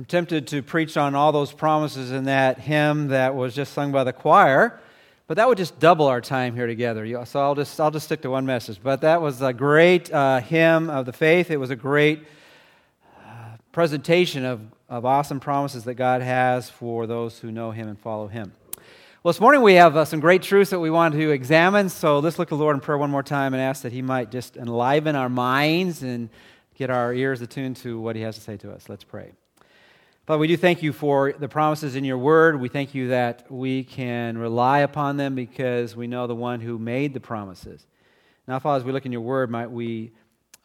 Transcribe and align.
I'm 0.00 0.06
tempted 0.06 0.46
to 0.46 0.62
preach 0.62 0.96
on 0.96 1.14
all 1.14 1.30
those 1.30 1.52
promises 1.52 2.10
in 2.10 2.24
that 2.24 2.58
hymn 2.58 3.08
that 3.08 3.34
was 3.34 3.54
just 3.54 3.74
sung 3.74 3.92
by 3.92 4.02
the 4.02 4.14
choir, 4.14 4.80
but 5.26 5.36
that 5.36 5.46
would 5.46 5.58
just 5.58 5.78
double 5.78 6.06
our 6.06 6.22
time 6.22 6.54
here 6.54 6.66
together. 6.66 7.26
So 7.26 7.38
I'll 7.38 7.54
just, 7.54 7.78
I'll 7.78 7.90
just 7.90 8.06
stick 8.06 8.22
to 8.22 8.30
one 8.30 8.46
message. 8.46 8.80
But 8.82 9.02
that 9.02 9.20
was 9.20 9.42
a 9.42 9.52
great 9.52 10.10
uh, 10.10 10.40
hymn 10.40 10.88
of 10.88 11.04
the 11.04 11.12
faith. 11.12 11.50
It 11.50 11.58
was 11.58 11.68
a 11.68 11.76
great 11.76 12.20
uh, 13.26 13.58
presentation 13.72 14.46
of, 14.46 14.62
of 14.88 15.04
awesome 15.04 15.38
promises 15.38 15.84
that 15.84 15.96
God 15.96 16.22
has 16.22 16.70
for 16.70 17.06
those 17.06 17.38
who 17.38 17.52
know 17.52 17.70
Him 17.70 17.86
and 17.86 18.00
follow 18.00 18.26
Him. 18.26 18.54
Well, 19.22 19.34
this 19.34 19.40
morning 19.42 19.60
we 19.60 19.74
have 19.74 19.98
uh, 19.98 20.06
some 20.06 20.20
great 20.20 20.40
truths 20.40 20.70
that 20.70 20.80
we 20.80 20.88
want 20.88 21.12
to 21.12 21.30
examine. 21.30 21.90
So 21.90 22.20
let's 22.20 22.38
look 22.38 22.48
to 22.48 22.56
the 22.56 22.62
Lord 22.62 22.74
in 22.74 22.80
prayer 22.80 22.96
one 22.96 23.10
more 23.10 23.22
time 23.22 23.52
and 23.52 23.62
ask 23.62 23.82
that 23.82 23.92
He 23.92 24.00
might 24.00 24.30
just 24.30 24.56
enliven 24.56 25.14
our 25.14 25.28
minds 25.28 26.02
and 26.02 26.30
get 26.74 26.88
our 26.88 27.12
ears 27.12 27.42
attuned 27.42 27.76
to 27.76 28.00
what 28.00 28.16
He 28.16 28.22
has 28.22 28.36
to 28.36 28.40
say 28.40 28.56
to 28.56 28.72
us. 28.72 28.88
Let's 28.88 29.04
pray. 29.04 29.32
Father, 30.30 30.38
we 30.38 30.46
do 30.46 30.56
thank 30.56 30.80
you 30.80 30.92
for 30.92 31.32
the 31.32 31.48
promises 31.48 31.96
in 31.96 32.04
your 32.04 32.16
word. 32.16 32.60
We 32.60 32.68
thank 32.68 32.94
you 32.94 33.08
that 33.08 33.50
we 33.50 33.82
can 33.82 34.38
rely 34.38 34.78
upon 34.78 35.16
them 35.16 35.34
because 35.34 35.96
we 35.96 36.06
know 36.06 36.28
the 36.28 36.36
one 36.36 36.60
who 36.60 36.78
made 36.78 37.14
the 37.14 37.18
promises. 37.18 37.84
Now, 38.46 38.60
Father, 38.60 38.76
as 38.76 38.84
we 38.84 38.92
look 38.92 39.04
in 39.04 39.10
your 39.10 39.22
word, 39.22 39.50
might 39.50 39.72
we 39.72 40.12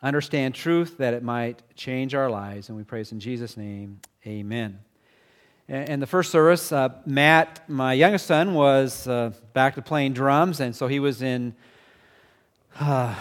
understand 0.03 0.53
truth 0.53 0.99
that 0.99 1.15
it 1.15 1.23
might 1.23 1.63
change 1.75 2.13
our 2.13 2.29
lives. 2.29 2.69
And 2.69 2.77
we 2.77 2.83
praise 2.83 3.11
in 3.11 3.19
Jesus' 3.19 3.57
name. 3.57 4.01
Amen. 4.27 4.81
In 5.67 5.99
the 5.99 6.05
first 6.05 6.29
service, 6.29 6.71
uh, 6.71 6.89
Matt, 7.07 7.67
my 7.67 7.93
youngest 7.93 8.27
son, 8.27 8.53
was 8.53 9.07
uh, 9.07 9.31
back 9.53 9.73
to 9.73 9.81
playing 9.81 10.13
drums, 10.13 10.59
and 10.59 10.75
so 10.75 10.87
he 10.87 10.99
was 10.99 11.23
in. 11.23 11.55
Uh, 12.79 13.15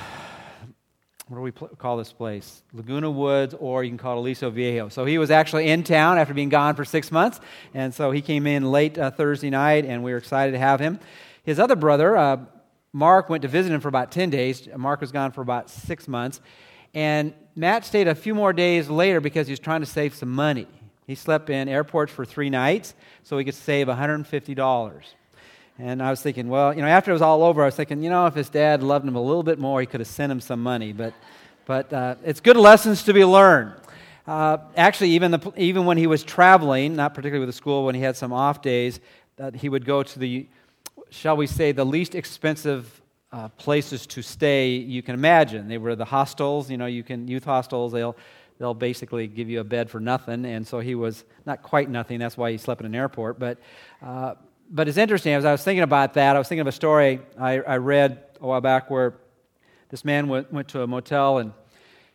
what 1.29 1.37
do 1.37 1.43
we 1.43 1.51
pl- 1.51 1.69
call 1.69 1.97
this 1.97 2.13
place? 2.13 2.63
Laguna 2.73 3.11
Woods, 3.11 3.55
or 3.59 3.83
you 3.83 3.91
can 3.91 3.99
call 3.99 4.17
it 4.17 4.21
Aliso 4.21 4.51
Viejo. 4.51 4.89
So 4.91 5.05
he 5.05 5.17
was 5.17 5.31
actually 5.31 5.69
in 5.69 5.83
town 5.83 6.19
after 6.19 6.35
being 6.35 6.51
gone 6.51 6.75
for 6.75 6.85
six 6.85 7.11
months, 7.11 7.41
and 7.73 7.95
so 7.95 8.11
he 8.11 8.21
came 8.21 8.47
in 8.47 8.71
late 8.71 8.99
uh, 8.99 9.11
Thursday 9.11 9.51
night, 9.51 9.87
and 9.87 10.05
we 10.05 10.13
were 10.13 10.19
excited 10.19 10.53
to 10.53 10.59
have 10.59 10.81
him. 10.81 11.01
His 11.43 11.59
other 11.59 11.77
brother, 11.77 12.17
uh, 12.17 12.39
Mark, 12.93 13.31
went 13.31 13.43
to 13.43 13.49
visit 13.49 13.73
him 13.73 13.81
for 13.81 13.89
about 13.89 14.13
10 14.13 14.31
days. 14.31 14.69
Mark 14.77 15.01
was 15.01 15.13
gone 15.13 15.33
for 15.33 15.41
about 15.41 15.71
six 15.71 16.07
months, 16.07 16.41
and 16.93 17.33
Matt 17.57 17.85
stayed 17.85 18.09
a 18.09 18.15
few 18.15 18.35
more 18.35 18.53
days 18.53 18.89
later 18.91 19.21
because 19.21 19.47
he 19.47 19.53
was 19.53 19.61
trying 19.61 19.81
to 19.81 19.87
save 19.87 20.15
some 20.15 20.31
money. 20.31 20.67
He 21.07 21.15
slept 21.15 21.51
in 21.51 21.69
airports 21.69 22.13
for 22.13 22.25
three 22.25 22.51
nights 22.51 22.95
so 23.23 23.39
he 23.39 23.45
could 23.45 23.55
save 23.55 23.87
$150. 23.87 25.05
And 25.79 26.01
I 26.01 26.11
was 26.11 26.23
thinking, 26.23 26.49
well, 26.49 26.73
you 26.73 26.83
know, 26.83 26.87
after 26.87 27.11
it 27.11 27.15
was 27.15 27.23
all 27.23 27.43
over, 27.43 27.63
I 27.63 27.67
was 27.67 27.75
thinking, 27.75 28.03
you 28.03 28.11
know, 28.11 28.27
if 28.27 28.35
his 28.35 28.49
dad 28.49 28.83
loved 28.83 29.07
him 29.07 29.17
a 29.17 29.23
little 29.23 29.43
bit 29.43 29.59
more, 29.59 29.81
he 29.81 29.87
could 29.87 30.01
have 30.01 30.09
sent 30.09 30.31
him 30.31 30.41
some 30.41 30.63
money. 30.63 30.93
But, 30.93 31.15
but 31.67 31.93
uh, 31.93 32.15
it's 32.25 32.41
good 32.41 32.57
lessons 32.57 33.03
to 33.05 33.13
be 33.13 33.25
learned. 33.25 33.75
Uh, 34.27 34.59
actually, 34.77 35.11
even, 35.11 35.33
the, 35.33 35.53
even 35.57 35.85
when 35.85 35.99
he 35.99 36.07
was 36.07 36.23
traveling, 36.23 36.95
not 36.95 37.13
particularly 37.13 37.45
with 37.45 37.53
the 37.53 37.59
school, 37.59 37.85
when 37.85 37.95
he 37.95 38.01
had 38.01 38.17
some 38.17 38.33
off 38.33 38.63
days, 38.63 39.01
that 39.37 39.57
he 39.57 39.69
would 39.69 39.85
go 39.85 40.03
to 40.05 40.19
the, 40.19 40.47
shall 41.11 41.37
we 41.37 41.47
say, 41.47 41.73
the 41.73 41.85
least 41.85 42.15
expensive 42.15 43.03
uh, 43.33 43.49
places 43.49 44.07
to 44.07 44.23
stay 44.23 44.69
you 44.69 45.03
can 45.03 45.15
imagine. 45.15 45.67
They 45.67 45.79
were 45.79 45.97
the 45.97 46.05
hostels, 46.05 46.71
you 46.71 46.77
know, 46.77 46.87
you 46.87 47.03
can 47.03 47.27
youth 47.27 47.45
hostels. 47.45 47.91
They'll 47.91 48.17
they'll 48.59 48.75
basically 48.75 49.27
give 49.27 49.51
you 49.51 49.59
a 49.59 49.65
bed 49.65 49.91
for 49.91 49.99
nothing. 49.99 50.45
And 50.45 50.65
so 50.65 50.79
he 50.79 50.95
was 50.95 51.25
not 51.45 51.63
quite 51.63 51.91
nothing. 51.91 52.21
That's 52.21 52.37
why 52.37 52.53
he 52.53 52.59
slept 52.59 52.81
in 52.81 52.87
an 52.87 52.95
airport. 52.95 53.41
But 53.41 53.59
uh, 54.01 54.35
but 54.75 54.89
it's 54.89 54.99
interesting, 54.99 55.35
as 55.35 55.45
I 55.45 55.53
was 55.53 55.63
thinking 55.63 55.85
about 55.85 56.15
that, 56.15 56.35
I 56.35 56.39
was 56.41 56.49
thinking 56.49 56.63
of 56.63 56.67
a 56.67 56.73
story 56.73 57.21
I, 57.39 57.61
I 57.61 57.77
read 57.77 58.25
a 58.41 58.47
while 58.47 58.61
back 58.61 58.91
where 58.91 59.15
this 59.89 60.05
man 60.05 60.27
went, 60.27 60.53
went 60.53 60.67
to 60.71 60.83
a 60.83 60.87
motel 60.87 61.39
and 61.39 61.53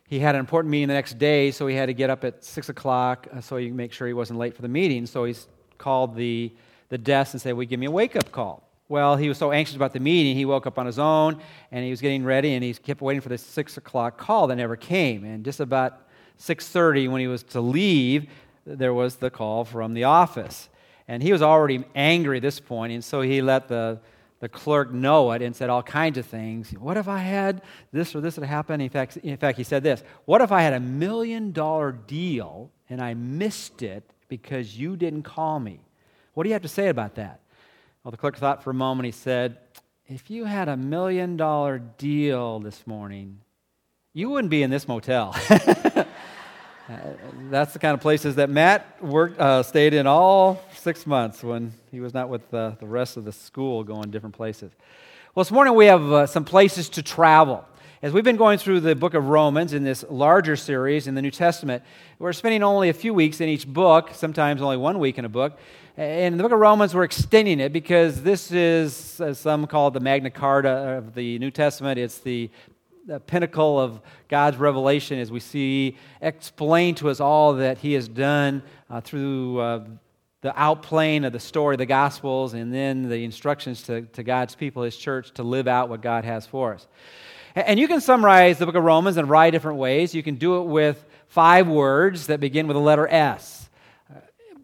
he 0.06 0.18
had 0.18 0.34
an 0.34 0.40
important 0.40 0.70
meeting 0.70 0.88
the 0.88 0.94
next 0.94 1.18
day, 1.18 1.52
so 1.52 1.66
he 1.66 1.74
had 1.74 1.86
to 1.86 1.94
get 1.94 2.10
up 2.10 2.22
at 2.22 2.44
6 2.44 2.68
o'clock 2.68 3.28
uh, 3.32 3.40
so 3.40 3.56
he 3.56 3.70
make 3.70 3.94
sure 3.94 4.06
he 4.06 4.12
wasn't 4.12 4.38
late 4.38 4.54
for 4.54 4.60
the 4.60 4.68
meeting. 4.68 5.06
So 5.06 5.24
he 5.24 5.34
called 5.78 6.14
the, 6.16 6.52
the 6.90 6.98
desk 6.98 7.32
and 7.32 7.40
said, 7.40 7.54
Will 7.54 7.62
you 7.62 7.68
give 7.68 7.80
me 7.80 7.86
a 7.86 7.90
wake 7.90 8.14
up 8.14 8.30
call? 8.30 8.68
Well, 8.90 9.16
he 9.16 9.28
was 9.28 9.38
so 9.38 9.52
anxious 9.52 9.76
about 9.76 9.94
the 9.94 10.00
meeting, 10.00 10.36
he 10.36 10.44
woke 10.44 10.66
up 10.66 10.78
on 10.78 10.84
his 10.84 10.98
own 10.98 11.40
and 11.72 11.82
he 11.82 11.90
was 11.90 12.02
getting 12.02 12.24
ready 12.24 12.52
and 12.52 12.62
he 12.62 12.74
kept 12.74 13.00
waiting 13.00 13.22
for 13.22 13.30
the 13.30 13.38
6 13.38 13.76
o'clock 13.78 14.18
call 14.18 14.48
that 14.48 14.56
never 14.56 14.76
came. 14.76 15.24
And 15.24 15.46
just 15.46 15.60
about 15.60 16.08
6.30 16.38 17.10
when 17.10 17.22
he 17.22 17.26
was 17.26 17.42
to 17.44 17.60
leave, 17.62 18.26
there 18.66 18.92
was 18.92 19.16
the 19.16 19.30
call 19.30 19.64
from 19.64 19.94
the 19.94 20.04
office. 20.04 20.68
And 21.10 21.24
he 21.24 21.32
was 21.32 21.42
already 21.42 21.84
angry 21.92 22.36
at 22.36 22.42
this 22.42 22.60
point, 22.60 22.92
and 22.92 23.04
so 23.04 23.20
he 23.20 23.42
let 23.42 23.66
the, 23.66 23.98
the 24.38 24.48
clerk 24.48 24.92
know 24.92 25.32
it 25.32 25.42
and 25.42 25.56
said 25.56 25.68
all 25.68 25.82
kinds 25.82 26.18
of 26.18 26.24
things. 26.24 26.70
What 26.70 26.96
if 26.96 27.08
I 27.08 27.18
had 27.18 27.62
this 27.90 28.14
or 28.14 28.20
this 28.20 28.36
had 28.36 28.44
happened? 28.44 28.80
In 28.80 28.90
fact, 28.90 29.16
in 29.16 29.36
fact, 29.36 29.58
he 29.58 29.64
said 29.64 29.82
this 29.82 30.04
What 30.24 30.40
if 30.40 30.52
I 30.52 30.62
had 30.62 30.72
a 30.72 30.78
million 30.78 31.50
dollar 31.50 31.90
deal 31.90 32.70
and 32.88 33.02
I 33.02 33.14
missed 33.14 33.82
it 33.82 34.08
because 34.28 34.78
you 34.78 34.96
didn't 34.96 35.24
call 35.24 35.58
me? 35.58 35.80
What 36.34 36.44
do 36.44 36.48
you 36.48 36.52
have 36.52 36.62
to 36.62 36.68
say 36.68 36.86
about 36.86 37.16
that? 37.16 37.40
Well, 38.04 38.12
the 38.12 38.16
clerk 38.16 38.36
thought 38.36 38.62
for 38.62 38.70
a 38.70 38.74
moment. 38.74 39.06
He 39.06 39.10
said, 39.10 39.58
If 40.06 40.30
you 40.30 40.44
had 40.44 40.68
a 40.68 40.76
million 40.76 41.36
dollar 41.36 41.80
deal 41.80 42.60
this 42.60 42.86
morning, 42.86 43.40
you 44.12 44.30
wouldn't 44.30 44.52
be 44.52 44.62
in 44.62 44.70
this 44.70 44.86
motel. 44.86 45.34
Uh, 46.90 46.96
that's 47.50 47.72
the 47.72 47.78
kind 47.78 47.94
of 47.94 48.00
places 48.00 48.34
that 48.34 48.50
Matt 48.50 49.00
worked, 49.00 49.38
uh, 49.38 49.62
stayed 49.62 49.94
in 49.94 50.08
all 50.08 50.60
six 50.74 51.06
months 51.06 51.40
when 51.40 51.72
he 51.92 52.00
was 52.00 52.12
not 52.12 52.28
with 52.28 52.52
uh, 52.52 52.72
the 52.80 52.86
rest 52.86 53.16
of 53.16 53.24
the 53.24 53.30
school 53.30 53.84
going 53.84 54.10
different 54.10 54.34
places. 54.34 54.72
Well, 55.32 55.44
this 55.44 55.52
morning 55.52 55.74
we 55.74 55.86
have 55.86 56.02
uh, 56.12 56.26
some 56.26 56.44
places 56.44 56.88
to 56.88 57.02
travel. 57.02 57.64
As 58.02 58.12
we've 58.12 58.24
been 58.24 58.36
going 58.36 58.58
through 58.58 58.80
the 58.80 58.96
book 58.96 59.14
of 59.14 59.28
Romans 59.28 59.72
in 59.72 59.84
this 59.84 60.04
larger 60.10 60.56
series 60.56 61.06
in 61.06 61.14
the 61.14 61.22
New 61.22 61.30
Testament, 61.30 61.84
we're 62.18 62.32
spending 62.32 62.64
only 62.64 62.88
a 62.88 62.92
few 62.92 63.14
weeks 63.14 63.40
in 63.40 63.48
each 63.48 63.68
book, 63.68 64.10
sometimes 64.12 64.60
only 64.60 64.76
one 64.76 64.98
week 64.98 65.16
in 65.16 65.24
a 65.24 65.28
book. 65.28 65.60
And 65.96 66.32
in 66.32 66.38
the 66.38 66.42
book 66.42 66.52
of 66.52 66.58
Romans, 66.58 66.92
we're 66.92 67.04
extending 67.04 67.60
it 67.60 67.72
because 67.72 68.22
this 68.22 68.50
is, 68.50 69.20
as 69.20 69.38
some 69.38 69.66
call 69.68 69.88
it, 69.88 69.94
the 69.94 70.00
Magna 70.00 70.30
Carta 70.30 70.70
of 70.96 71.14
the 71.14 71.38
New 71.38 71.52
Testament. 71.52 72.00
It's 72.00 72.18
the 72.18 72.50
the 73.06 73.20
pinnacle 73.20 73.80
of 73.80 74.00
God's 74.28 74.56
revelation 74.56 75.18
as 75.18 75.32
we 75.32 75.40
see 75.40 75.96
explain 76.20 76.94
to 76.96 77.08
us 77.08 77.20
all 77.20 77.54
that 77.54 77.78
He 77.78 77.94
has 77.94 78.08
done 78.08 78.62
uh, 78.88 79.00
through 79.00 79.58
uh, 79.58 79.84
the 80.42 80.50
outplaying 80.50 81.26
of 81.26 81.32
the 81.32 81.40
story 81.40 81.74
of 81.74 81.78
the 81.78 81.86
Gospels 81.86 82.54
and 82.54 82.72
then 82.72 83.08
the 83.08 83.24
instructions 83.24 83.82
to, 83.84 84.02
to 84.02 84.22
God's 84.22 84.54
people, 84.54 84.82
His 84.82 84.96
church, 84.96 85.32
to 85.34 85.42
live 85.42 85.68
out 85.68 85.88
what 85.88 86.02
God 86.02 86.24
has 86.24 86.46
for 86.46 86.74
us. 86.74 86.86
And 87.54 87.80
you 87.80 87.88
can 87.88 88.00
summarize 88.00 88.58
the 88.58 88.66
book 88.66 88.76
of 88.76 88.84
Romans 88.84 89.16
in 89.16 89.24
a 89.24 89.26
variety 89.26 89.56
of 89.56 89.62
different 89.62 89.78
ways. 89.78 90.14
You 90.14 90.22
can 90.22 90.36
do 90.36 90.60
it 90.60 90.64
with 90.66 91.04
five 91.26 91.66
words 91.66 92.28
that 92.28 92.38
begin 92.38 92.68
with 92.68 92.76
the 92.76 92.80
letter 92.80 93.08
S. 93.08 93.68
Uh, 94.08 94.20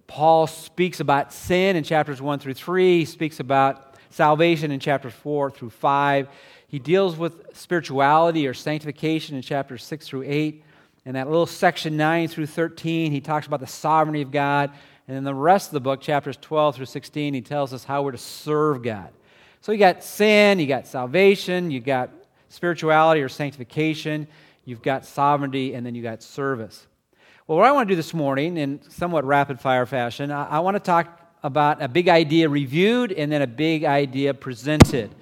Paul 0.06 0.46
speaks 0.46 1.00
about 1.00 1.32
sin 1.32 1.74
in 1.74 1.84
chapters 1.84 2.22
1 2.22 2.38
through 2.38 2.54
3, 2.54 2.98
he 3.00 3.04
speaks 3.04 3.40
about 3.40 3.96
salvation 4.10 4.70
in 4.70 4.80
chapters 4.80 5.12
4 5.14 5.50
through 5.50 5.70
5. 5.70 6.28
He 6.68 6.78
deals 6.78 7.16
with 7.16 7.56
spirituality 7.56 8.46
or 8.46 8.54
sanctification 8.54 9.36
in 9.36 9.42
chapters 9.42 9.84
6 9.84 10.06
through 10.06 10.24
8. 10.26 10.62
And 11.04 11.14
that 11.14 11.28
little 11.28 11.46
section 11.46 11.96
9 11.96 12.28
through 12.28 12.46
13, 12.46 13.12
he 13.12 13.20
talks 13.20 13.46
about 13.46 13.60
the 13.60 13.66
sovereignty 13.66 14.22
of 14.22 14.32
God. 14.32 14.72
And 15.06 15.16
in 15.16 15.22
the 15.22 15.34
rest 15.34 15.68
of 15.68 15.74
the 15.74 15.80
book, 15.80 16.00
chapters 16.00 16.36
12 16.40 16.76
through 16.76 16.86
16, 16.86 17.34
he 17.34 17.40
tells 17.40 17.72
us 17.72 17.84
how 17.84 18.02
we're 18.02 18.12
to 18.12 18.18
serve 18.18 18.82
God. 18.82 19.10
So 19.60 19.70
you 19.70 19.78
got 19.78 20.02
sin, 20.02 20.58
you 20.58 20.66
got 20.66 20.86
salvation, 20.86 21.70
you 21.70 21.80
got 21.80 22.10
spirituality 22.48 23.22
or 23.22 23.28
sanctification, 23.28 24.26
you've 24.64 24.82
got 24.82 25.04
sovereignty, 25.04 25.74
and 25.74 25.86
then 25.86 25.94
you 25.94 26.02
got 26.02 26.22
service. 26.22 26.86
Well, 27.46 27.58
what 27.58 27.68
I 27.68 27.72
want 27.72 27.88
to 27.88 27.92
do 27.92 27.96
this 27.96 28.12
morning, 28.12 28.56
in 28.56 28.80
somewhat 28.90 29.24
rapid 29.24 29.60
fire 29.60 29.86
fashion, 29.86 30.32
I, 30.32 30.46
I 30.46 30.58
want 30.58 30.74
to 30.74 30.80
talk 30.80 31.20
about 31.44 31.80
a 31.80 31.86
big 31.86 32.08
idea 32.08 32.48
reviewed 32.48 33.12
and 33.12 33.30
then 33.30 33.42
a 33.42 33.46
big 33.46 33.84
idea 33.84 34.34
presented 34.34 35.14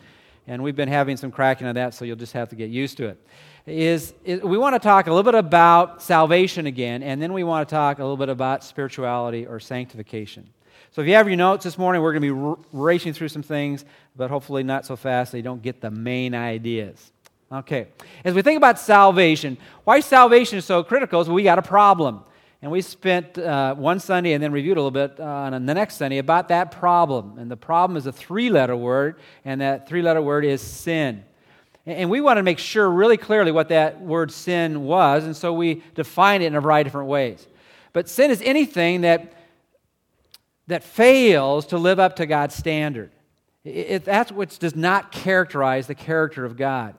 and 0.46 0.62
we've 0.62 0.76
been 0.76 0.88
having 0.88 1.16
some 1.16 1.30
cracking 1.30 1.66
on 1.66 1.74
that, 1.74 1.94
so 1.94 2.04
you'll 2.04 2.16
just 2.16 2.32
have 2.32 2.48
to 2.50 2.56
get 2.56 2.70
used 2.70 2.96
to 2.98 3.06
it. 3.06 3.26
Is, 3.66 4.12
is, 4.24 4.42
we 4.42 4.58
want 4.58 4.74
to 4.74 4.78
talk 4.78 5.06
a 5.06 5.10
little 5.10 5.22
bit 5.22 5.34
about 5.34 6.02
salvation 6.02 6.66
again, 6.66 7.02
and 7.02 7.20
then 7.20 7.32
we 7.32 7.44
want 7.44 7.66
to 7.68 7.74
talk 7.74 7.98
a 7.98 8.02
little 8.02 8.16
bit 8.16 8.28
about 8.28 8.62
spirituality 8.62 9.46
or 9.46 9.58
sanctification. 9.58 10.48
So 10.90 11.00
if 11.00 11.08
you 11.08 11.14
have 11.14 11.26
your 11.26 11.36
notes 11.36 11.64
this 11.64 11.78
morning, 11.78 12.02
we're 12.02 12.12
going 12.12 12.22
to 12.22 12.34
be 12.34 12.40
r- 12.40 12.58
racing 12.72 13.14
through 13.14 13.28
some 13.28 13.42
things, 13.42 13.84
but 14.16 14.30
hopefully 14.30 14.62
not 14.62 14.84
so 14.86 14.96
fast 14.96 15.30
so 15.30 15.36
you 15.36 15.42
don't 15.42 15.62
get 15.62 15.80
the 15.80 15.90
main 15.90 16.34
ideas. 16.34 17.10
Okay, 17.50 17.88
as 18.24 18.34
we 18.34 18.42
think 18.42 18.56
about 18.56 18.78
salvation, 18.78 19.56
why 19.84 20.00
salvation 20.00 20.58
is 20.58 20.64
so 20.64 20.82
critical 20.82 21.20
is 21.20 21.28
we 21.28 21.42
got 21.42 21.58
a 21.58 21.62
problem. 21.62 22.24
And 22.64 22.72
we 22.72 22.80
spent 22.80 23.36
uh, 23.36 23.74
one 23.74 24.00
Sunday 24.00 24.32
and 24.32 24.42
then 24.42 24.50
reviewed 24.50 24.78
a 24.78 24.80
little 24.80 24.90
bit 24.90 25.20
uh, 25.20 25.22
on 25.22 25.66
the 25.66 25.74
next 25.74 25.96
Sunday 25.96 26.16
about 26.16 26.48
that 26.48 26.70
problem. 26.70 27.38
And 27.38 27.50
the 27.50 27.58
problem 27.58 27.98
is 27.98 28.06
a 28.06 28.12
three 28.12 28.48
letter 28.48 28.74
word, 28.74 29.16
and 29.44 29.60
that 29.60 29.86
three 29.86 30.00
letter 30.00 30.22
word 30.22 30.46
is 30.46 30.62
sin. 30.62 31.24
And 31.84 32.08
we 32.08 32.22
want 32.22 32.38
to 32.38 32.42
make 32.42 32.58
sure 32.58 32.88
really 32.88 33.18
clearly 33.18 33.52
what 33.52 33.68
that 33.68 34.00
word 34.00 34.32
sin 34.32 34.84
was, 34.84 35.24
and 35.24 35.36
so 35.36 35.52
we 35.52 35.82
defined 35.94 36.42
it 36.42 36.46
in 36.46 36.54
a 36.54 36.60
variety 36.62 36.88
of 36.88 36.92
different 36.92 37.10
ways. 37.10 37.46
But 37.92 38.08
sin 38.08 38.30
is 38.30 38.40
anything 38.40 39.02
that, 39.02 39.34
that 40.66 40.82
fails 40.82 41.66
to 41.66 41.76
live 41.76 42.00
up 42.00 42.16
to 42.16 42.24
God's 42.24 42.54
standard. 42.54 43.10
It, 43.62 44.06
that's 44.06 44.32
what 44.32 44.58
does 44.58 44.74
not 44.74 45.12
characterize 45.12 45.86
the 45.86 45.94
character 45.94 46.46
of 46.46 46.56
God. 46.56 46.94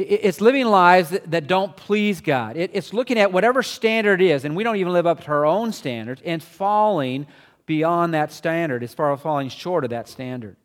It's 0.00 0.40
living 0.40 0.66
lives 0.66 1.10
that, 1.10 1.48
don't 1.48 1.76
please 1.76 2.20
God. 2.20 2.56
It's 2.56 2.92
looking 2.92 3.18
at 3.18 3.32
whatever 3.32 3.64
standard 3.64 4.22
is, 4.22 4.44
and 4.44 4.54
we 4.54 4.62
don't 4.62 4.76
even 4.76 4.92
live 4.92 5.08
up 5.08 5.24
to 5.24 5.28
our 5.28 5.44
own 5.44 5.72
standards, 5.72 6.22
and 6.24 6.40
falling 6.40 7.26
beyond 7.66 8.14
that 8.14 8.30
standard, 8.30 8.84
as 8.84 8.94
far 8.94 9.12
as 9.12 9.20
falling 9.20 9.48
short 9.48 9.82
of 9.82 9.90
that 9.90 10.08
standard. 10.08 10.56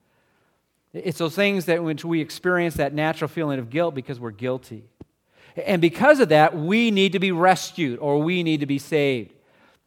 It's 0.93 1.17
those 1.17 1.35
things 1.35 1.65
that 1.65 1.83
which 1.83 2.05
we 2.05 2.21
experience 2.21 2.75
that 2.75 2.93
natural 2.93 3.27
feeling 3.27 3.57
of 3.57 3.71
guilt 3.71 3.95
because 3.95 4.19
we're 4.19 4.29
guilty. 4.29 4.83
And 5.65 5.81
because 5.81 6.19
of 6.19 6.29
that, 6.29 6.55
we 6.55 6.91
need 6.91 7.13
to 7.13 7.19
be 7.19 7.31
rescued 7.31 7.97
or 7.99 8.21
we 8.21 8.43
need 8.43 8.59
to 8.59 8.67
be 8.67 8.77
saved. 8.77 9.33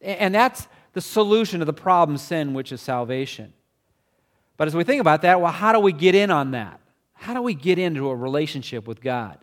And 0.01 0.35
that's 0.35 0.67
the 0.91 0.99
solution 0.99 1.59
to 1.59 1.65
the 1.65 1.73
problem 1.73 2.17
sin, 2.17 2.53
which 2.53 2.73
is 2.73 2.81
salvation. 2.81 3.53
But 4.57 4.67
as 4.67 4.75
we 4.75 4.83
think 4.83 4.99
about 4.99 5.21
that, 5.21 5.39
well, 5.39 5.53
how 5.53 5.71
do 5.71 5.79
we 5.79 5.93
get 5.93 6.15
in 6.15 6.31
on 6.31 6.51
that? 6.51 6.81
How 7.17 7.33
do 7.33 7.41
we 7.41 7.53
get 7.53 7.77
into 7.77 8.09
a 8.09 8.15
relationship 8.15 8.87
with 8.87 9.01
God? 9.01 9.37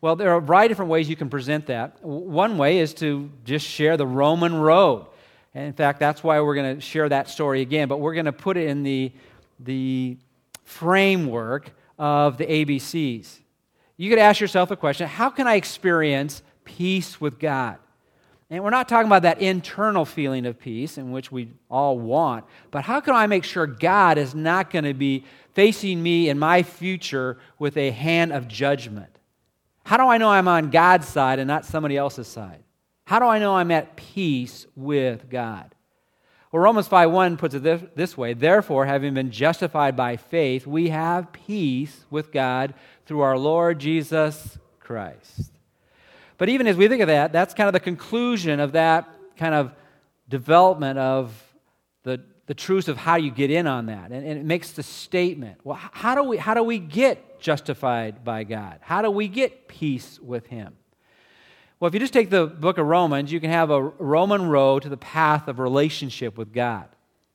Well, 0.00 0.16
there 0.16 0.30
are 0.30 0.36
a 0.36 0.40
variety 0.40 0.66
of 0.66 0.70
different 0.70 0.90
ways 0.90 1.08
you 1.08 1.16
can 1.16 1.28
present 1.28 1.66
that. 1.66 2.02
One 2.02 2.56
way 2.56 2.78
is 2.78 2.94
to 2.94 3.30
just 3.44 3.66
share 3.66 3.96
the 3.96 4.06
Roman 4.06 4.54
road. 4.54 5.06
And 5.54 5.66
in 5.66 5.72
fact, 5.72 5.98
that's 5.98 6.22
why 6.22 6.40
we're 6.40 6.54
going 6.54 6.76
to 6.76 6.80
share 6.80 7.08
that 7.08 7.28
story 7.28 7.60
again, 7.60 7.88
but 7.88 7.98
we're 7.98 8.14
going 8.14 8.26
to 8.26 8.32
put 8.32 8.56
it 8.56 8.68
in 8.68 8.82
the, 8.82 9.12
the 9.58 10.16
framework 10.64 11.72
of 11.98 12.38
the 12.38 12.46
ABCs. 12.46 13.40
You 13.96 14.08
could 14.08 14.18
ask 14.18 14.40
yourself 14.40 14.70
a 14.70 14.76
question 14.76 15.06
how 15.06 15.28
can 15.28 15.46
I 15.46 15.56
experience 15.56 16.42
peace 16.64 17.20
with 17.20 17.38
God? 17.38 17.76
And 18.48 18.64
we're 18.64 18.70
not 18.70 18.88
talking 18.88 19.06
about 19.06 19.22
that 19.22 19.40
internal 19.40 20.04
feeling 20.04 20.44
of 20.46 20.58
peace 20.58 20.98
in 20.98 21.12
which 21.12 21.30
we 21.30 21.50
all 21.70 21.98
want, 21.98 22.44
but 22.70 22.82
how 22.82 23.00
can 23.00 23.14
I 23.14 23.26
make 23.26 23.44
sure 23.44 23.66
God 23.66 24.18
is 24.18 24.34
not 24.34 24.70
going 24.70 24.84
to 24.84 24.94
be 24.94 25.24
facing 25.54 26.02
me 26.02 26.28
in 26.28 26.38
my 26.38 26.62
future 26.62 27.38
with 27.58 27.76
a 27.76 27.90
hand 27.90 28.32
of 28.32 28.48
judgment? 28.48 29.18
How 29.84 29.96
do 29.96 30.04
I 30.04 30.18
know 30.18 30.30
I'm 30.30 30.48
on 30.48 30.70
God's 30.70 31.08
side 31.08 31.38
and 31.38 31.48
not 31.48 31.64
somebody 31.64 31.96
else's 31.96 32.28
side? 32.28 32.62
How 33.06 33.18
do 33.18 33.26
I 33.26 33.38
know 33.38 33.56
I'm 33.56 33.70
at 33.70 33.96
peace 33.96 34.66
with 34.76 35.28
God? 35.28 35.74
Well, 36.52 36.62
Romans 36.62 36.88
5:1 36.88 37.38
puts 37.38 37.54
it 37.54 37.62
this, 37.62 37.82
this 37.94 38.16
way, 38.16 38.34
therefore 38.34 38.86
having 38.86 39.14
been 39.14 39.30
justified 39.30 39.96
by 39.96 40.16
faith, 40.16 40.66
we 40.66 40.88
have 40.88 41.32
peace 41.32 42.04
with 42.10 42.32
God 42.32 42.74
through 43.06 43.20
our 43.20 43.38
Lord 43.38 43.78
Jesus 43.78 44.58
Christ. 44.80 45.52
But 46.38 46.48
even 46.48 46.66
as 46.66 46.76
we 46.76 46.88
think 46.88 47.02
of 47.02 47.08
that, 47.08 47.32
that's 47.32 47.54
kind 47.54 47.68
of 47.68 47.72
the 47.72 47.80
conclusion 47.80 48.60
of 48.60 48.72
that 48.72 49.08
kind 49.36 49.54
of 49.54 49.72
development 50.28 50.98
of 50.98 51.34
the, 52.02 52.20
the 52.50 52.54
truths 52.54 52.88
of 52.88 52.96
how 52.96 53.14
you 53.14 53.30
get 53.30 53.48
in 53.48 53.68
on 53.68 53.86
that. 53.86 54.10
And, 54.10 54.26
and 54.26 54.36
it 54.36 54.44
makes 54.44 54.72
the 54.72 54.82
statement 54.82 55.60
well, 55.62 55.76
how 55.76 56.16
do, 56.16 56.24
we, 56.24 56.36
how 56.36 56.52
do 56.52 56.64
we 56.64 56.80
get 56.80 57.38
justified 57.38 58.24
by 58.24 58.42
God? 58.42 58.80
How 58.80 59.02
do 59.02 59.10
we 59.12 59.28
get 59.28 59.68
peace 59.68 60.18
with 60.18 60.46
Him? 60.46 60.74
Well, 61.78 61.86
if 61.86 61.94
you 61.94 62.00
just 62.00 62.12
take 62.12 62.28
the 62.28 62.48
book 62.48 62.78
of 62.78 62.86
Romans, 62.86 63.30
you 63.30 63.38
can 63.38 63.50
have 63.50 63.70
a 63.70 63.80
Roman 63.80 64.48
road 64.48 64.82
to 64.82 64.88
the 64.88 64.96
path 64.96 65.46
of 65.46 65.60
relationship 65.60 66.36
with 66.36 66.52
God. 66.52 66.88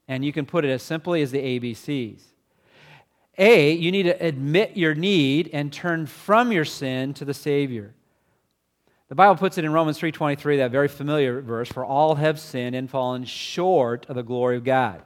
And 0.09 0.25
you 0.25 0.33
can 0.33 0.45
put 0.45 0.65
it 0.65 0.69
as 0.69 0.83
simply 0.83 1.21
as 1.21 1.31
the 1.31 1.39
ABCs. 1.39 2.19
A, 3.37 3.71
you 3.71 3.93
need 3.93 4.03
to 4.03 4.21
admit 4.21 4.75
your 4.75 4.95
need 4.95 5.49
and 5.53 5.71
turn 5.71 6.07
from 6.07 6.51
your 6.51 6.65
sin 6.65 7.13
to 7.13 7.23
the 7.23 7.33
Savior. 7.33 7.95
The 9.07 9.15
Bible 9.15 9.35
puts 9.35 9.57
it 9.57 9.65
in 9.65 9.71
Romans 9.71 9.99
3:23, 9.99 10.57
that 10.57 10.71
very 10.71 10.87
familiar 10.87 11.39
verse, 11.41 11.69
for 11.69 11.85
all 11.85 12.15
have 12.15 12.39
sinned 12.39 12.75
and 12.75 12.89
fallen 12.89 13.23
short 13.23 14.05
of 14.09 14.15
the 14.15 14.23
glory 14.23 14.57
of 14.57 14.63
God. 14.63 15.03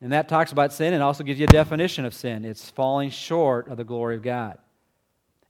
And 0.00 0.12
that 0.12 0.28
talks 0.28 0.50
about 0.50 0.72
sin 0.72 0.92
and 0.92 1.02
also 1.02 1.22
gives 1.22 1.38
you 1.38 1.44
a 1.44 1.48
definition 1.48 2.04
of 2.04 2.12
sin. 2.12 2.44
It's 2.44 2.70
falling 2.70 3.10
short 3.10 3.68
of 3.68 3.76
the 3.76 3.84
glory 3.84 4.16
of 4.16 4.22
God. 4.22 4.58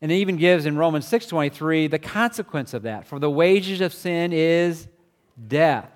And 0.03 0.13
it 0.13 0.17
even 0.17 0.37
gives 0.37 0.67
in 0.67 0.77
Romans 0.77 1.07
6:23 1.07 1.87
the 1.87 1.99
consequence 1.99 2.75
of 2.75 2.83
that. 2.83 3.07
For 3.07 3.19
the 3.19 3.31
wages 3.31 3.81
of 3.81 3.95
sin 3.95 4.33
is 4.33 4.87
death. 5.49 5.91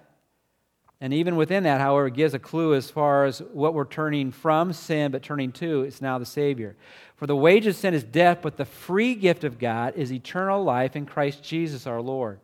And 1.01 1.15
even 1.15 1.37
within 1.37 1.63
that, 1.63 1.81
however, 1.81 2.09
gives 2.11 2.35
a 2.35 2.41
clue 2.41 2.75
as 2.75 2.91
far 2.91 3.25
as 3.25 3.39
what 3.53 3.73
we're 3.73 3.85
turning 3.85 4.33
from 4.33 4.73
sin 4.73 5.13
but 5.13 5.23
turning 5.23 5.53
to. 5.53 5.83
It's 5.83 6.01
now 6.01 6.19
the 6.19 6.27
Savior. 6.27 6.77
For 7.15 7.27
the 7.27 7.37
wages 7.37 7.77
of 7.77 7.81
sin 7.81 7.95
is 7.95 8.03
death, 8.03 8.39
but 8.43 8.57
the 8.57 8.65
free 8.65 9.15
gift 9.15 9.45
of 9.45 9.59
God 9.59 9.95
is 9.97 10.13
eternal 10.13 10.63
life 10.65 10.97
in 10.97 11.07
Christ 11.07 11.43
Jesus 11.43 11.87
our 11.87 12.01
Lord. 12.01 12.41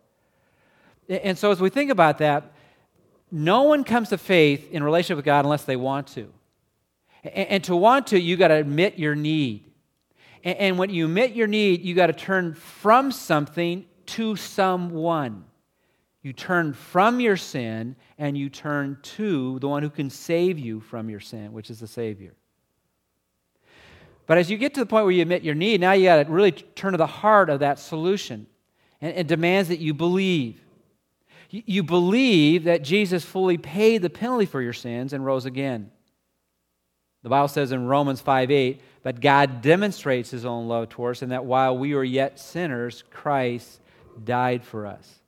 And 1.09 1.37
so 1.37 1.51
as 1.51 1.61
we 1.61 1.69
think 1.69 1.91
about 1.91 2.19
that, 2.19 2.53
no 3.31 3.63
one 3.63 3.83
comes 3.83 4.11
to 4.11 4.19
faith 4.19 4.71
in 4.71 4.85
relationship 4.85 5.17
with 5.17 5.25
God 5.25 5.45
unless 5.45 5.65
they 5.65 5.77
want 5.77 6.07
to. 6.09 6.33
And 7.25 7.65
to 7.65 7.75
want 7.75 8.09
to, 8.09 8.21
you 8.21 8.37
got 8.37 8.49
to 8.49 8.55
admit 8.55 8.99
your 8.99 9.17
need. 9.17 9.65
And 10.45 10.79
when 10.79 10.91
you 10.91 11.07
admit 11.07 11.33
your 11.33 11.47
need, 11.47 11.83
you 11.83 11.95
got 11.95 12.07
to 12.07 12.13
turn 12.13 12.55
from 12.55 13.11
something 13.11 13.87
to 14.07 14.37
someone. 14.37 15.45
You 16.25 16.33
turn 16.33 16.73
from 16.73 17.21
your 17.21 17.37
sin 17.37 17.97
and 18.17 18.37
you 18.37 18.49
turn 18.49 18.97
to 19.03 19.59
the 19.59 19.69
one 19.69 19.83
who 19.83 19.91
can 19.91 20.09
save 20.09 20.59
you 20.59 20.81
from 20.81 21.11
your 21.11 21.21
sin, 21.21 21.53
which 21.53 21.69
is 21.69 21.81
the 21.81 21.87
Savior. 21.87 22.33
But 24.27 24.39
as 24.39 24.51
you 24.51 24.57
get 24.57 24.73
to 24.75 24.81
the 24.81 24.87
point 24.87 25.05
where 25.05 25.13
you 25.13 25.21
admit 25.21 25.43
your 25.43 25.55
need, 25.55 25.83
now 25.83 25.93
you 25.93 26.05
got 26.07 26.25
to 26.25 26.33
really 26.33 26.53
turn 26.53 26.93
to 26.93 26.97
the 26.97 27.07
heart 27.07 27.51
of 27.51 27.61
that 27.61 27.79
solution. 27.79 28.47
And 29.03 29.15
it 29.15 29.27
demands 29.27 29.69
that 29.69 29.81
you 29.81 29.93
believe. 29.93 30.59
You 31.51 31.83
believe 31.83 32.65
that 32.65 32.83
Jesus 32.83 33.23
fully 33.23 33.59
paid 33.59 34.01
the 34.01 34.09
penalty 34.09 34.47
for 34.47 34.63
your 34.63 34.73
sins 34.73 35.13
and 35.13 35.27
rose 35.27 35.45
again. 35.45 35.91
The 37.23 37.29
Bible 37.29 37.49
says 37.49 37.71
in 37.71 37.87
Romans 37.87 38.23
5 38.23 38.51
8, 38.51 38.81
but 39.03 39.21
God 39.21 39.61
demonstrates 39.61 40.31
his 40.31 40.47
own 40.47 40.69
love 40.69 40.89
towards 40.89 41.19
us, 41.19 41.23
and 41.23 41.33
that 41.33 41.45
while 41.45 41.77
we 41.77 41.95
were 41.95 42.03
yet 42.03 42.41
sinners, 42.41 43.05
Christ 43.11 43.81
died 44.25 44.65
for 44.65 44.87
us. 44.87 45.21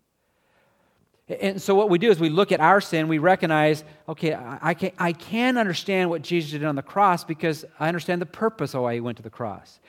And 1.29 1.61
so, 1.61 1.75
what 1.75 1.91
we 1.91 1.99
do 1.99 2.11
is 2.11 2.21
we 2.21 2.29
look 2.29 2.53
at 2.53 2.61
our 2.61 2.81
sin, 2.81 3.09
we 3.09 3.19
recognize, 3.19 3.83
okay, 4.09 4.37
I 4.37 4.75
can, 4.75 4.93
I 4.97 5.13
can 5.13 5.59
understand 5.59 6.09
what 6.09 6.23
Jesus 6.23 6.53
did 6.53 6.65
on 6.65 6.77
the 6.77 6.83
cross 6.83 7.25
because 7.25 7.65
I 7.81 7.89
understand 7.89 8.23
the 8.23 8.27
purpose 8.27 8.75
of 8.75 8.83
why 8.83 8.95
he 8.95 9.01
went 9.01 9.17
to 9.17 9.25
the 9.25 9.31
cross. 9.31 9.81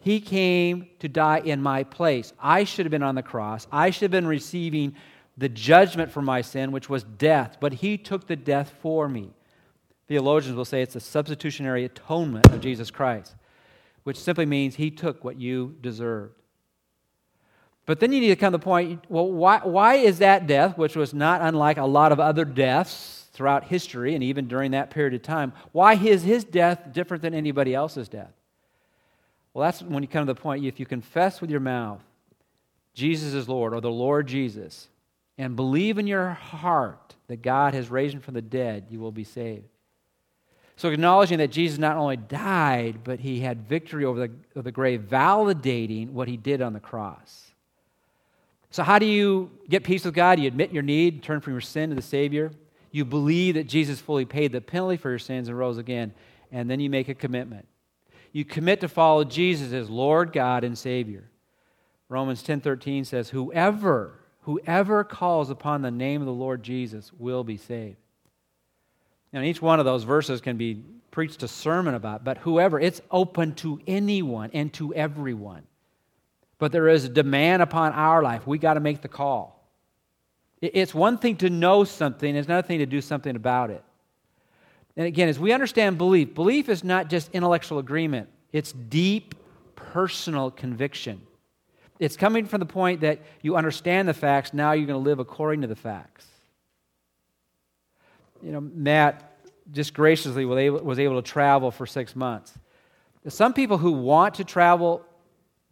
He 0.00 0.20
came 0.20 0.88
to 1.00 1.08
die 1.08 1.40
in 1.44 1.60
my 1.60 1.84
place. 1.84 2.32
I 2.40 2.64
should 2.64 2.86
have 2.86 2.90
been 2.90 3.02
on 3.02 3.14
the 3.14 3.22
cross. 3.22 3.66
I 3.70 3.90
should 3.90 4.02
have 4.02 4.10
been 4.10 4.26
receiving 4.26 4.94
the 5.36 5.50
judgment 5.50 6.10
for 6.10 6.22
my 6.22 6.40
sin, 6.40 6.72
which 6.72 6.88
was 6.88 7.02
death, 7.02 7.58
but 7.60 7.74
he 7.74 7.98
took 7.98 8.26
the 8.26 8.36
death 8.36 8.72
for 8.80 9.06
me. 9.06 9.32
Theologians 10.08 10.56
will 10.56 10.64
say 10.64 10.80
it's 10.80 10.96
a 10.96 11.00
substitutionary 11.00 11.84
atonement 11.84 12.46
of 12.52 12.60
Jesus 12.60 12.90
Christ, 12.90 13.34
which 14.04 14.18
simply 14.18 14.46
means 14.46 14.76
he 14.76 14.90
took 14.90 15.24
what 15.24 15.36
you 15.36 15.74
deserved. 15.82 16.40
But 17.86 18.00
then 18.00 18.12
you 18.12 18.20
need 18.20 18.28
to 18.28 18.36
come 18.36 18.52
to 18.52 18.58
the 18.58 18.64
point 18.64 19.04
well, 19.08 19.30
why, 19.30 19.60
why 19.62 19.94
is 19.94 20.18
that 20.18 20.46
death, 20.46 20.76
which 20.76 20.96
was 20.96 21.14
not 21.14 21.40
unlike 21.40 21.78
a 21.78 21.86
lot 21.86 22.12
of 22.12 22.20
other 22.20 22.44
deaths 22.44 23.28
throughout 23.32 23.64
history 23.64 24.14
and 24.14 24.24
even 24.24 24.48
during 24.48 24.72
that 24.72 24.90
period 24.90 25.14
of 25.14 25.22
time, 25.22 25.52
why 25.72 25.94
is 25.94 26.22
his 26.22 26.44
death 26.44 26.92
different 26.92 27.22
than 27.22 27.34
anybody 27.34 27.74
else's 27.74 28.08
death? 28.08 28.32
Well, 29.54 29.64
that's 29.64 29.82
when 29.82 30.02
you 30.02 30.08
come 30.08 30.26
to 30.26 30.34
the 30.34 30.40
point 30.40 30.64
if 30.64 30.80
you 30.80 30.86
confess 30.86 31.40
with 31.40 31.50
your 31.50 31.60
mouth 31.60 32.02
Jesus 32.96 33.34
is 33.34 33.46
Lord 33.46 33.74
or 33.74 33.80
the 33.82 33.90
Lord 33.90 34.26
Jesus 34.26 34.88
and 35.36 35.54
believe 35.54 35.98
in 35.98 36.06
your 36.06 36.30
heart 36.30 37.14
that 37.28 37.42
God 37.42 37.74
has 37.74 37.90
raised 37.90 38.14
him 38.14 38.22
from 38.22 38.34
the 38.34 38.42
dead, 38.42 38.86
you 38.88 38.98
will 38.98 39.12
be 39.12 39.22
saved. 39.22 39.68
So, 40.76 40.88
acknowledging 40.90 41.38
that 41.38 41.50
Jesus 41.50 41.78
not 41.78 41.96
only 41.96 42.16
died, 42.16 43.00
but 43.04 43.20
he 43.20 43.40
had 43.40 43.68
victory 43.68 44.04
over 44.04 44.28
the, 44.28 44.62
the 44.62 44.72
grave, 44.72 45.06
validating 45.10 46.10
what 46.10 46.28
he 46.28 46.36
did 46.36 46.62
on 46.62 46.72
the 46.72 46.80
cross. 46.80 47.45
So, 48.76 48.82
how 48.82 48.98
do 48.98 49.06
you 49.06 49.50
get 49.70 49.84
peace 49.84 50.04
with 50.04 50.12
God? 50.12 50.38
You 50.38 50.48
admit 50.48 50.70
your 50.70 50.82
need, 50.82 51.22
turn 51.22 51.40
from 51.40 51.54
your 51.54 51.62
sin 51.62 51.88
to 51.88 51.96
the 51.96 52.02
Savior. 52.02 52.52
You 52.90 53.06
believe 53.06 53.54
that 53.54 53.66
Jesus 53.66 54.00
fully 54.00 54.26
paid 54.26 54.52
the 54.52 54.60
penalty 54.60 54.98
for 54.98 55.08
your 55.08 55.18
sins 55.18 55.48
and 55.48 55.58
rose 55.58 55.78
again. 55.78 56.12
And 56.52 56.68
then 56.68 56.78
you 56.78 56.90
make 56.90 57.08
a 57.08 57.14
commitment. 57.14 57.66
You 58.32 58.44
commit 58.44 58.82
to 58.82 58.88
follow 58.88 59.24
Jesus 59.24 59.72
as 59.72 59.88
Lord 59.88 60.30
God 60.30 60.62
and 60.62 60.76
Savior. 60.76 61.30
Romans 62.10 62.42
10:13 62.42 63.06
says, 63.06 63.30
"Whoever, 63.30 64.20
whoever 64.42 65.04
calls 65.04 65.48
upon 65.48 65.80
the 65.80 65.90
name 65.90 66.20
of 66.20 66.26
the 66.26 66.32
Lord 66.34 66.62
Jesus 66.62 67.14
will 67.14 67.44
be 67.44 67.56
saved." 67.56 67.96
Now, 69.32 69.40
each 69.40 69.62
one 69.62 69.78
of 69.78 69.86
those 69.86 70.04
verses 70.04 70.42
can 70.42 70.58
be 70.58 70.84
preached 71.10 71.42
a 71.42 71.48
sermon 71.48 71.94
about, 71.94 72.24
but 72.24 72.36
whoever, 72.36 72.78
it's 72.78 73.00
open 73.10 73.54
to 73.54 73.80
anyone 73.86 74.50
and 74.52 74.70
to 74.74 74.92
everyone. 74.92 75.62
But 76.58 76.72
there 76.72 76.88
is 76.88 77.04
a 77.04 77.08
demand 77.08 77.62
upon 77.62 77.92
our 77.92 78.22
life. 78.22 78.46
We 78.46 78.58
got 78.58 78.74
to 78.74 78.80
make 78.80 79.02
the 79.02 79.08
call. 79.08 79.56
It's 80.60 80.94
one 80.94 81.18
thing 81.18 81.36
to 81.38 81.50
know 81.50 81.84
something, 81.84 82.34
it's 82.34 82.46
another 82.46 82.66
thing 82.66 82.78
to 82.78 82.86
do 82.86 83.00
something 83.00 83.36
about 83.36 83.70
it. 83.70 83.84
And 84.96 85.06
again, 85.06 85.28
as 85.28 85.38
we 85.38 85.52
understand 85.52 85.98
belief, 85.98 86.34
belief 86.34 86.70
is 86.70 86.82
not 86.82 87.10
just 87.10 87.30
intellectual 87.32 87.78
agreement, 87.78 88.30
it's 88.52 88.72
deep 88.72 89.34
personal 89.74 90.50
conviction. 90.50 91.20
It's 91.98 92.16
coming 92.16 92.46
from 92.46 92.60
the 92.60 92.66
point 92.66 93.00
that 93.00 93.20
you 93.42 93.56
understand 93.56 94.08
the 94.08 94.14
facts, 94.14 94.52
now 94.52 94.72
you're 94.72 94.86
going 94.86 95.02
to 95.02 95.08
live 95.08 95.18
according 95.18 95.62
to 95.62 95.66
the 95.66 95.76
facts. 95.76 96.26
You 98.42 98.52
know, 98.52 98.60
Matt 98.60 99.38
just 99.72 99.94
graciously 99.94 100.44
was 100.44 100.58
able, 100.58 100.80
was 100.80 100.98
able 100.98 101.20
to 101.20 101.28
travel 101.28 101.70
for 101.70 101.86
six 101.86 102.14
months. 102.14 102.52
Some 103.28 103.54
people 103.54 103.78
who 103.78 103.92
want 103.92 104.34
to 104.34 104.44
travel 104.44 105.05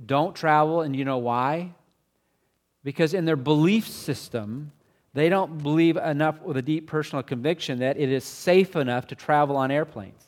don't 0.06 0.34
travel, 0.34 0.82
and 0.82 0.94
you 0.94 1.04
know 1.04 1.18
why? 1.18 1.74
Because 2.82 3.14
in 3.14 3.24
their 3.24 3.36
belief 3.36 3.88
system, 3.88 4.72
they 5.14 5.28
don't 5.28 5.62
believe 5.62 5.96
enough 5.96 6.40
with 6.42 6.56
a 6.56 6.62
deep 6.62 6.86
personal 6.86 7.22
conviction 7.22 7.78
that 7.78 7.98
it 7.98 8.10
is 8.10 8.24
safe 8.24 8.76
enough 8.76 9.06
to 9.08 9.14
travel 9.14 9.56
on 9.56 9.70
airplanes. 9.70 10.26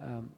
Um, 0.00 0.30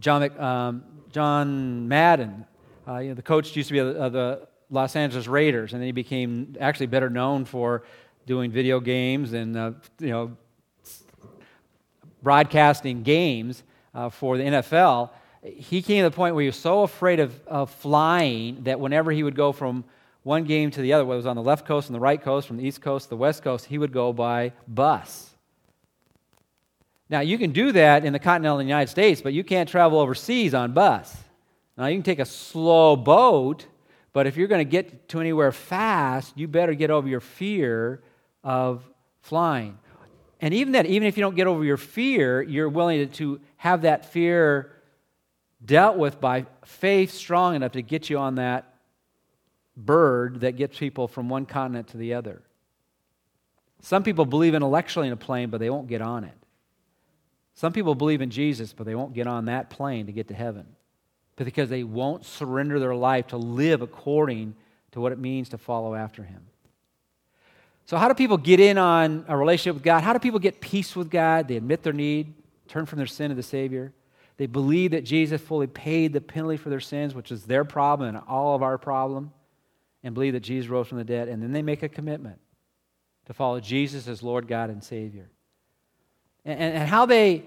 John, 0.00 0.40
um, 0.40 0.84
John 1.12 1.88
Madden, 1.88 2.44
uh, 2.86 2.98
you 2.98 3.08
know, 3.08 3.14
the 3.14 3.22
coach 3.22 3.54
used 3.56 3.68
to 3.68 3.72
be 3.72 3.78
of 3.78 4.12
the, 4.12 4.46
Los 4.70 4.96
Angeles 4.96 5.26
Raiders, 5.26 5.72
and 5.72 5.80
then 5.80 5.86
he 5.86 5.92
became 5.92 6.56
actually 6.60 6.86
better 6.86 7.10
known 7.10 7.44
for 7.44 7.84
doing 8.26 8.50
video 8.50 8.80
games 8.80 9.32
and 9.32 9.56
uh, 9.56 9.72
you 10.00 10.08
know 10.08 10.36
broadcasting 12.22 13.02
games 13.02 13.62
uh, 13.94 14.08
for 14.08 14.38
the 14.38 14.44
NFL. 14.44 15.10
He 15.44 15.82
came 15.82 16.02
to 16.02 16.10
the 16.10 16.16
point 16.16 16.34
where 16.34 16.42
he 16.42 16.48
was 16.48 16.56
so 16.56 16.82
afraid 16.82 17.20
of, 17.20 17.38
of 17.46 17.70
flying 17.70 18.64
that 18.64 18.80
whenever 18.80 19.12
he 19.12 19.22
would 19.22 19.36
go 19.36 19.52
from 19.52 19.84
one 20.22 20.44
game 20.44 20.70
to 20.70 20.80
the 20.80 20.94
other, 20.94 21.04
whether 21.04 21.16
it 21.16 21.18
was 21.18 21.26
on 21.26 21.36
the 21.36 21.42
left 21.42 21.66
coast 21.66 21.88
and 21.88 21.94
the 21.94 22.00
right 22.00 22.20
coast, 22.20 22.48
from 22.48 22.56
the 22.56 22.64
east 22.64 22.80
coast 22.80 23.06
to 23.06 23.10
the 23.10 23.16
west 23.16 23.42
coast, 23.42 23.66
he 23.66 23.76
would 23.76 23.92
go 23.92 24.12
by 24.12 24.52
bus. 24.66 25.30
Now, 27.10 27.20
you 27.20 27.36
can 27.36 27.52
do 27.52 27.72
that 27.72 28.06
in 28.06 28.14
the 28.14 28.18
continental 28.18 28.62
United 28.62 28.90
States, 28.90 29.20
but 29.20 29.34
you 29.34 29.44
can't 29.44 29.68
travel 29.68 29.98
overseas 29.98 30.54
on 30.54 30.72
bus. 30.72 31.14
Now, 31.76 31.86
you 31.86 31.96
can 31.96 32.02
take 32.02 32.20
a 32.20 32.24
slow 32.24 32.96
boat, 32.96 33.66
but 34.14 34.26
if 34.26 34.38
you're 34.38 34.48
going 34.48 34.64
to 34.64 34.70
get 34.70 35.08
to 35.10 35.20
anywhere 35.20 35.52
fast, 35.52 36.38
you 36.38 36.48
better 36.48 36.72
get 36.72 36.90
over 36.90 37.06
your 37.06 37.20
fear 37.20 38.02
of 38.42 38.82
flying. 39.20 39.78
And 40.40 40.54
even 40.54 40.72
that, 40.72 40.86
even 40.86 41.06
if 41.06 41.18
you 41.18 41.20
don't 41.20 41.36
get 41.36 41.46
over 41.46 41.64
your 41.64 41.76
fear, 41.76 42.40
you're 42.40 42.68
willing 42.70 43.06
to, 43.08 43.14
to 43.16 43.40
have 43.56 43.82
that 43.82 44.06
fear 44.06 44.73
dealt 45.64 45.96
with 45.96 46.20
by 46.20 46.46
faith 46.64 47.12
strong 47.12 47.54
enough 47.54 47.72
to 47.72 47.82
get 47.82 48.10
you 48.10 48.18
on 48.18 48.36
that 48.36 48.74
bird 49.76 50.40
that 50.40 50.56
gets 50.56 50.78
people 50.78 51.08
from 51.08 51.28
one 51.28 51.46
continent 51.46 51.88
to 51.88 51.96
the 51.96 52.14
other. 52.14 52.42
Some 53.80 54.02
people 54.02 54.24
believe 54.24 54.54
intellectually 54.54 55.06
in 55.06 55.12
a 55.12 55.16
plane, 55.16 55.50
but 55.50 55.58
they 55.58 55.70
won't 55.70 55.88
get 55.88 56.00
on 56.00 56.24
it. 56.24 56.36
Some 57.54 57.72
people 57.72 57.94
believe 57.94 58.20
in 58.20 58.30
Jesus, 58.30 58.72
but 58.72 58.86
they 58.86 58.94
won't 58.94 59.14
get 59.14 59.26
on 59.26 59.44
that 59.46 59.70
plane 59.70 60.06
to 60.06 60.12
get 60.12 60.28
to 60.28 60.34
heaven 60.34 60.66
because 61.36 61.68
they 61.68 61.84
won't 61.84 62.24
surrender 62.24 62.78
their 62.78 62.94
life 62.94 63.28
to 63.28 63.36
live 63.36 63.82
according 63.82 64.54
to 64.92 65.00
what 65.00 65.12
it 65.12 65.18
means 65.18 65.48
to 65.50 65.58
follow 65.58 65.94
after 65.94 66.22
Him. 66.22 66.40
So, 67.86 67.96
how 67.96 68.08
do 68.08 68.14
people 68.14 68.36
get 68.36 68.60
in 68.60 68.78
on 68.78 69.24
a 69.28 69.36
relationship 69.36 69.74
with 69.74 69.82
God? 69.82 70.02
How 70.02 70.12
do 70.12 70.18
people 70.18 70.38
get 70.38 70.60
peace 70.60 70.96
with 70.96 71.10
God? 71.10 71.48
They 71.48 71.56
admit 71.56 71.82
their 71.82 71.92
need, 71.92 72.32
turn 72.68 72.86
from 72.86 72.98
their 72.98 73.06
sin 73.06 73.28
to 73.28 73.34
the 73.34 73.42
Savior. 73.42 73.92
They 74.36 74.46
believe 74.46 74.90
that 74.90 75.04
Jesus 75.04 75.40
fully 75.40 75.66
paid 75.66 76.12
the 76.12 76.20
penalty 76.20 76.56
for 76.56 76.68
their 76.68 76.80
sins, 76.80 77.14
which 77.14 77.30
is 77.30 77.44
their 77.44 77.64
problem 77.64 78.08
and 78.08 78.24
all 78.26 78.56
of 78.56 78.62
our 78.62 78.78
problem, 78.78 79.32
and 80.02 80.14
believe 80.14 80.32
that 80.32 80.40
Jesus 80.40 80.68
rose 80.68 80.88
from 80.88 80.98
the 80.98 81.04
dead. 81.04 81.28
And 81.28 81.42
then 81.42 81.52
they 81.52 81.62
make 81.62 81.82
a 81.82 81.88
commitment 81.88 82.38
to 83.26 83.32
follow 83.34 83.60
Jesus 83.60 84.08
as 84.08 84.22
Lord, 84.22 84.48
God, 84.48 84.70
and 84.70 84.82
Savior. 84.82 85.30
And, 86.44 86.60
and 86.60 86.88
how 86.88 87.06
they 87.06 87.44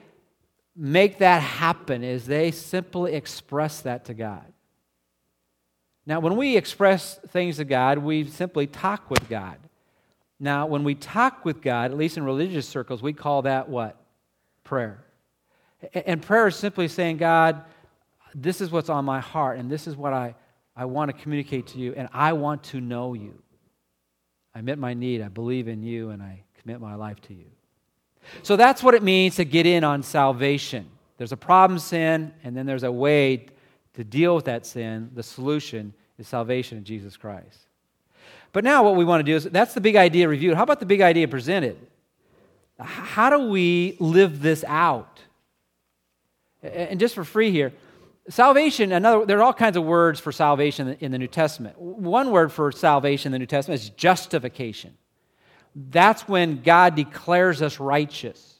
make 0.75 1.19
that 1.19 1.41
happen 1.41 2.03
is 2.03 2.25
they 2.25 2.51
simply 2.51 3.13
express 3.13 3.81
that 3.81 4.05
to 4.05 4.13
God. 4.13 4.45
Now, 6.05 6.21
when 6.21 6.37
we 6.37 6.55
express 6.55 7.19
things 7.29 7.57
to 7.57 7.65
God, 7.65 7.97
we 7.97 8.25
simply 8.25 8.65
talk 8.65 9.09
with 9.09 9.27
God. 9.27 9.57
Now, 10.39 10.67
when 10.67 10.83
we 10.83 10.95
talk 10.95 11.43
with 11.43 11.61
God, 11.61 11.91
at 11.91 11.97
least 11.97 12.15
in 12.15 12.23
religious 12.23 12.67
circles, 12.67 13.01
we 13.01 13.11
call 13.11 13.41
that 13.41 13.67
what? 13.67 13.99
Prayer. 14.63 15.03
And 15.93 16.21
prayer 16.21 16.47
is 16.47 16.55
simply 16.55 16.87
saying, 16.87 17.17
God, 17.17 17.63
this 18.33 18.61
is 18.61 18.71
what's 18.71 18.89
on 18.89 19.05
my 19.05 19.19
heart, 19.19 19.57
and 19.59 19.69
this 19.69 19.87
is 19.87 19.95
what 19.95 20.13
I, 20.13 20.35
I 20.75 20.85
want 20.85 21.09
to 21.09 21.21
communicate 21.21 21.67
to 21.67 21.79
you, 21.79 21.93
and 21.95 22.09
I 22.13 22.33
want 22.33 22.63
to 22.65 22.81
know 22.81 23.13
you. 23.13 23.41
I 24.55 24.59
admit 24.59 24.79
my 24.79 24.93
need, 24.93 25.21
I 25.21 25.27
believe 25.27 25.67
in 25.67 25.83
you, 25.83 26.09
and 26.09 26.21
I 26.21 26.41
commit 26.61 26.81
my 26.81 26.95
life 26.95 27.21
to 27.21 27.33
you. 27.33 27.45
So 28.43 28.55
that's 28.55 28.83
what 28.83 28.93
it 28.93 29.03
means 29.03 29.35
to 29.35 29.45
get 29.45 29.65
in 29.65 29.83
on 29.83 30.03
salvation. 30.03 30.89
There's 31.17 31.31
a 31.31 31.37
problem 31.37 31.79
sin, 31.79 32.33
and 32.43 32.57
then 32.57 32.65
there's 32.65 32.83
a 32.83 32.91
way 32.91 33.47
to 33.93 34.03
deal 34.03 34.35
with 34.35 34.45
that 34.45 34.65
sin. 34.65 35.11
The 35.13 35.23
solution 35.23 35.93
is 36.17 36.27
salvation 36.27 36.77
in 36.77 36.83
Jesus 36.83 37.17
Christ. 37.17 37.67
But 38.51 38.63
now 38.63 38.83
what 38.83 38.95
we 38.95 39.05
want 39.05 39.19
to 39.19 39.31
do 39.31 39.35
is 39.35 39.43
that's 39.45 39.73
the 39.73 39.81
big 39.81 39.95
idea 39.95 40.27
reviewed. 40.27 40.55
How 40.55 40.63
about 40.63 40.79
the 40.79 40.85
big 40.85 41.01
idea 41.01 41.27
presented? 41.27 41.77
How 42.79 43.29
do 43.29 43.49
we 43.49 43.97
live 43.99 44.41
this 44.41 44.63
out? 44.67 45.16
And 46.63 46.99
just 46.99 47.15
for 47.15 47.23
free 47.23 47.51
here, 47.51 47.73
salvation, 48.29 48.91
another, 48.91 49.25
there 49.25 49.39
are 49.39 49.43
all 49.43 49.53
kinds 49.53 49.77
of 49.77 49.83
words 49.83 50.19
for 50.19 50.31
salvation 50.31 50.97
in 50.99 51.11
the 51.11 51.17
New 51.17 51.27
Testament. 51.27 51.79
One 51.79 52.31
word 52.31 52.51
for 52.51 52.71
salvation 52.71 53.29
in 53.29 53.33
the 53.33 53.39
New 53.39 53.45
Testament 53.45 53.81
is 53.81 53.89
justification. 53.91 54.97
That's 55.75 56.27
when 56.27 56.63
God 56.63 56.95
declares 56.95 57.61
us 57.61 57.79
righteous. 57.79 58.55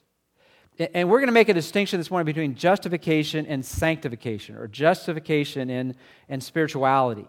And 0.94 1.10
we're 1.10 1.18
going 1.18 1.28
to 1.28 1.34
make 1.34 1.50
a 1.50 1.56
distinction 1.56 2.00
this 2.00 2.12
morning 2.12 2.28
between 2.28 2.54
justification 2.54 3.48
and 3.48 3.66
sanctification, 3.66 4.56
or 4.56 4.68
justification 4.68 5.72
and, 5.72 5.96
and 6.30 6.44
spirituality. 6.44 7.28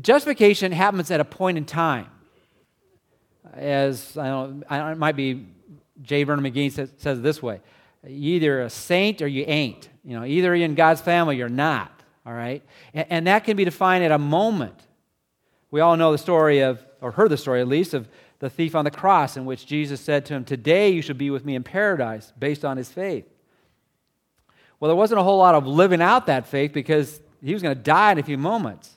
Justification 0.00 0.72
happens 0.72 1.12
at 1.12 1.20
a 1.20 1.24
point 1.24 1.58
in 1.58 1.64
time. 1.64 2.08
As 3.54 4.16
I 4.16 4.28
don't, 4.28 4.64
it 4.68 4.98
might 4.98 5.14
be 5.14 5.46
J. 6.00 6.24
Vernon 6.24 6.44
McGee 6.44 6.72
says, 6.72 6.92
says 6.96 7.20
this 7.20 7.40
way 7.40 7.60
either 8.06 8.62
a 8.62 8.70
saint 8.70 9.22
or 9.22 9.28
you 9.28 9.44
ain't. 9.46 9.88
You 10.04 10.18
know, 10.18 10.24
either 10.24 10.54
you're 10.54 10.64
in 10.64 10.74
God's 10.74 11.00
family 11.00 11.36
or 11.36 11.38
you're 11.38 11.48
not. 11.48 12.02
All 12.26 12.32
right? 12.32 12.62
And, 12.94 13.06
and 13.10 13.26
that 13.26 13.44
can 13.44 13.56
be 13.56 13.64
defined 13.64 14.04
at 14.04 14.12
a 14.12 14.18
moment. 14.18 14.78
We 15.70 15.80
all 15.80 15.96
know 15.96 16.12
the 16.12 16.18
story 16.18 16.60
of, 16.60 16.84
or 17.00 17.12
heard 17.12 17.30
the 17.30 17.36
story 17.36 17.60
at 17.60 17.68
least, 17.68 17.94
of 17.94 18.08
the 18.38 18.50
thief 18.50 18.74
on 18.74 18.84
the 18.84 18.90
cross, 18.90 19.36
in 19.36 19.44
which 19.44 19.66
Jesus 19.66 20.00
said 20.00 20.26
to 20.26 20.34
him, 20.34 20.44
Today 20.44 20.90
you 20.90 21.00
should 21.00 21.18
be 21.18 21.30
with 21.30 21.44
me 21.44 21.54
in 21.54 21.62
paradise, 21.62 22.32
based 22.38 22.64
on 22.64 22.76
his 22.76 22.90
faith. 22.90 23.24
Well, 24.80 24.88
there 24.88 24.96
wasn't 24.96 25.20
a 25.20 25.22
whole 25.22 25.38
lot 25.38 25.54
of 25.54 25.64
living 25.64 26.02
out 26.02 26.26
that 26.26 26.46
faith 26.46 26.72
because 26.72 27.20
he 27.40 27.52
was 27.52 27.62
going 27.62 27.76
to 27.76 27.80
die 27.80 28.12
in 28.12 28.18
a 28.18 28.22
few 28.22 28.36
moments. 28.36 28.96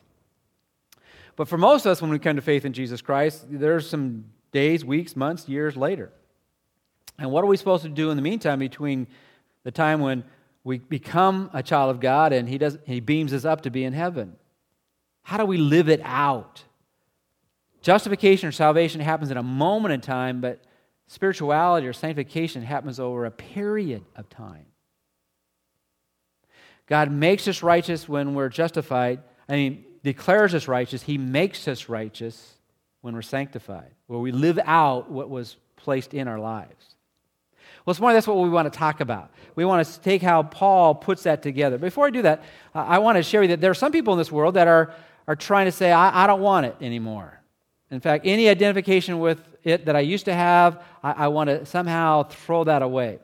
But 1.35 1.47
for 1.47 1.57
most 1.57 1.85
of 1.85 1.91
us, 1.91 2.01
when 2.01 2.09
we 2.11 2.17
come 2.17 2.37
to 2.37 2.41
faith 2.41 2.65
in 2.65 2.73
Jesus 2.73 3.01
Christ, 3.01 3.45
there's 3.49 3.87
some 3.87 4.25
days, 4.51 4.83
weeks, 4.83 5.15
months, 5.15 5.47
years 5.47 5.77
later. 5.77 6.11
And 7.17 7.31
what 7.31 7.43
are 7.43 7.47
we 7.47 7.57
supposed 7.57 7.83
to 7.83 7.89
do 7.89 8.09
in 8.09 8.17
the 8.17 8.21
meantime 8.21 8.59
between 8.59 9.07
the 9.63 9.71
time 9.71 10.01
when 10.01 10.23
we 10.63 10.79
become 10.79 11.49
a 11.53 11.63
child 11.63 11.91
of 11.91 11.99
God 11.99 12.33
and 12.33 12.49
he, 12.49 12.57
does, 12.57 12.77
he 12.85 12.99
beams 12.99 13.33
us 13.33 13.45
up 13.45 13.61
to 13.61 13.69
be 13.69 13.83
in 13.83 13.93
heaven? 13.93 14.35
How 15.23 15.37
do 15.37 15.45
we 15.45 15.57
live 15.57 15.89
it 15.89 16.01
out? 16.03 16.63
Justification 17.81 18.49
or 18.49 18.51
salvation 18.51 18.99
happens 18.99 19.31
in 19.31 19.37
a 19.37 19.43
moment 19.43 19.93
in 19.93 20.01
time, 20.01 20.41
but 20.41 20.63
spirituality 21.07 21.87
or 21.87 21.93
sanctification 21.93 22.63
happens 22.63 22.99
over 22.99 23.25
a 23.25 23.31
period 23.31 24.03
of 24.15 24.27
time. 24.29 24.65
God 26.87 27.11
makes 27.11 27.47
us 27.47 27.63
righteous 27.63 28.07
when 28.07 28.33
we're 28.33 28.49
justified. 28.49 29.21
I 29.47 29.53
mean, 29.53 29.85
declares 30.03 30.53
us 30.53 30.67
righteous. 30.67 31.01
He 31.01 31.17
makes 31.17 31.67
us 31.67 31.89
righteous 31.89 32.55
when 33.01 33.13
we're 33.13 33.21
sanctified, 33.21 33.91
where 34.07 34.19
we 34.19 34.31
live 34.31 34.59
out 34.65 35.11
what 35.11 35.29
was 35.29 35.57
placed 35.75 36.13
in 36.13 36.27
our 36.27 36.39
lives. 36.39 36.94
Well, 37.85 37.93
this 37.93 38.01
morning, 38.01 38.15
that's 38.15 38.25
what 38.25 38.37
we 38.37 38.49
want 38.49 38.71
to 38.71 38.75
talk 38.75 38.99
about. 38.99 39.29
We 39.53 39.63
want 39.63 39.85
to 39.85 39.99
take 39.99 40.23
how 40.23 40.41
Paul 40.41 40.95
puts 40.95 41.21
that 41.23 41.43
together. 41.43 41.77
Before 41.77 42.07
I 42.07 42.09
do 42.09 42.23
that, 42.23 42.43
I 42.73 42.97
want 42.97 43.17
to 43.17 43.23
share 43.23 43.41
with 43.41 43.51
you 43.51 43.55
that 43.55 43.61
there 43.61 43.69
are 43.69 43.75
some 43.75 43.91
people 43.91 44.13
in 44.13 44.17
this 44.17 44.31
world 44.31 44.55
that 44.55 44.67
are, 44.67 44.91
are 45.27 45.35
trying 45.35 45.65
to 45.65 45.71
say, 45.71 45.91
I, 45.91 46.23
I 46.23 46.27
don't 46.27 46.41
want 46.41 46.65
it 46.65 46.75
anymore. 46.81 47.39
In 47.91 47.99
fact, 47.99 48.25
any 48.25 48.49
identification 48.49 49.19
with 49.19 49.39
it 49.63 49.85
that 49.85 49.95
I 49.95 49.99
used 49.99 50.25
to 50.25 50.33
have, 50.33 50.81
I, 51.03 51.11
I 51.11 51.27
want 51.27 51.49
to 51.49 51.63
somehow 51.67 52.23
throw 52.23 52.63
that 52.63 52.81
away. 52.81 53.19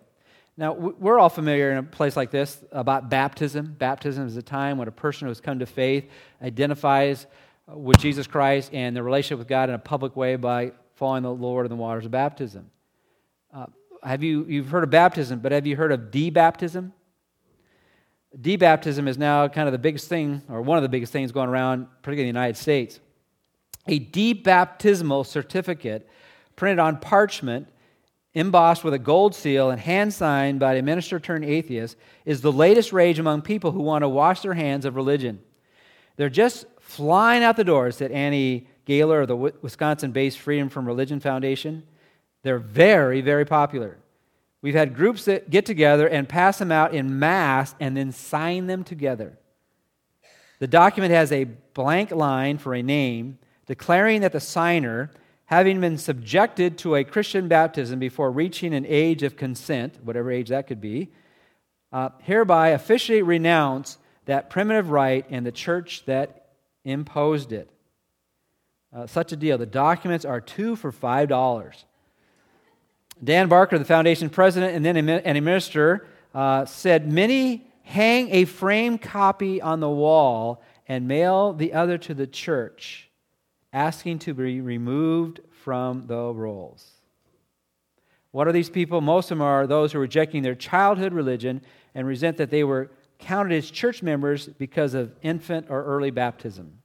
Now, 0.57 0.73
we're 0.73 1.17
all 1.17 1.29
familiar 1.29 1.71
in 1.71 1.77
a 1.79 1.83
place 1.83 2.15
like 2.15 2.29
this 2.29 2.63
about 2.71 3.09
baptism. 3.09 3.75
Baptism 3.79 4.27
is 4.27 4.37
a 4.37 4.43
time 4.43 4.77
when 4.77 4.87
a 4.87 4.91
person 4.91 5.25
who 5.25 5.29
has 5.29 5.41
come 5.41 5.57
to 5.57 5.65
faith 5.65 6.07
identifies 6.39 7.25
with 7.67 7.97
Jesus 7.97 8.27
Christ 8.27 8.69
and 8.73 8.95
their 8.95 9.01
relationship 9.01 9.39
with 9.39 9.47
God 9.47 9.69
in 9.69 9.75
a 9.75 9.79
public 9.79 10.15
way 10.15 10.35
by 10.35 10.73
following 10.97 11.23
the 11.23 11.31
Lord 11.31 11.65
in 11.65 11.71
the 11.71 11.75
waters 11.77 12.05
of 12.05 12.11
baptism. 12.11 12.69
Uh, 13.51 13.65
have 14.03 14.23
you 14.23 14.45
you've 14.47 14.69
heard 14.69 14.83
of 14.83 14.89
baptism, 14.89 15.39
but 15.39 15.51
have 15.51 15.67
you 15.67 15.75
heard 15.75 15.91
of 15.91 16.11
debaptism? 16.11 16.91
Debaptism 18.39 19.07
is 19.07 19.17
now 19.17 19.47
kind 19.47 19.67
of 19.67 19.73
the 19.73 19.79
biggest 19.79 20.07
thing, 20.07 20.41
or 20.49 20.61
one 20.61 20.77
of 20.77 20.83
the 20.83 20.89
biggest 20.89 21.11
things 21.11 21.31
going 21.31 21.49
around, 21.49 21.87
particularly 22.01 22.29
in 22.29 22.33
the 22.33 22.39
United 22.39 22.57
States 22.57 22.99
a 23.87 23.99
debaptismal 23.99 25.25
certificate 25.25 26.07
printed 26.55 26.79
on 26.79 26.97
parchment, 26.97 27.67
embossed 28.33 28.83
with 28.83 28.93
a 28.93 28.99
gold 28.99 29.35
seal, 29.35 29.69
and 29.69 29.79
hand 29.81 30.13
signed 30.13 30.59
by 30.59 30.75
a 30.75 30.81
minister 30.81 31.19
turned 31.19 31.43
atheist 31.43 31.97
is 32.25 32.41
the 32.41 32.51
latest 32.51 32.93
rage 32.93 33.19
among 33.19 33.41
people 33.41 33.71
who 33.71 33.81
want 33.81 34.03
to 34.03 34.09
wash 34.09 34.41
their 34.41 34.53
hands 34.53 34.85
of 34.85 34.95
religion. 34.95 35.39
They're 36.15 36.29
just 36.29 36.65
flying 36.79 37.43
out 37.43 37.57
the 37.57 37.63
doors 37.63 37.97
said 37.97 38.11
Annie 38.11 38.67
Gaylor 38.85 39.21
of 39.21 39.27
the 39.27 39.35
Wisconsin 39.35 40.11
based 40.11 40.39
Freedom 40.39 40.69
from 40.69 40.85
Religion 40.85 41.19
Foundation. 41.19 41.83
They're 42.43 42.59
very, 42.59 43.21
very 43.21 43.45
popular. 43.45 43.97
We've 44.61 44.75
had 44.75 44.95
groups 44.95 45.25
that 45.25 45.49
get 45.49 45.65
together 45.65 46.07
and 46.07 46.29
pass 46.29 46.59
them 46.59 46.71
out 46.71 46.93
in 46.93 47.17
mass 47.19 47.73
and 47.79 47.97
then 47.97 48.11
sign 48.11 48.67
them 48.67 48.83
together. 48.83 49.37
The 50.59 50.67
document 50.67 51.11
has 51.11 51.31
a 51.31 51.45
blank 51.73 52.11
line 52.11 52.59
for 52.59 52.75
a 52.75 52.83
name, 52.83 53.39
declaring 53.65 54.21
that 54.21 54.31
the 54.31 54.39
signer, 54.39 55.09
having 55.45 55.81
been 55.81 55.97
subjected 55.97 56.77
to 56.79 56.95
a 56.95 57.03
Christian 57.03 57.47
baptism 57.47 57.97
before 57.97 58.31
reaching 58.31 58.73
an 58.73 58.85
age 58.87 59.23
of 59.23 59.35
consent, 59.35 59.97
whatever 60.03 60.31
age 60.31 60.49
that 60.49 60.67
could 60.67 60.79
be, 60.79 61.09
uh, 61.91 62.09
hereby 62.19 62.69
officially 62.69 63.23
renounce 63.23 63.97
that 64.25 64.51
primitive 64.51 64.91
rite 64.91 65.25
and 65.29 65.45
the 65.45 65.51
church 65.51 66.05
that 66.05 66.49
imposed 66.85 67.51
it. 67.51 67.69
Uh, 68.93 69.07
such 69.07 69.31
a 69.31 69.35
deal. 69.35 69.57
The 69.57 69.65
documents 69.65 70.25
are 70.25 70.39
two 70.39 70.75
for 70.75 70.91
five 70.91 71.29
dollars. 71.29 71.85
Dan 73.23 73.49
Barker, 73.49 73.77
the 73.77 73.85
foundation 73.85 74.29
president 74.29 74.75
and 74.75 74.83
then 74.83 74.97
an 74.97 75.09
administrator, 75.09 76.07
uh, 76.33 76.65
said 76.65 77.11
many 77.11 77.67
hang 77.83 78.29
a 78.29 78.45
framed 78.45 79.01
copy 79.01 79.61
on 79.61 79.79
the 79.79 79.89
wall 79.89 80.63
and 80.87 81.07
mail 81.07 81.53
the 81.53 81.73
other 81.73 81.97
to 81.97 82.13
the 82.13 82.27
church, 82.27 83.09
asking 83.73 84.19
to 84.19 84.33
be 84.33 84.61
removed 84.61 85.39
from 85.51 86.07
the 86.07 86.33
rolls. 86.33 86.89
What 88.31 88.47
are 88.47 88.51
these 88.51 88.69
people? 88.69 89.01
Most 89.01 89.29
of 89.29 89.37
them 89.37 89.45
are 89.45 89.67
those 89.67 89.91
who 89.91 89.99
are 89.99 90.01
rejecting 90.01 90.41
their 90.41 90.55
childhood 90.55 91.13
religion 91.13 91.61
and 91.93 92.07
resent 92.07 92.37
that 92.37 92.49
they 92.49 92.63
were 92.63 92.91
counted 93.19 93.55
as 93.55 93.69
church 93.69 94.01
members 94.01 94.47
because 94.47 94.93
of 94.93 95.13
infant 95.21 95.67
or 95.69 95.83
early 95.83 96.11
baptism. 96.11 96.79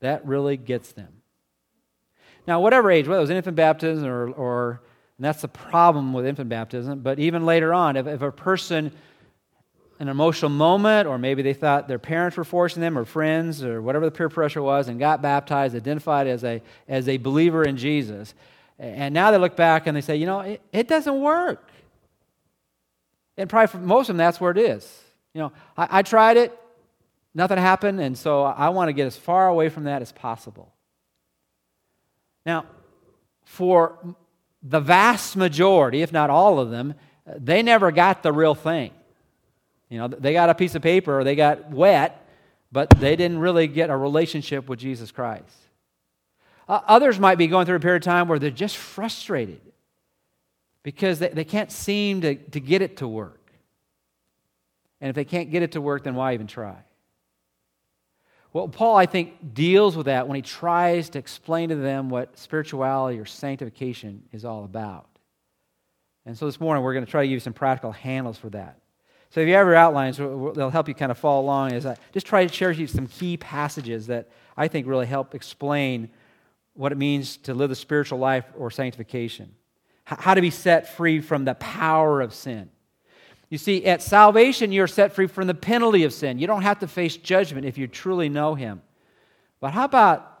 That 0.00 0.24
really 0.26 0.56
gets 0.56 0.92
them. 0.92 1.22
Now, 2.46 2.60
whatever 2.60 2.90
age, 2.90 3.08
whether 3.08 3.18
it 3.18 3.22
was 3.22 3.30
infant 3.30 3.56
baptism 3.56 4.06
or, 4.06 4.30
or 4.30 4.82
and 5.20 5.26
that's 5.26 5.42
the 5.42 5.48
problem 5.48 6.14
with 6.14 6.24
infant 6.24 6.48
baptism, 6.48 7.00
but 7.00 7.18
even 7.18 7.44
later 7.44 7.74
on, 7.74 7.98
if, 7.98 8.06
if 8.06 8.22
a 8.22 8.32
person, 8.32 8.90
an 9.98 10.08
emotional 10.08 10.48
moment, 10.50 11.06
or 11.06 11.18
maybe 11.18 11.42
they 11.42 11.52
thought 11.52 11.88
their 11.88 11.98
parents 11.98 12.38
were 12.38 12.44
forcing 12.44 12.80
them, 12.80 12.96
or 12.96 13.04
friends, 13.04 13.62
or 13.62 13.82
whatever 13.82 14.06
the 14.06 14.10
peer 14.10 14.30
pressure 14.30 14.62
was, 14.62 14.88
and 14.88 14.98
got 14.98 15.20
baptized, 15.20 15.76
identified 15.76 16.26
as 16.26 16.42
a, 16.42 16.62
as 16.88 17.06
a 17.06 17.18
believer 17.18 17.62
in 17.64 17.76
Jesus, 17.76 18.32
and 18.78 19.12
now 19.12 19.30
they 19.30 19.36
look 19.36 19.56
back 19.56 19.86
and 19.86 19.94
they 19.94 20.00
say, 20.00 20.16
you 20.16 20.24
know, 20.24 20.40
it, 20.40 20.62
it 20.72 20.88
doesn't 20.88 21.20
work. 21.20 21.68
And 23.36 23.50
probably 23.50 23.66
for 23.66 23.76
most 23.76 24.08
of 24.08 24.16
them, 24.16 24.24
that's 24.24 24.40
where 24.40 24.52
it 24.52 24.56
is. 24.56 25.02
You 25.34 25.42
know, 25.42 25.52
I, 25.76 25.98
I 25.98 26.02
tried 26.02 26.38
it, 26.38 26.58
nothing 27.34 27.58
happened, 27.58 28.00
and 28.00 28.16
so 28.16 28.44
I 28.44 28.70
want 28.70 28.88
to 28.88 28.94
get 28.94 29.06
as 29.06 29.18
far 29.18 29.48
away 29.48 29.68
from 29.68 29.84
that 29.84 30.00
as 30.00 30.12
possible. 30.12 30.72
Now, 32.46 32.64
for 33.44 33.98
the 34.62 34.80
vast 34.80 35.36
majority, 35.36 36.02
if 36.02 36.12
not 36.12 36.30
all 36.30 36.58
of 36.58 36.70
them, 36.70 36.94
they 37.26 37.62
never 37.62 37.92
got 37.92 38.22
the 38.22 38.32
real 38.32 38.54
thing. 38.54 38.92
You 39.88 39.98
know, 39.98 40.08
they 40.08 40.32
got 40.32 40.50
a 40.50 40.54
piece 40.54 40.74
of 40.74 40.82
paper 40.82 41.18
or 41.18 41.24
they 41.24 41.34
got 41.34 41.70
wet, 41.70 42.26
but 42.70 42.90
they 42.90 43.16
didn't 43.16 43.38
really 43.38 43.66
get 43.66 43.90
a 43.90 43.96
relationship 43.96 44.68
with 44.68 44.78
Jesus 44.78 45.10
Christ. 45.10 45.44
Uh, 46.68 46.80
others 46.86 47.18
might 47.18 47.38
be 47.38 47.48
going 47.48 47.66
through 47.66 47.76
a 47.76 47.80
period 47.80 48.02
of 48.02 48.04
time 48.04 48.28
where 48.28 48.38
they're 48.38 48.50
just 48.50 48.76
frustrated 48.76 49.60
because 50.82 51.18
they, 51.18 51.28
they 51.28 51.44
can't 51.44 51.72
seem 51.72 52.20
to, 52.20 52.36
to 52.36 52.60
get 52.60 52.82
it 52.82 52.98
to 52.98 53.08
work. 53.08 53.40
And 55.00 55.08
if 55.08 55.16
they 55.16 55.24
can't 55.24 55.50
get 55.50 55.62
it 55.62 55.72
to 55.72 55.80
work, 55.80 56.04
then 56.04 56.14
why 56.14 56.34
even 56.34 56.46
try? 56.46 56.76
Well, 58.52 58.68
Paul, 58.68 58.96
I 58.96 59.06
think, 59.06 59.54
deals 59.54 59.96
with 59.96 60.06
that 60.06 60.26
when 60.26 60.34
he 60.34 60.42
tries 60.42 61.10
to 61.10 61.18
explain 61.18 61.68
to 61.68 61.76
them 61.76 62.10
what 62.10 62.36
spirituality 62.36 63.18
or 63.18 63.24
sanctification 63.24 64.24
is 64.32 64.44
all 64.44 64.64
about. 64.64 65.06
And 66.26 66.36
so 66.36 66.46
this 66.46 66.60
morning, 66.60 66.82
we're 66.82 66.92
going 66.92 67.04
to 67.04 67.10
try 67.10 67.22
to 67.22 67.28
give 67.28 67.34
you 67.34 67.40
some 67.40 67.52
practical 67.52 67.92
handles 67.92 68.38
for 68.38 68.50
that. 68.50 68.78
So 69.30 69.40
if 69.40 69.46
you 69.46 69.54
have 69.54 69.66
your 69.66 69.76
outlines, 69.76 70.16
they'll 70.16 70.70
help 70.70 70.88
you 70.88 70.94
kind 70.94 71.12
of 71.12 71.18
follow 71.18 71.40
along 71.40 71.72
as 71.72 71.86
I 71.86 71.96
just 72.12 72.26
try 72.26 72.44
to 72.44 72.52
share 72.52 72.70
with 72.70 72.80
you 72.80 72.88
some 72.88 73.06
key 73.06 73.36
passages 73.36 74.08
that 74.08 74.28
I 74.56 74.66
think 74.66 74.88
really 74.88 75.06
help 75.06 75.34
explain 75.36 76.10
what 76.74 76.90
it 76.90 76.98
means 76.98 77.36
to 77.38 77.54
live 77.54 77.68
the 77.68 77.76
spiritual 77.76 78.18
life 78.18 78.44
or 78.58 78.72
sanctification, 78.72 79.54
how 80.04 80.34
to 80.34 80.40
be 80.40 80.50
set 80.50 80.96
free 80.96 81.20
from 81.20 81.44
the 81.44 81.54
power 81.54 82.20
of 82.20 82.34
sin. 82.34 82.70
You 83.50 83.58
see, 83.58 83.84
at 83.84 84.00
salvation, 84.00 84.70
you're 84.70 84.86
set 84.86 85.12
free 85.12 85.26
from 85.26 85.48
the 85.48 85.54
penalty 85.54 86.04
of 86.04 86.12
sin. 86.12 86.38
You 86.38 86.46
don't 86.46 86.62
have 86.62 86.78
to 86.78 86.88
face 86.88 87.16
judgment 87.16 87.66
if 87.66 87.76
you 87.76 87.88
truly 87.88 88.28
know 88.28 88.54
Him. 88.54 88.80
But 89.58 89.72
how 89.72 89.84
about 89.84 90.40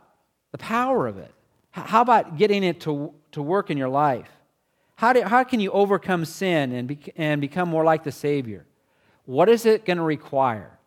the 0.52 0.58
power 0.58 1.08
of 1.08 1.18
it? 1.18 1.34
How 1.72 2.02
about 2.02 2.36
getting 2.36 2.64
it 2.64 2.80
to, 2.82 3.12
to 3.32 3.42
work 3.42 3.70
in 3.70 3.76
your 3.76 3.88
life? 3.88 4.30
How, 4.94 5.12
do, 5.12 5.22
how 5.22 5.44
can 5.44 5.60
you 5.60 5.70
overcome 5.72 6.24
sin 6.24 6.72
and, 6.72 6.88
be, 6.88 6.98
and 7.16 7.40
become 7.40 7.68
more 7.68 7.84
like 7.84 8.04
the 8.04 8.12
Savior? 8.12 8.64
What 9.24 9.48
is 9.48 9.66
it 9.66 9.84
going 9.84 9.96
to 9.96 10.04
require? 10.04 10.78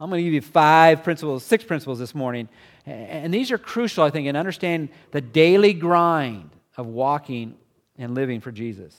I'm 0.00 0.10
going 0.10 0.20
to 0.20 0.24
give 0.24 0.34
you 0.34 0.40
five 0.40 1.02
principles, 1.02 1.44
six 1.44 1.64
principles 1.64 1.98
this 1.98 2.14
morning. 2.14 2.48
And 2.86 3.34
these 3.34 3.50
are 3.50 3.58
crucial, 3.58 4.04
I 4.04 4.10
think, 4.10 4.28
in 4.28 4.36
understanding 4.36 4.90
the 5.10 5.20
daily 5.20 5.72
grind 5.72 6.50
of 6.76 6.86
walking 6.86 7.56
and 7.96 8.14
living 8.14 8.40
for 8.40 8.52
Jesus. 8.52 8.96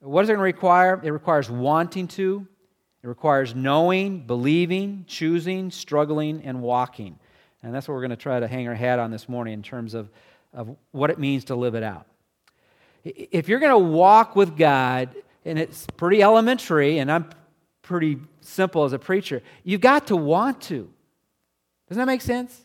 What 0.00 0.22
is 0.22 0.28
it 0.28 0.32
going 0.32 0.38
to 0.38 0.44
require? 0.44 1.00
It 1.02 1.10
requires 1.10 1.50
wanting 1.50 2.08
to, 2.08 2.46
it 3.02 3.06
requires 3.06 3.54
knowing, 3.54 4.26
believing, 4.26 5.04
choosing, 5.06 5.70
struggling, 5.70 6.42
and 6.42 6.62
walking. 6.62 7.18
And 7.62 7.74
that's 7.74 7.88
what 7.88 7.94
we're 7.94 8.02
going 8.02 8.10
to 8.10 8.16
try 8.16 8.38
to 8.38 8.46
hang 8.46 8.68
our 8.68 8.74
hat 8.74 8.98
on 8.98 9.10
this 9.10 9.28
morning 9.28 9.54
in 9.54 9.62
terms 9.62 9.94
of, 9.94 10.08
of 10.52 10.76
what 10.92 11.10
it 11.10 11.18
means 11.18 11.46
to 11.46 11.56
live 11.56 11.74
it 11.74 11.82
out. 11.82 12.06
If 13.04 13.48
you're 13.48 13.60
going 13.60 13.72
to 13.72 13.78
walk 13.78 14.36
with 14.36 14.56
God, 14.56 15.10
and 15.44 15.58
it's 15.58 15.86
pretty 15.96 16.22
elementary, 16.22 16.98
and 16.98 17.10
I'm 17.10 17.30
pretty 17.82 18.18
simple 18.40 18.84
as 18.84 18.92
a 18.92 18.98
preacher, 18.98 19.42
you've 19.64 19.80
got 19.80 20.08
to 20.08 20.16
want 20.16 20.60
to. 20.62 20.88
Doesn't 21.88 22.00
that 22.00 22.06
make 22.06 22.20
sense? 22.20 22.64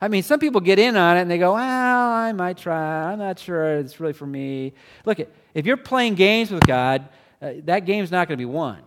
I 0.00 0.08
mean, 0.08 0.22
some 0.22 0.40
people 0.40 0.60
get 0.60 0.78
in 0.78 0.96
on 0.96 1.16
it 1.16 1.22
and 1.22 1.30
they 1.30 1.38
go, 1.38 1.54
well, 1.54 2.10
I 2.10 2.32
might 2.32 2.56
try. 2.56 3.12
I'm 3.12 3.18
not 3.18 3.38
sure 3.38 3.76
it's 3.76 4.00
really 4.00 4.12
for 4.12 4.26
me. 4.26 4.72
Look, 5.04 5.18
if 5.54 5.66
you're 5.66 5.76
playing 5.76 6.14
games 6.14 6.50
with 6.50 6.66
God, 6.66 7.08
uh, 7.42 7.52
that 7.64 7.80
game's 7.86 8.10
not 8.10 8.28
going 8.28 8.38
to 8.38 8.40
be 8.40 8.46
won. 8.46 8.82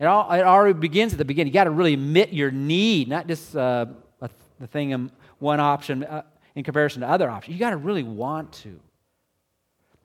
It, 0.00 0.06
all, 0.06 0.30
it 0.32 0.42
already 0.42 0.78
begins 0.78 1.12
at 1.12 1.18
the 1.18 1.24
beginning. 1.24 1.52
You 1.52 1.54
got 1.54 1.64
to 1.64 1.70
really 1.70 1.94
admit 1.94 2.32
your 2.32 2.50
need, 2.50 3.08
not 3.08 3.26
just 3.26 3.56
uh, 3.56 3.86
a, 4.20 4.30
the 4.58 4.66
thing, 4.66 4.90
in 4.90 5.10
one 5.38 5.60
option 5.60 6.04
uh, 6.04 6.22
in 6.54 6.64
comparison 6.64 7.02
to 7.02 7.08
other 7.08 7.28
options. 7.28 7.54
You 7.54 7.60
got 7.60 7.70
to 7.70 7.76
really 7.76 8.02
want 8.02 8.52
to. 8.52 8.80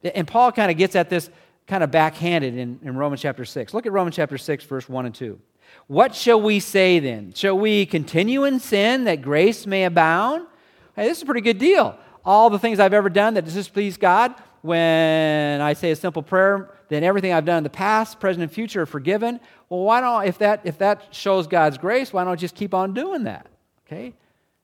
And 0.03 0.27
Paul 0.27 0.51
kind 0.51 0.71
of 0.71 0.77
gets 0.77 0.95
at 0.95 1.09
this 1.09 1.29
kind 1.67 1.83
of 1.83 1.91
backhanded 1.91 2.55
in, 2.55 2.79
in 2.83 2.97
Romans 2.97 3.21
chapter 3.21 3.45
6. 3.45 3.73
Look 3.73 3.85
at 3.85 3.91
Romans 3.91 4.15
chapter 4.15 4.37
6, 4.37 4.63
verse 4.63 4.89
1 4.89 5.05
and 5.05 5.13
2. 5.13 5.39
What 5.87 6.15
shall 6.15 6.41
we 6.41 6.59
say 6.59 6.99
then? 6.99 7.33
Shall 7.33 7.57
we 7.57 7.85
continue 7.85 8.43
in 8.43 8.59
sin 8.59 9.03
that 9.03 9.21
grace 9.21 9.67
may 9.67 9.83
abound? 9.83 10.47
Hey, 10.95 11.07
this 11.07 11.17
is 11.17 11.23
a 11.23 11.25
pretty 11.25 11.41
good 11.41 11.59
deal. 11.59 11.97
All 12.25 12.49
the 12.49 12.59
things 12.59 12.79
I've 12.79 12.93
ever 12.93 13.09
done 13.09 13.35
that 13.35 13.45
displease 13.45 13.97
God, 13.97 14.33
when 14.61 15.61
I 15.61 15.73
say 15.73 15.91
a 15.91 15.95
simple 15.95 16.21
prayer, 16.21 16.73
then 16.89 17.03
everything 17.03 17.33
I've 17.33 17.45
done 17.45 17.59
in 17.59 17.63
the 17.63 17.69
past, 17.69 18.19
present, 18.19 18.43
and 18.43 18.51
future 18.51 18.81
are 18.81 18.85
forgiven. 18.85 19.39
Well, 19.69 19.81
why 19.81 20.01
don't, 20.01 20.25
if 20.25 20.39
that, 20.39 20.61
if 20.63 20.79
that 20.79 21.07
shows 21.11 21.47
God's 21.47 21.77
grace, 21.77 22.11
why 22.11 22.23
don't 22.23 22.33
I 22.33 22.35
just 22.35 22.55
keep 22.55 22.73
on 22.73 22.93
doing 22.93 23.23
that? 23.23 23.47
Okay? 23.87 24.13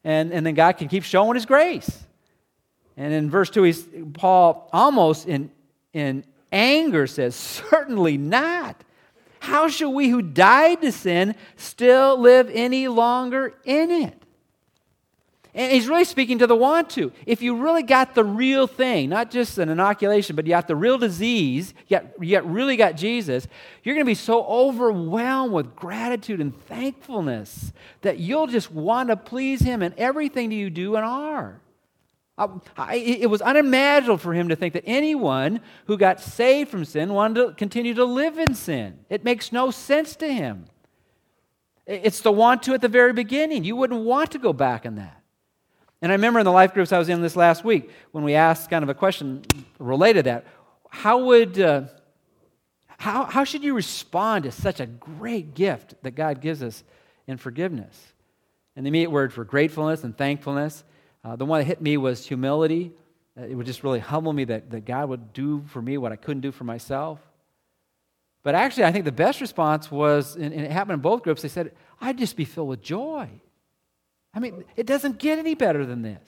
And, 0.04 0.32
and 0.32 0.46
then 0.46 0.54
God 0.54 0.74
can 0.74 0.88
keep 0.88 1.04
showing 1.04 1.36
His 1.36 1.46
grace. 1.46 2.06
And 2.98 3.14
in 3.14 3.30
verse 3.30 3.50
2, 3.50 3.64
he's, 3.64 3.88
Paul 4.14 4.70
almost 4.72 5.28
in, 5.28 5.52
in 5.94 6.24
anger 6.52 7.08
says, 7.08 7.36
Certainly 7.36 8.18
not. 8.18 8.82
How 9.40 9.68
shall 9.68 9.94
we 9.94 10.10
who 10.10 10.22
died 10.22 10.82
to 10.82 10.92
sin 10.92 11.36
still 11.56 12.20
live 12.20 12.50
any 12.52 12.88
longer 12.88 13.54
in 13.64 13.92
it? 13.92 14.25
And 15.56 15.72
he's 15.72 15.88
really 15.88 16.04
speaking 16.04 16.40
to 16.40 16.48
the 16.48 16.56
want 16.56 16.90
to. 16.92 17.14
If 17.26 17.42
you 17.42 17.56
really 17.56 17.82
got 17.82 18.14
the 18.14 18.26
real 18.26 18.68
thing, 18.68 19.08
not 19.08 19.32
just 19.32 19.58
an 19.58 19.70
inoculation, 19.70 20.36
but 20.36 20.46
you 20.46 20.50
got 20.50 20.68
the 20.68 20.76
real 20.76 20.98
disease, 20.98 21.74
you, 21.88 21.98
got, 21.98 22.06
you 22.22 22.32
got, 22.32 22.52
really 22.52 22.76
got 22.76 22.98
Jesus, 22.98 23.48
you're 23.82 23.96
going 23.96 24.06
to 24.06 24.10
be 24.10 24.16
so 24.16 24.44
overwhelmed 24.44 25.54
with 25.54 25.74
gratitude 25.74 26.42
and 26.42 26.54
thankfulness 26.66 27.72
that 28.02 28.20
you'll 28.20 28.48
just 28.48 28.70
want 28.70 29.08
to 29.08 29.16
please 29.16 29.62
him 29.62 29.82
in 29.82 29.94
everything 29.98 30.50
that 30.50 30.56
you 30.56 30.70
do 30.70 30.98
and 30.98 31.06
are. 31.06 31.62
I, 32.38 32.96
it 32.96 33.30
was 33.30 33.42
unimaginable 33.42 34.18
for 34.18 34.34
him 34.34 34.50
to 34.50 34.58
think 34.58 34.74
that 34.74 34.84
anyone 34.86 35.62
who 35.86 35.98
got 35.98 36.20
saved 36.20 36.70
from 36.70 36.84
sin 36.84 37.14
wanted 37.14 37.46
to 37.46 37.54
continue 37.54 37.94
to 37.94 38.04
live 38.04 38.38
in 38.38 38.56
sin. 38.56 39.00
It 39.10 39.24
makes 39.24 39.54
no 39.54 39.72
sense 39.72 40.18
to 40.18 40.28
him. 40.28 40.66
It's 41.88 42.20
the 42.20 42.34
want 42.34 42.64
to 42.64 42.74
at 42.74 42.82
the 42.82 42.90
very 42.90 43.14
beginning. 43.14 43.64
You 43.64 43.78
wouldn't 43.78 44.02
want 44.02 44.32
to 44.32 44.38
go 44.38 44.52
back 44.52 44.86
in 44.86 44.96
that. 44.96 45.22
And 46.02 46.12
I 46.12 46.16
remember 46.16 46.40
in 46.40 46.46
the 46.46 46.52
life 46.52 46.74
groups 46.74 46.92
I 46.92 47.00
was 47.00 47.10
in 47.10 47.22
this 47.22 47.36
last 47.36 47.64
week 47.64 47.90
when 48.12 48.24
we 48.24 48.36
asked 48.36 48.70
kind 48.70 48.84
of 48.84 48.90
a 48.90 48.94
question 48.94 49.44
related 49.80 50.26
to 50.26 50.30
that. 50.30 50.46
How 50.90 51.24
would, 51.26 51.60
uh, 51.60 51.84
how, 52.98 53.26
how 53.26 53.44
should 53.44 53.64
you 53.64 53.74
respond 53.74 54.44
to 54.44 54.52
such 54.52 54.80
a 54.80 54.86
great 54.86 55.56
gift 55.56 55.96
that 56.04 56.12
God 56.12 56.42
gives 56.42 56.62
us 56.62 56.84
in 57.28 57.38
forgiveness? 57.38 58.14
And 58.76 58.86
the 58.86 58.90
immediate 58.90 59.12
words 59.12 59.36
were 59.36 59.46
gratefulness 59.46 60.04
and 60.04 60.18
thankfulness. 60.18 60.84
Uh, 61.24 61.36
the 61.36 61.46
one 61.46 61.60
that 61.60 61.66
hit 61.66 61.82
me 61.82 61.98
was 61.98 62.26
humility. 62.26 62.92
Uh, 63.38 63.44
it 63.44 63.56
would 63.56 63.66
just 63.66 63.84
really 63.84 64.00
humble 64.00 64.34
me 64.34 64.44
that, 64.46 64.70
that 64.70 64.86
God 64.86 65.10
would 65.10 65.34
do 65.34 65.64
for 65.68 65.82
me 65.82 65.98
what 65.98 66.12
I 66.12 66.18
couldn't 66.18 66.42
do 66.42 66.52
for 66.52 66.66
myself. 66.66 67.20
But 68.44 68.54
actually, 68.54 68.84
I 68.84 68.92
think 68.92 69.06
the 69.06 69.12
best 69.12 69.42
response 69.42 69.90
was, 69.90 70.36
and 70.36 70.54
it 70.54 70.70
happened 70.70 70.94
in 70.94 71.00
both 71.00 71.24
groups, 71.24 71.42
they 71.42 71.48
said, 71.48 71.72
I'd 72.00 72.18
just 72.18 72.36
be 72.36 72.46
filled 72.46 72.68
with 72.68 72.82
joy. 72.82 73.28
I 74.36 74.40
mean, 74.40 74.66
it 74.76 74.86
doesn't 74.86 75.18
get 75.18 75.40
any 75.40 75.56
better 75.56 75.86
than 75.86 76.02
this. 76.02 76.22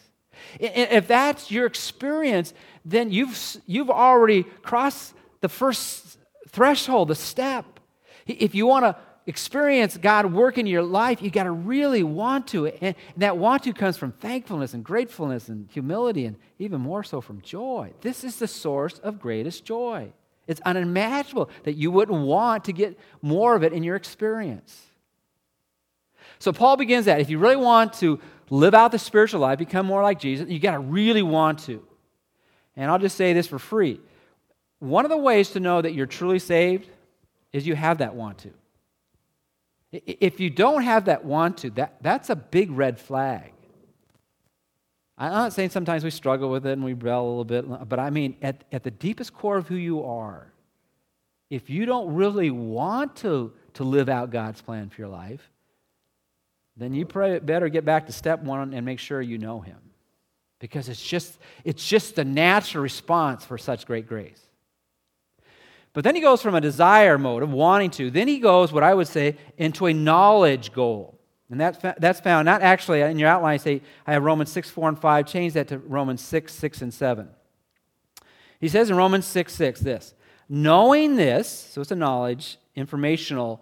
If 0.60 1.08
that's 1.08 1.52
your 1.52 1.66
experience, 1.66 2.54
then 2.86 3.12
you've, 3.12 3.58
you've 3.66 3.90
already 3.90 4.44
crossed 4.44 5.14
the 5.42 5.50
first 5.50 6.18
threshold, 6.48 7.10
the 7.10 7.16
step. 7.16 7.66
If 8.26 8.56
you 8.56 8.66
want 8.66 8.86
to 8.86 8.96
experience 9.26 9.98
God 9.98 10.32
work 10.32 10.58
in 10.58 10.66
your 10.68 10.84
life, 10.84 11.22
you 11.22 11.30
got 11.30 11.44
to 11.44 11.52
really 11.52 12.02
want 12.04 12.48
to. 12.50 12.68
And 12.68 12.96
that 13.18 13.38
want 13.38 13.64
to 13.64 13.74
comes 13.74 13.98
from 13.98 14.14
thankfulness 14.14 14.74
and 14.74 14.84
gratefulness 14.84 15.50
and 15.50 15.70
humility, 15.70 16.26
and 16.26 16.38
even 16.60 16.80
more 16.82 17.04
so 17.04 17.20
from 17.20 17.42
joy. 17.42 17.94
This 18.02 18.24
is 18.24 18.38
the 18.38 18.48
source 18.48 19.00
of 19.00 19.20
greatest 19.20 19.66
joy. 19.66 20.14
It's 20.48 20.62
unimaginable 20.62 21.50
that 21.64 21.74
you 21.74 21.92
wouldn't 21.92 22.26
want 22.26 22.64
to 22.66 22.74
get 22.74 22.98
more 23.22 23.56
of 23.56 23.64
it 23.64 23.74
in 23.74 23.84
your 23.84 23.98
experience. 23.98 24.87
So 26.40 26.52
Paul 26.52 26.78
begins 26.78 27.06
that. 27.06 27.20
If 27.20 27.30
you 27.30 27.40
really 27.40 27.56
want 27.56 27.94
to 27.94 28.20
live 28.50 28.74
out 28.74 28.92
the 28.92 29.00
spiritual 29.00 29.42
life, 29.42 29.60
become 29.60 29.86
more 29.86 30.04
like 30.04 30.20
Jesus, 30.20 30.50
you 30.50 30.60
got 30.60 30.74
to 30.74 30.80
really 30.80 31.24
want 31.24 31.60
to. 31.60 31.86
And 32.76 32.92
I'll 32.92 33.00
just 33.00 33.18
say 33.18 33.34
this 33.34 33.48
for 33.48 33.60
free. 33.60 34.00
One 34.80 35.06
of 35.06 35.10
the 35.10 35.18
ways 35.18 35.52
to 35.52 35.60
know 35.60 35.82
that 35.82 35.94
you're 35.94 36.06
truly 36.06 36.40
saved 36.40 36.88
is 37.52 37.66
you 37.66 37.76
have 37.76 37.98
that 38.00 38.16
want 38.16 38.40
to. 38.40 38.52
If 39.92 40.40
you 40.40 40.50
don't 40.50 40.84
have 40.84 41.06
that 41.06 41.26
want 41.26 41.60
to, 41.60 41.70
that, 41.72 41.96
that's 42.02 42.30
a 42.30 42.36
big 42.36 42.72
red 42.72 43.00
flag. 43.00 43.54
I'm 45.18 45.32
not 45.32 45.54
saying 45.54 45.72
sometimes 45.72 46.04
we 46.04 46.12
struggle 46.12 46.52
with 46.52 46.68
it 46.68 46.74
and 46.74 46.84
we 46.84 46.94
rebel 46.94 47.26
a 47.26 47.28
little 47.28 47.46
bit, 47.46 47.90
but 47.90 48.00
I 48.00 48.12
mean, 48.12 48.36
at, 48.42 48.66
at 48.72 48.84
the 48.84 48.92
deepest 48.92 49.34
core 49.34 49.58
of 49.58 49.68
who 49.68 49.76
you 49.76 50.04
are, 50.04 50.52
if 51.50 51.70
you 51.70 51.86
don't 51.86 52.14
really 52.14 52.52
want 52.52 53.16
to, 53.18 53.52
to 53.76 53.84
live 53.84 54.10
out 54.10 54.30
God's 54.30 54.62
plan 54.62 54.90
for 54.90 55.02
your 55.02 55.10
life, 55.10 55.50
then 56.78 56.94
you 56.94 57.06
better 57.06 57.70
get 57.70 57.86
back 57.86 58.06
to 58.06 58.12
step 58.12 58.42
one 58.42 58.74
and 58.74 58.86
make 58.86 59.00
sure 59.00 59.22
you 59.22 59.38
know 59.38 59.60
Him. 59.60 59.78
Because 60.60 60.90
it's 60.90 61.02
just, 61.02 61.38
it's 61.64 61.88
just 61.88 62.16
the 62.16 62.26
natural 62.26 62.84
response 62.84 63.46
for 63.46 63.58
such 63.58 63.86
great 63.86 64.08
grace. 64.08 64.42
But 65.94 66.04
then 66.04 66.16
he 66.16 66.22
goes 66.22 66.42
from 66.42 66.54
a 66.54 66.62
desire 66.62 67.18
mode 67.18 67.42
of 67.42 67.52
wanting 67.52 67.90
to, 67.92 68.12
then 68.12 68.28
he 68.28 68.40
goes, 68.40 68.72
what 68.72 68.84
I 68.84 68.94
would 68.94 69.08
say, 69.08 69.36
into 69.58 69.88
a 69.88 69.94
knowledge 69.94 70.72
goal. 70.72 71.20
And 71.50 71.60
that's, 71.60 71.80
that's 71.98 72.20
found 72.20 72.46
not 72.46 72.62
actually 72.62 73.02
in 73.02 73.18
your 73.18 73.30
outline, 73.30 73.54
I 73.54 73.58
say 73.58 73.82
I 74.06 74.14
have 74.14 74.24
Romans 74.24 74.52
6, 74.52 74.70
4, 74.70 74.90
and 74.90 75.00
5. 75.00 75.26
Change 75.26 75.54
that 75.54 75.70
to 75.70 75.80
Romans 75.80 76.22
6, 76.22 76.54
6, 76.54 76.82
and 76.82 76.94
7. 76.94 77.30
He 78.60 78.68
says 78.68 78.90
in 78.90 78.98
Romans 78.98 79.26
6, 79.26 79.54
6 79.54 79.80
this 79.80 80.14
Knowing 80.50 81.16
this, 81.16 81.48
so 81.48 81.82
it's 81.82 81.92
a 81.92 81.96
knowledge, 81.96 82.58
informational 82.76 83.62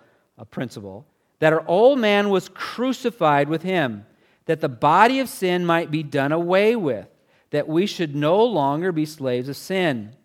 principle, 0.52 1.06
that 1.40 1.54
our 1.54 1.68
old 1.68 2.00
man 2.00 2.30
was 2.30 2.50
crucified 2.50 3.50
with 3.50 3.64
him, 3.64 4.06
that 4.46 4.62
the 4.62 4.70
body 4.70 5.20
of 5.20 5.30
sin 5.30 5.66
might 5.66 5.92
be 5.92 6.04
done 6.04 6.32
away 6.32 6.76
with, 6.76 7.08
that 7.52 7.68
we 7.68 7.86
should 7.86 8.16
no 8.16 8.44
longer 8.44 8.92
be 8.92 9.06
slaves 9.06 9.50
of 9.50 9.58
sin. 9.58 10.16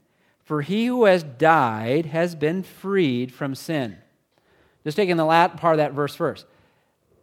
For 0.44 0.62
he 0.62 0.86
who 0.86 1.04
has 1.04 1.22
died 1.22 2.06
has 2.06 2.34
been 2.34 2.62
freed 2.62 3.32
from 3.32 3.54
sin. 3.54 3.96
Just 4.84 4.96
taking 4.96 5.16
the 5.16 5.24
last 5.24 5.56
part 5.56 5.74
of 5.74 5.78
that 5.78 5.92
verse 5.92 6.14
first. 6.14 6.46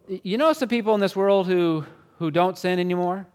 You 0.08 0.38
know 0.38 0.54
some 0.54 0.70
people 0.70 0.96
in 0.96 1.02
this 1.02 1.16
world 1.16 1.48
who, 1.48 1.86
who 2.20 2.32
don't 2.32 2.58
sin 2.58 2.80
anymore? 2.80 3.28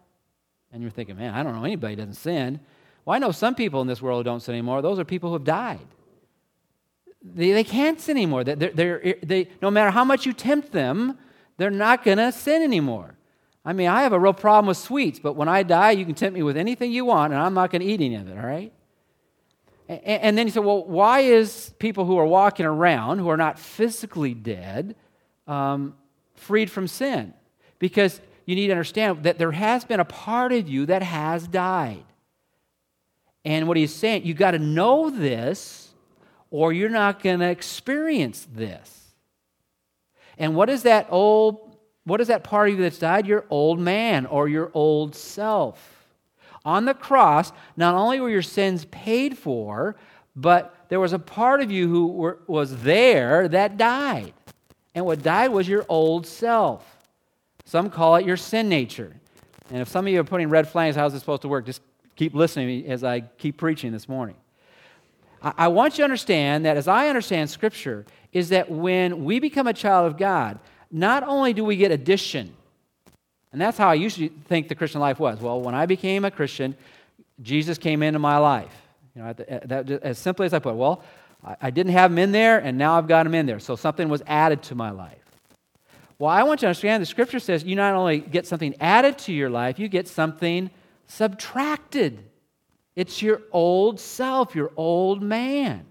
And 0.72 0.80
you're 0.80 0.90
thinking, 0.90 1.16
man, 1.16 1.34
I 1.34 1.42
don't 1.42 1.54
know 1.54 1.64
anybody 1.64 1.96
doesn't 1.96 2.14
sin. 2.14 2.60
Well, 3.04 3.14
I 3.14 3.18
know 3.18 3.32
some 3.32 3.54
people 3.54 3.82
in 3.82 3.86
this 3.86 4.00
world 4.00 4.20
who 4.20 4.30
don't 4.30 4.40
sin 4.40 4.54
anymore. 4.54 4.80
Those 4.80 4.98
are 4.98 5.04
people 5.04 5.28
who 5.30 5.34
have 5.34 5.44
died. 5.44 5.86
They, 7.24 7.52
they 7.52 7.64
can't 7.64 8.00
sin 8.00 8.16
anymore. 8.16 8.44
They're, 8.44 8.56
they're, 8.56 9.14
they, 9.22 9.48
no 9.60 9.70
matter 9.70 9.90
how 9.90 10.04
much 10.04 10.26
you 10.26 10.32
tempt 10.32 10.72
them, 10.72 11.18
they're 11.56 11.70
not 11.70 12.04
going 12.04 12.18
to 12.18 12.32
sin 12.32 12.62
anymore. 12.62 13.14
I 13.64 13.72
mean, 13.72 13.88
I 13.88 14.02
have 14.02 14.12
a 14.12 14.18
real 14.18 14.32
problem 14.32 14.66
with 14.66 14.76
sweets, 14.76 15.20
but 15.20 15.34
when 15.36 15.48
I 15.48 15.62
die, 15.62 15.92
you 15.92 16.04
can 16.04 16.14
tempt 16.14 16.34
me 16.34 16.42
with 16.42 16.56
anything 16.56 16.90
you 16.90 17.04
want, 17.04 17.32
and 17.32 17.40
I'm 17.40 17.54
not 17.54 17.70
going 17.70 17.80
to 17.80 17.86
eat 17.86 18.00
any 18.00 18.16
of 18.16 18.28
it, 18.28 18.36
all 18.36 18.44
right? 18.44 18.72
And, 19.88 20.00
and 20.04 20.38
then 20.38 20.46
you 20.46 20.52
say, 20.52 20.60
well, 20.60 20.84
why 20.84 21.20
is 21.20 21.72
people 21.78 22.04
who 22.04 22.18
are 22.18 22.26
walking 22.26 22.66
around, 22.66 23.20
who 23.20 23.28
are 23.28 23.36
not 23.36 23.58
physically 23.58 24.34
dead, 24.34 24.96
um, 25.46 25.94
freed 26.34 26.70
from 26.70 26.88
sin. 26.88 27.34
Because 27.78 28.20
you 28.46 28.54
need 28.54 28.68
to 28.68 28.72
understand 28.72 29.22
that 29.24 29.38
there 29.38 29.52
has 29.52 29.84
been 29.84 30.00
a 30.00 30.04
part 30.04 30.52
of 30.52 30.68
you 30.68 30.86
that 30.86 31.02
has 31.02 31.46
died. 31.46 32.04
And 33.44 33.66
what 33.66 33.76
he's 33.76 33.94
saying, 33.94 34.24
you've 34.24 34.36
got 34.36 34.52
to 34.52 34.58
know 34.58 35.10
this, 35.10 35.81
or 36.52 36.70
you're 36.70 36.90
not 36.90 37.22
going 37.22 37.40
to 37.40 37.48
experience 37.48 38.46
this. 38.52 39.08
And 40.36 40.54
what 40.54 40.68
is 40.68 40.82
that 40.82 41.06
old, 41.08 41.76
what 42.04 42.20
is 42.20 42.28
that 42.28 42.44
part 42.44 42.68
of 42.68 42.76
you 42.76 42.82
that's 42.82 42.98
died? 42.98 43.26
Your 43.26 43.46
old 43.48 43.80
man 43.80 44.26
or 44.26 44.48
your 44.48 44.70
old 44.74 45.16
self. 45.16 46.06
On 46.64 46.84
the 46.84 46.94
cross, 46.94 47.52
not 47.76 47.94
only 47.94 48.20
were 48.20 48.28
your 48.28 48.42
sins 48.42 48.84
paid 48.90 49.36
for, 49.36 49.96
but 50.36 50.76
there 50.88 51.00
was 51.00 51.14
a 51.14 51.18
part 51.18 51.62
of 51.62 51.70
you 51.70 51.88
who 51.88 52.08
were, 52.08 52.38
was 52.46 52.82
there 52.82 53.48
that 53.48 53.78
died. 53.78 54.34
And 54.94 55.06
what 55.06 55.22
died 55.22 55.48
was 55.52 55.66
your 55.66 55.86
old 55.88 56.26
self. 56.26 56.84
Some 57.64 57.88
call 57.88 58.16
it 58.16 58.26
your 58.26 58.36
sin 58.36 58.68
nature. 58.68 59.16
And 59.70 59.80
if 59.80 59.88
some 59.88 60.06
of 60.06 60.12
you 60.12 60.20
are 60.20 60.24
putting 60.24 60.50
red 60.50 60.68
flags, 60.68 60.96
how's 60.96 61.14
this 61.14 61.22
supposed 61.22 61.42
to 61.42 61.48
work? 61.48 61.64
Just 61.64 61.80
keep 62.14 62.34
listening 62.34 62.86
as 62.88 63.02
I 63.02 63.20
keep 63.20 63.56
preaching 63.56 63.90
this 63.90 64.06
morning. 64.06 64.36
I, 65.42 65.68
want 65.68 65.94
you 65.94 65.98
to 65.98 66.04
understand 66.04 66.64
that 66.64 66.76
as 66.76 66.86
I 66.86 67.08
understand 67.08 67.50
Scripture, 67.50 68.04
is 68.32 68.50
that 68.50 68.70
when 68.70 69.24
we 69.24 69.40
become 69.40 69.66
a 69.66 69.72
child 69.72 70.06
of 70.06 70.16
God, 70.16 70.58
not 70.90 71.22
only 71.24 71.52
do 71.52 71.64
we 71.64 71.76
get 71.76 71.90
addition, 71.90 72.54
and 73.50 73.60
that's 73.60 73.76
how 73.76 73.88
I 73.88 73.94
usually 73.94 74.28
think 74.28 74.68
the 74.68 74.74
Christian 74.74 75.00
life 75.00 75.18
was. 75.18 75.40
Well, 75.40 75.60
when 75.60 75.74
I 75.74 75.86
became 75.86 76.24
a 76.24 76.30
Christian, 76.30 76.76
Jesus 77.40 77.76
came 77.76 78.02
into 78.02 78.18
my 78.18 78.38
life. 78.38 78.72
You 79.14 79.22
know, 79.22 79.32
that, 79.32 79.90
as 79.90 80.18
simply 80.18 80.46
as 80.46 80.54
I 80.54 80.58
put 80.58 80.70
it, 80.70 80.76
well, 80.76 81.02
I 81.60 81.70
didn't 81.70 81.92
have 81.92 82.12
him 82.12 82.18
in 82.18 82.30
there, 82.30 82.58
and 82.58 82.78
now 82.78 82.96
I've 82.96 83.08
got 83.08 83.26
him 83.26 83.34
in 83.34 83.46
there. 83.46 83.58
So 83.58 83.74
something 83.74 84.08
was 84.08 84.22
added 84.26 84.62
to 84.64 84.76
my 84.76 84.90
life. 84.90 85.18
Well, 86.18 86.30
I 86.30 86.44
want 86.44 86.62
you 86.62 86.66
to 86.66 86.68
understand 86.68 87.02
the 87.02 87.06
scripture 87.06 87.40
says 87.40 87.64
you 87.64 87.74
not 87.74 87.94
only 87.94 88.20
get 88.20 88.46
something 88.46 88.76
added 88.80 89.18
to 89.18 89.32
your 89.32 89.50
life, 89.50 89.80
you 89.80 89.88
get 89.88 90.06
something 90.06 90.70
subtracted. 91.08 92.22
It's 92.94 93.22
your 93.22 93.42
old 93.52 94.00
self, 94.00 94.54
your 94.54 94.70
old 94.76 95.22
man. 95.22 95.86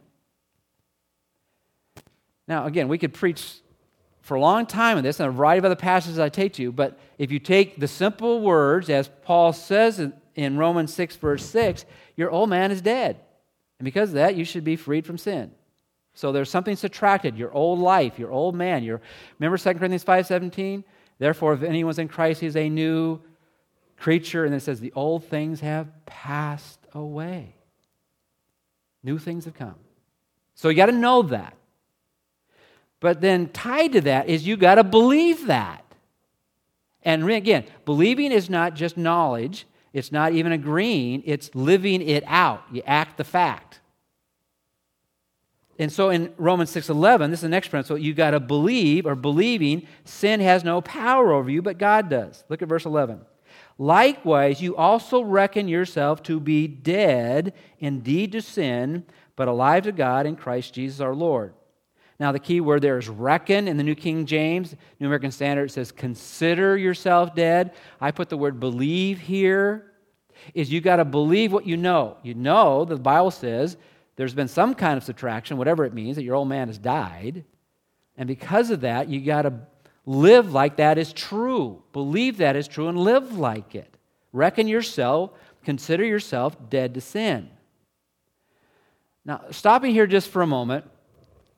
Now, 2.48 2.66
again, 2.66 2.88
we 2.88 2.98
could 2.98 3.14
preach 3.14 3.62
for 4.22 4.36
a 4.36 4.42
long 4.42 4.66
time 4.66 4.98
on 4.98 5.04
this 5.04 5.20
and 5.20 5.30
a 5.30 5.32
variety 5.32 5.60
of 5.60 5.66
other 5.66 5.76
passages 5.76 6.20
I 6.20 6.30
take 6.30 6.54
to 6.54 6.62
you, 6.62 6.72
but 6.72 7.00
if 7.18 7.32
you 7.32 7.40
take 7.40 7.80
the 7.80 7.88
simple 7.88 8.42
words, 8.42 8.90
as 8.90 9.10
Paul 9.24 9.52
says 9.54 10.06
in 10.36 10.58
Romans 10.58 10.94
6, 10.94 11.16
verse 11.16 11.46
6, 11.46 11.86
your 12.16 12.30
old 12.30 12.50
man 12.50 12.72
is 12.72 12.82
dead. 12.82 13.20
And 13.80 13.86
because 13.86 14.10
of 14.10 14.16
that, 14.16 14.36
you 14.36 14.46
should 14.46 14.64
be 14.64 14.76
freed 14.76 15.06
from 15.06 15.18
sin. 15.18 15.52
So 16.14 16.32
there's 16.32 16.50
something 16.50 16.76
subtracted, 16.76 17.38
your 17.38 17.52
old 17.52 17.80
life, 17.80 18.20
your 18.20 18.32
old 18.32 18.54
man. 18.54 18.84
Your, 18.84 19.02
remember 19.40 19.58
2 19.58 19.74
Corinthians 19.76 20.04
5.17? 20.04 20.84
Therefore, 21.18 21.54
if 21.54 21.64
anyone's 21.64 22.00
in 22.00 22.08
Christ, 22.08 22.42
he's 22.42 22.58
a 22.58 22.70
new 22.70 23.20
creature. 23.98 24.46
And 24.46 24.54
it 24.54 24.60
says, 24.60 24.80
the 24.80 24.94
old 24.94 25.26
things 25.26 25.62
have 25.62 25.88
passed 26.06 26.81
away. 26.94 27.56
New 29.04 29.18
things 29.18 29.46
have 29.46 29.56
come. 29.56 29.76
So 30.56 30.70
you 30.70 30.76
got 30.76 30.88
to 30.88 30.92
know 30.92 31.24
that. 31.24 31.56
But 33.00 33.20
then 33.20 33.50
tied 33.50 33.94
to 33.94 34.02
that 34.02 34.30
is 34.30 34.46
you 34.46 34.58
got 34.58 34.76
to 34.76 34.84
believe 34.84 35.48
that. 35.48 35.84
And 37.04 37.28
again, 37.30 37.66
believing 37.84 38.32
is 38.32 38.50
not 38.50 38.76
just 38.76 38.96
knowledge, 38.96 39.66
it's 39.92 40.12
not 40.12 40.34
even 40.34 40.52
agreeing, 40.52 41.24
it's 41.26 41.54
living 41.56 42.02
it 42.02 42.24
out. 42.28 42.64
You 42.72 42.84
act 42.86 43.18
the 43.18 43.24
fact. 43.24 43.80
And 45.80 45.92
so 45.92 46.12
in 46.12 46.32
Romans 46.38 46.70
6:11, 46.70 47.32
this 47.32 47.40
is 47.40 47.42
the 47.42 47.50
next 47.50 47.70
principle, 47.70 47.98
you 47.98 48.14
got 48.14 48.32
to 48.32 48.40
believe 48.40 49.08
or 49.08 49.16
believing 49.16 49.88
sin 50.04 50.40
has 50.40 50.64
no 50.64 50.80
power 50.82 51.32
over 51.32 51.50
you, 51.50 51.64
but 51.64 51.80
God 51.80 52.08
does. 52.08 52.44
Look 52.50 52.62
at 52.62 52.68
verse 52.68 52.86
11. 52.86 53.22
Likewise, 53.82 54.62
you 54.62 54.76
also 54.76 55.24
reckon 55.24 55.67
yourself 55.67 56.22
to 56.22 56.39
be 56.39 56.67
dead 56.67 57.52
indeed 57.80 58.32
to 58.32 58.39
sin, 58.39 59.04
but 59.36 59.48
alive 59.48 59.86
to 59.86 59.91
God 59.91 60.28
in 60.28 60.36
Christ 60.36 60.76
Jesus 60.76 61.00
our 61.00 61.15
Lord. 61.15 61.56
Now, 62.20 62.32
the 62.32 62.38
key 62.38 62.62
word 62.62 62.84
there 62.84 63.00
is 63.00 63.10
reckon 63.10 63.67
in 63.67 63.78
the 63.78 63.84
New 63.84 63.96
King 63.96 64.28
James. 64.28 64.76
New 65.00 65.08
American 65.08 65.32
Standard 65.32 65.72
says, 65.72 65.91
consider 65.91 66.78
yourself 66.78 67.34
dead. 67.34 67.74
I 68.00 68.12
put 68.12 68.30
the 68.30 68.38
word 68.38 68.60
believe 68.60 69.17
here. 69.17 69.91
Is 70.54 70.72
you 70.72 70.80
got 70.80 70.98
to 70.98 71.06
believe 71.06 71.52
what 71.52 71.65
you 71.65 71.76
know. 71.76 72.17
You 72.22 72.36
know 72.36 72.86
the 72.86 72.98
Bible 72.98 73.32
says 73.32 73.78
there's 74.15 74.36
been 74.36 74.48
some 74.48 74.76
kind 74.76 74.96
of 74.96 75.04
subtraction, 75.04 75.58
whatever 75.58 75.86
it 75.86 75.94
means, 75.96 76.17
that 76.17 76.24
your 76.24 76.36
old 76.36 76.50
man 76.50 76.67
has 76.67 76.78
died. 76.78 77.46
And 78.15 78.28
because 78.28 78.70
of 78.70 78.82
that, 78.82 79.10
you 79.10 79.22
got 79.22 79.41
to 79.41 79.54
live 80.06 80.52
like 80.54 80.78
that 80.78 80.98
is 80.98 81.14
true. 81.14 81.84
Believe 81.94 82.38
that 82.38 82.56
is 82.56 82.68
true 82.68 82.88
and 82.88 82.98
live 82.98 83.38
like 83.38 83.76
it. 83.76 83.96
Reckon 84.34 84.68
yourself, 84.68 85.32
consider 85.64 86.04
yourself 86.04 86.58
dead 86.70 86.94
to 86.96 87.02
sin. 87.02 87.50
Now, 89.24 89.44
stopping 89.52 89.92
here 89.92 90.08
just 90.08 90.30
for 90.30 90.42
a 90.42 90.48
moment, 90.48 90.86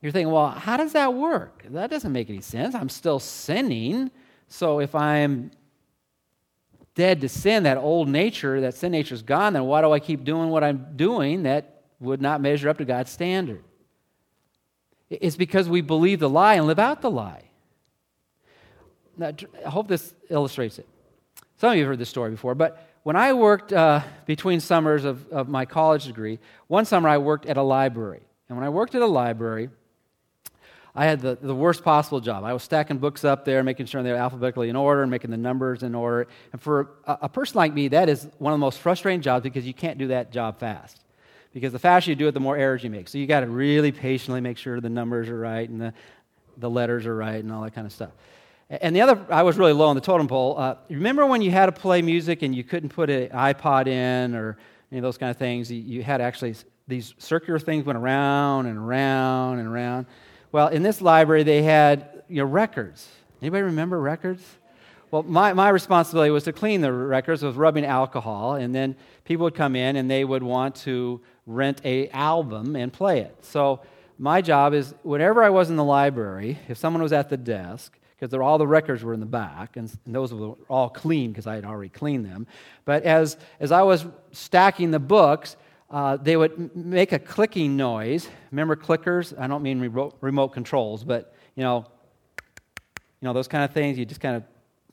You're 0.03 0.11
thinking, 0.11 0.33
well, 0.33 0.49
how 0.49 0.75
does 0.75 0.91
that 0.91 1.13
work? 1.13 1.63
That 1.69 1.89
doesn't 1.89 2.11
make 2.11 2.29
any 2.29 2.41
sense. 2.41 2.75
I'm 2.75 2.89
still 2.89 3.19
sinning. 3.19 4.11
So 4.49 4.81
if 4.81 4.93
I'm 4.93 5.49
dead 6.93 7.21
to 7.21 7.29
sin, 7.29 7.63
that 7.63 7.77
old 7.77 8.09
nature, 8.09 8.59
that 8.59 8.73
sin 8.73 8.91
nature 8.91 9.15
is 9.15 9.21
gone, 9.21 9.53
then 9.53 9.63
why 9.63 9.81
do 9.81 9.93
I 9.93 9.99
keep 9.99 10.25
doing 10.25 10.49
what 10.49 10.61
I'm 10.61 10.97
doing 10.97 11.43
that 11.43 11.83
would 12.01 12.21
not 12.21 12.41
measure 12.41 12.67
up 12.67 12.79
to 12.79 12.85
God's 12.85 13.11
standard? 13.11 13.63
It's 15.09 15.37
because 15.37 15.69
we 15.69 15.79
believe 15.79 16.19
the 16.19 16.29
lie 16.29 16.55
and 16.55 16.67
live 16.67 16.79
out 16.79 17.01
the 17.01 17.09
lie. 17.09 17.45
I 19.21 19.69
hope 19.69 19.87
this 19.87 20.13
illustrates 20.29 20.79
it. 20.79 20.87
Some 21.57 21.71
of 21.71 21.75
you 21.75 21.83
have 21.83 21.89
heard 21.89 21.99
this 21.99 22.09
story 22.09 22.31
before, 22.31 22.55
but 22.55 22.89
when 23.03 23.15
I 23.15 23.33
worked 23.33 23.73
uh, 23.73 24.01
between 24.25 24.59
summers 24.59 25.03
of, 25.03 25.27
of 25.29 25.49
my 25.49 25.65
college 25.65 26.05
degree, 26.05 26.39
one 26.67 26.85
summer 26.85 27.09
I 27.09 27.17
worked 27.17 27.45
at 27.45 27.57
a 27.57 27.61
library. 27.61 28.21
And 28.47 28.57
when 28.57 28.65
I 28.65 28.69
worked 28.69 28.95
at 28.95 29.01
a 29.01 29.07
library, 29.07 29.69
I 30.95 31.05
had 31.05 31.21
the, 31.21 31.37
the 31.41 31.55
worst 31.55 31.83
possible 31.83 32.19
job. 32.19 32.43
I 32.43 32.53
was 32.53 32.63
stacking 32.63 32.99
books 32.99 33.25
up 33.25 33.45
there, 33.45 33.63
making 33.63 33.87
sure 33.87 34.03
they're 34.03 34.15
alphabetically 34.15 34.69
in 34.69 34.75
order, 34.75 35.01
and 35.01 35.09
making 35.09 35.31
the 35.31 35.37
numbers 35.37 35.83
in 35.83 35.95
order. 35.95 36.27
And 36.51 36.61
for 36.61 36.91
a, 37.05 37.17
a, 37.23 37.29
person 37.29 37.57
like 37.57 37.73
me, 37.73 37.87
that 37.89 38.09
is 38.09 38.27
one 38.37 38.53
of 38.53 38.59
the 38.59 38.63
most 38.63 38.79
frustrating 38.79 39.21
jobs 39.21 39.43
because 39.43 39.65
you 39.65 39.73
can't 39.73 39.97
do 39.97 40.07
that 40.09 40.31
job 40.31 40.59
fast. 40.59 41.03
Because 41.51 41.71
the 41.71 41.79
faster 41.79 42.11
you 42.11 42.15
do 42.15 42.27
it, 42.27 42.33
the 42.33 42.39
more 42.39 42.57
errors 42.57 42.83
you 42.83 42.89
make. 42.89 43.07
So 43.07 43.17
you 43.17 43.25
got 43.25 43.41
to 43.41 43.47
really 43.47 43.91
patiently 43.91 44.39
make 44.39 44.57
sure 44.57 44.79
the 44.79 44.89
numbers 44.89 45.29
are 45.29 45.37
right 45.37 45.67
and 45.67 45.81
the, 45.81 45.93
the 46.57 46.69
letters 46.69 47.05
are 47.05 47.15
right 47.15 47.43
and 47.43 47.51
all 47.51 47.63
that 47.63 47.73
kind 47.73 47.87
of 47.87 47.93
stuff. 47.93 48.11
And 48.81 48.95
the 48.95 49.01
other, 49.01 49.23
I 49.29 49.43
was 49.43 49.57
really 49.57 49.73
low 49.73 49.87
on 49.87 49.95
the 49.95 50.01
totem 50.01 50.27
pole. 50.27 50.55
Uh, 50.57 50.75
remember 50.89 51.27
when 51.27 51.43
you 51.43 51.51
had 51.51 51.67
to 51.67 51.71
play 51.71 52.01
music 52.01 52.41
and 52.41 52.55
you 52.55 52.63
couldn't 52.63 52.89
put 52.89 53.09
an 53.09 53.29
iPod 53.29 53.87
in 53.87 54.33
or 54.33 54.57
any 54.91 54.99
of 54.99 55.03
those 55.03 55.17
kind 55.17 55.29
of 55.29 55.37
things? 55.37 55.71
You, 55.71 55.79
you 55.79 56.03
had 56.03 56.21
actually 56.21 56.55
these 56.87 57.13
circular 57.19 57.59
things 57.59 57.85
went 57.85 57.97
around 57.97 58.65
and 58.65 58.77
around 58.77 59.59
and 59.59 59.67
around. 59.67 60.07
Well, 60.51 60.69
in 60.69 60.81
this 60.81 61.01
library, 61.01 61.43
they 61.43 61.61
had 61.61 62.23
you 62.27 62.37
know, 62.37 62.45
records. 62.45 63.07
Anybody 63.41 63.63
remember 63.63 63.99
records? 63.99 64.43
Well, 65.11 65.21
my, 65.21 65.53
my 65.53 65.69
responsibility 65.69 66.31
was 66.31 66.45
to 66.45 66.53
clean 66.53 66.81
the 66.81 66.91
records 66.91 67.43
with 67.43 67.55
rubbing 67.55 67.85
alcohol, 67.85 68.55
and 68.55 68.73
then 68.73 68.95
people 69.23 69.43
would 69.43 69.53
come 69.53 69.75
in 69.75 69.97
and 69.97 70.09
they 70.09 70.25
would 70.25 70.41
want 70.41 70.73
to 70.77 71.21
rent 71.45 71.79
a 71.85 72.09
album 72.09 72.75
and 72.75 72.91
play 72.91 73.19
it. 73.19 73.35
So 73.45 73.81
my 74.17 74.41
job 74.41 74.73
is 74.73 74.95
whenever 75.03 75.43
I 75.43 75.51
was 75.51 75.69
in 75.69 75.75
the 75.75 75.83
library, 75.83 76.57
if 76.67 76.79
someone 76.79 77.03
was 77.03 77.13
at 77.13 77.29
the 77.29 77.37
desk, 77.37 77.99
because 78.23 78.39
all 78.39 78.57
the 78.57 78.65
records 78.65 79.03
were 79.03 79.13
in 79.13 79.19
the 79.19 79.25
back, 79.25 79.75
and, 79.75 79.91
and 80.05 80.15
those 80.15 80.33
were 80.33 80.53
all 80.69 80.89
clean 80.89 81.31
because 81.31 81.45
I 81.45 81.55
had 81.55 81.65
already 81.65 81.89
cleaned 81.89 82.25
them. 82.25 82.47
But 82.85 83.03
as, 83.03 83.35
as 83.59 83.73
I 83.73 83.81
was 83.81 84.05
stacking 84.31 84.91
the 84.91 84.99
books, 84.99 85.57
uh, 85.89 86.15
they 86.15 86.37
would 86.37 86.73
make 86.73 87.11
a 87.11 87.19
clicking 87.19 87.75
noise. 87.75 88.29
Remember 88.51 88.77
clickers? 88.77 89.37
I 89.37 89.47
don't 89.47 89.61
mean 89.61 89.81
remote, 89.81 90.17
remote 90.21 90.49
controls, 90.49 91.03
but 91.03 91.35
you 91.55 91.63
know, 91.63 91.85
you 92.97 93.25
know 93.27 93.33
those 93.33 93.49
kind 93.49 93.65
of 93.65 93.71
things. 93.71 93.97
You 93.97 94.05
just 94.05 94.21
kind 94.21 94.37
of 94.37 94.43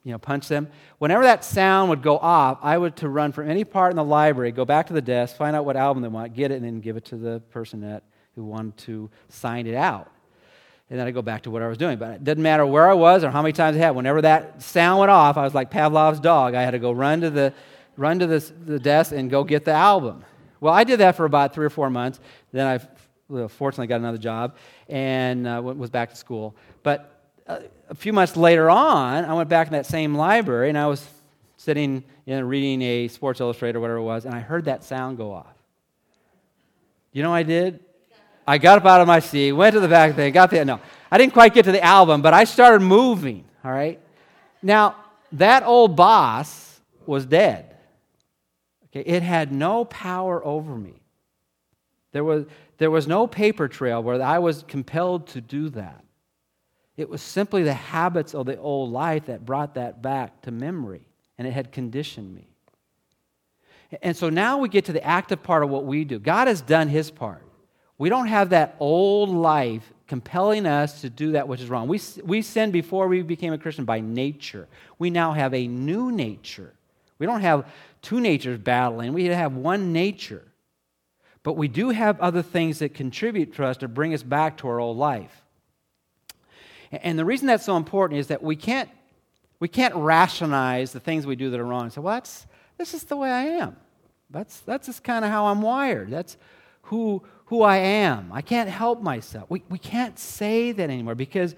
you 0.03 0.11
know 0.11 0.19
punch 0.19 0.49
them. 0.49 0.69
Whenever 0.99 1.23
that 1.23 1.45
sound 1.45 1.89
would 1.91 2.03
go 2.03 2.19
off, 2.19 2.59
I 2.63 2.77
would 2.77 2.97
to 2.97 3.09
run 3.09 3.31
from 3.31 3.49
any 3.49 3.63
part 3.63 3.93
in 3.93 3.97
the 3.97 4.05
library, 4.05 4.51
go 4.51 4.65
back 4.65 4.89
to 4.89 4.93
the 4.93 5.01
desk, 5.01 5.37
find 5.37 5.55
out 5.55 5.65
what 5.65 5.77
album 5.77 6.03
they 6.03 6.09
want, 6.09 6.35
get 6.35 6.51
it, 6.51 6.57
and 6.57 6.65
then 6.65 6.81
give 6.81 6.97
it 6.97 7.05
to 7.07 7.17
the 7.17 7.39
person 7.51 7.83
that 7.83 8.03
who 8.35 8.45
wanted 8.45 8.77
to 8.79 9.09
sign 9.29 9.69
it 9.69 9.77
out. 9.77 10.11
And 10.91 10.99
then 10.99 11.07
I 11.07 11.13
go 11.13 11.23
back 11.23 11.43
to 11.43 11.51
what 11.51 11.63
I 11.63 11.69
was 11.69 11.79
doing. 11.79 11.99
But 11.99 12.15
it 12.15 12.25
didn't 12.25 12.43
matter 12.43 12.67
where 12.67 12.91
I 12.91 12.95
was 12.95 13.23
or 13.25 13.31
how 13.31 13.43
many 13.43 13.53
times 13.53 13.77
I 13.77 13.81
had. 13.81 13.91
Whenever 13.91 14.23
that 14.23 14.63
sound 14.63 14.99
went 14.99 15.11
off, 15.11 15.37
I 15.37 15.45
was 15.45 15.55
like 15.55 15.71
Pavlov's 15.71 16.21
dog. 16.21 16.55
I 16.55 16.63
had 16.63 16.73
to 16.73 16.79
go 16.79 16.91
run 16.93 17.21
to 17.21 17.31
the 17.31 17.55
run 17.97 18.19
to 18.19 18.27
the, 18.27 18.39
the 18.67 18.79
desk 18.79 19.13
and 19.13 19.31
go 19.31 19.45
get 19.45 19.65
the 19.65 19.73
album. 19.73 20.25
Well, 20.61 20.75
I 20.75 20.85
did 20.85 21.01
that 21.01 21.17
for 21.17 21.25
about 21.25 21.55
three 21.55 21.67
or 21.67 21.71
four 21.71 21.91
months. 21.91 22.19
Then 22.53 22.67
I 22.67 23.49
fortunately 23.49 23.87
got 23.87 24.01
another 24.01 24.19
job 24.19 24.57
and 24.89 25.47
uh, 25.47 25.61
was 25.63 25.91
back 25.91 26.11
to 26.11 26.17
school. 26.17 26.57
But 26.83 27.31
uh, 27.47 27.61
a 27.89 27.95
few 27.95 28.13
months 28.13 28.37
later 28.37 28.69
on, 28.69 29.25
I 29.25 29.35
went 29.35 29.49
back 29.49 29.67
in 29.67 29.75
that 29.75 29.87
same 29.87 30.15
library 30.15 30.69
and 30.69 30.79
I 30.79 30.87
was 30.87 31.07
sitting 31.57 32.05
know, 32.27 32.43
reading 32.43 32.83
a 32.83 33.09
Sports 33.09 33.41
Illustrated 33.41 33.77
or 33.77 33.81
whatever 33.81 33.99
it 33.99 34.05
was, 34.05 34.25
and 34.25 34.35
I 34.35 34.41
heard 34.41 34.67
that 34.67 34.85
sound 34.85 35.17
go 35.17 35.33
off. 35.33 35.55
You 37.13 37.23
know 37.23 37.31
what 37.31 37.37
I 37.37 37.43
did? 37.43 37.81
I 38.51 38.59
got 38.59 38.79
up 38.79 38.85
out 38.85 39.01
of 39.01 39.07
my 39.07 39.21
seat, 39.21 39.53
went 39.53 39.75
to 39.75 39.81
the 39.81 39.87
back 39.87 40.17
thing, 40.17 40.33
got 40.33 40.51
the 40.51 40.65
no. 40.65 40.81
I 41.09 41.19
didn't 41.19 41.35
quite 41.35 41.55
get 41.55 41.67
to 41.67 41.73
the 41.73 41.85
album, 41.85 42.21
but 42.21 42.35
I 42.35 42.43
started 42.43 42.81
moving, 42.81 43.45
all 43.65 43.71
right? 43.71 44.01
Now, 44.61 44.97
that 45.31 45.63
old 45.63 45.95
boss 45.95 46.81
was 47.07 47.25
dead. 47.25 47.77
Okay, 48.87 49.09
it 49.09 49.23
had 49.23 49.53
no 49.53 49.85
power 49.85 50.45
over 50.45 50.75
me. 50.75 51.01
There 52.11 52.25
was, 52.25 52.47
there 52.79 52.91
was 52.91 53.07
no 53.07 53.29
paper 53.29 53.69
trail 53.69 54.03
where 54.03 54.21
I 54.21 54.41
was 54.41 54.65
compelled 54.67 55.29
to 55.29 55.41
do 55.41 55.69
that. 55.69 56.03
It 56.97 57.09
was 57.09 57.23
simply 57.23 57.63
the 57.63 57.73
habits 57.73 58.35
of 58.35 58.47
the 58.47 58.59
old 58.59 58.91
life 58.91 59.27
that 59.27 59.47
brought 59.47 59.77
that 59.77 60.03
back 60.03 60.43
to 60.43 60.51
memory, 60.51 61.07
and 61.39 61.47
it 61.47 61.53
had 61.53 61.71
conditioned 61.71 62.35
me. 62.35 62.49
And 64.03 64.17
so 64.17 64.29
now 64.29 64.59
we 64.59 64.69
get 64.69 64.87
to 64.87 64.93
the 64.93 65.05
active 65.05 65.41
part 65.41 65.63
of 65.63 65.71
what 65.71 65.85
we 65.85 66.05
do. 66.05 66.19
God 66.19 66.49
has 66.49 66.61
done 66.61 66.89
his 66.89 67.13
part. 67.13 67.45
We 68.01 68.09
don't 68.09 68.29
have 68.29 68.49
that 68.49 68.77
old 68.81 69.29
life 69.29 69.93
compelling 70.07 70.65
us 70.65 71.03
to 71.03 71.11
do 71.11 71.33
that 71.33 71.47
which 71.47 71.61
is 71.61 71.69
wrong. 71.69 71.87
We, 71.87 72.01
we 72.25 72.41
sinned 72.41 72.73
before 72.73 73.09
we 73.09 73.21
became 73.21 73.53
a 73.53 73.59
Christian 73.59 73.85
by 73.85 74.01
nature. 74.01 74.69
We 74.99 75.11
now 75.11 75.33
have 75.33 75.53
a 75.53 75.67
new 75.67 76.11
nature. 76.11 76.73
We 77.19 77.27
don't 77.27 77.43
have 77.43 77.67
two 78.01 78.19
natures 78.19 78.59
battling, 78.59 79.13
we 79.13 79.27
have 79.27 79.55
one 79.55 79.93
nature. 79.93 80.45
But 81.43 81.59
we 81.59 81.69
do 81.69 81.91
have 81.91 82.19
other 82.21 82.41
things 82.41 82.79
that 82.79 82.95
contribute 82.95 83.55
to 83.57 83.67
us 83.67 83.77
to 83.77 83.89
bring 83.89 84.15
us 84.15 84.23
back 84.23 84.57
to 84.59 84.69
our 84.69 84.81
old 84.81 84.97
life. 84.97 85.43
And 86.93 87.19
the 87.19 87.27
reason 87.27 87.49
that's 87.49 87.67
so 87.67 87.77
important 87.77 88.19
is 88.19 88.29
that 88.29 88.43
we 88.43 88.57
can't, 88.57 88.89
we 89.59 89.69
can't 89.69 89.95
rationalize 89.95 90.93
the 90.93 91.01
things 91.01 91.27
we 91.27 91.37
do 91.37 91.51
that 91.51 91.61
are 91.61 91.67
wrong 91.67 91.91
So, 91.91 92.01
well, 92.01 92.15
that's, 92.15 92.47
this 92.79 92.95
is 92.95 93.05
the 93.05 93.19
way 93.19 93.31
I 93.31 93.43
am. 93.43 93.77
That's, 94.31 94.61
that's 94.61 94.87
just 94.87 95.05
kind 95.05 95.23
of 95.23 95.31
how 95.31 95.49
I'm 95.49 95.61
wired. 95.61 96.11
That's 96.11 96.39
who, 96.91 97.23
who 97.47 97.63
I 97.63 97.77
am. 97.77 98.33
I 98.33 98.43
can't 98.43 98.69
help 98.69 99.01
myself. 99.01 99.49
We, 99.49 99.63
we 99.69 99.79
can't 99.79 100.19
say 100.19 100.73
that 100.73 100.91
anymore 100.91 101.15
because 101.15 101.55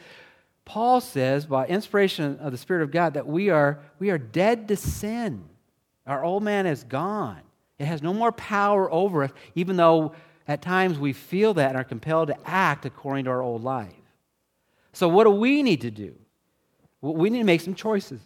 Paul 0.67 1.01
says, 1.01 1.47
by 1.47 1.67
inspiration 1.67 2.39
of 2.39 2.53
the 2.53 2.59
Spirit 2.59 2.83
of 2.83 2.91
God, 2.91 3.15
that 3.15 3.27
we 3.27 3.49
are, 3.49 3.81
we 3.99 4.11
are 4.11 4.19
dead 4.19 4.69
to 4.69 4.77
sin. 4.77 5.45
Our 6.07 6.23
old 6.23 6.43
man 6.43 6.67
is 6.67 6.85
gone. 6.85 7.41
It 7.79 7.87
has 7.87 8.03
no 8.03 8.13
more 8.13 8.31
power 8.31 8.93
over 8.93 9.23
us, 9.23 9.31
even 9.55 9.77
though 9.77 10.13
at 10.47 10.61
times 10.61 10.99
we 10.99 11.15
feel 11.15 11.55
that 11.55 11.71
and 11.71 11.79
are 11.79 11.85
compelled 11.85 12.29
to 12.29 12.37
act 12.45 12.85
according 12.85 13.25
to 13.25 13.31
our 13.31 13.41
old 13.41 13.65
life. 13.65 13.93
So, 14.93 15.09
what 15.09 15.25
do 15.25 15.31
we 15.31 15.63
need 15.63 15.81
to 15.81 15.91
do? 15.91 16.15
We 17.01 17.31
need 17.31 17.39
to 17.39 17.45
make 17.45 17.63
some 17.63 17.75
choices. 17.75 18.21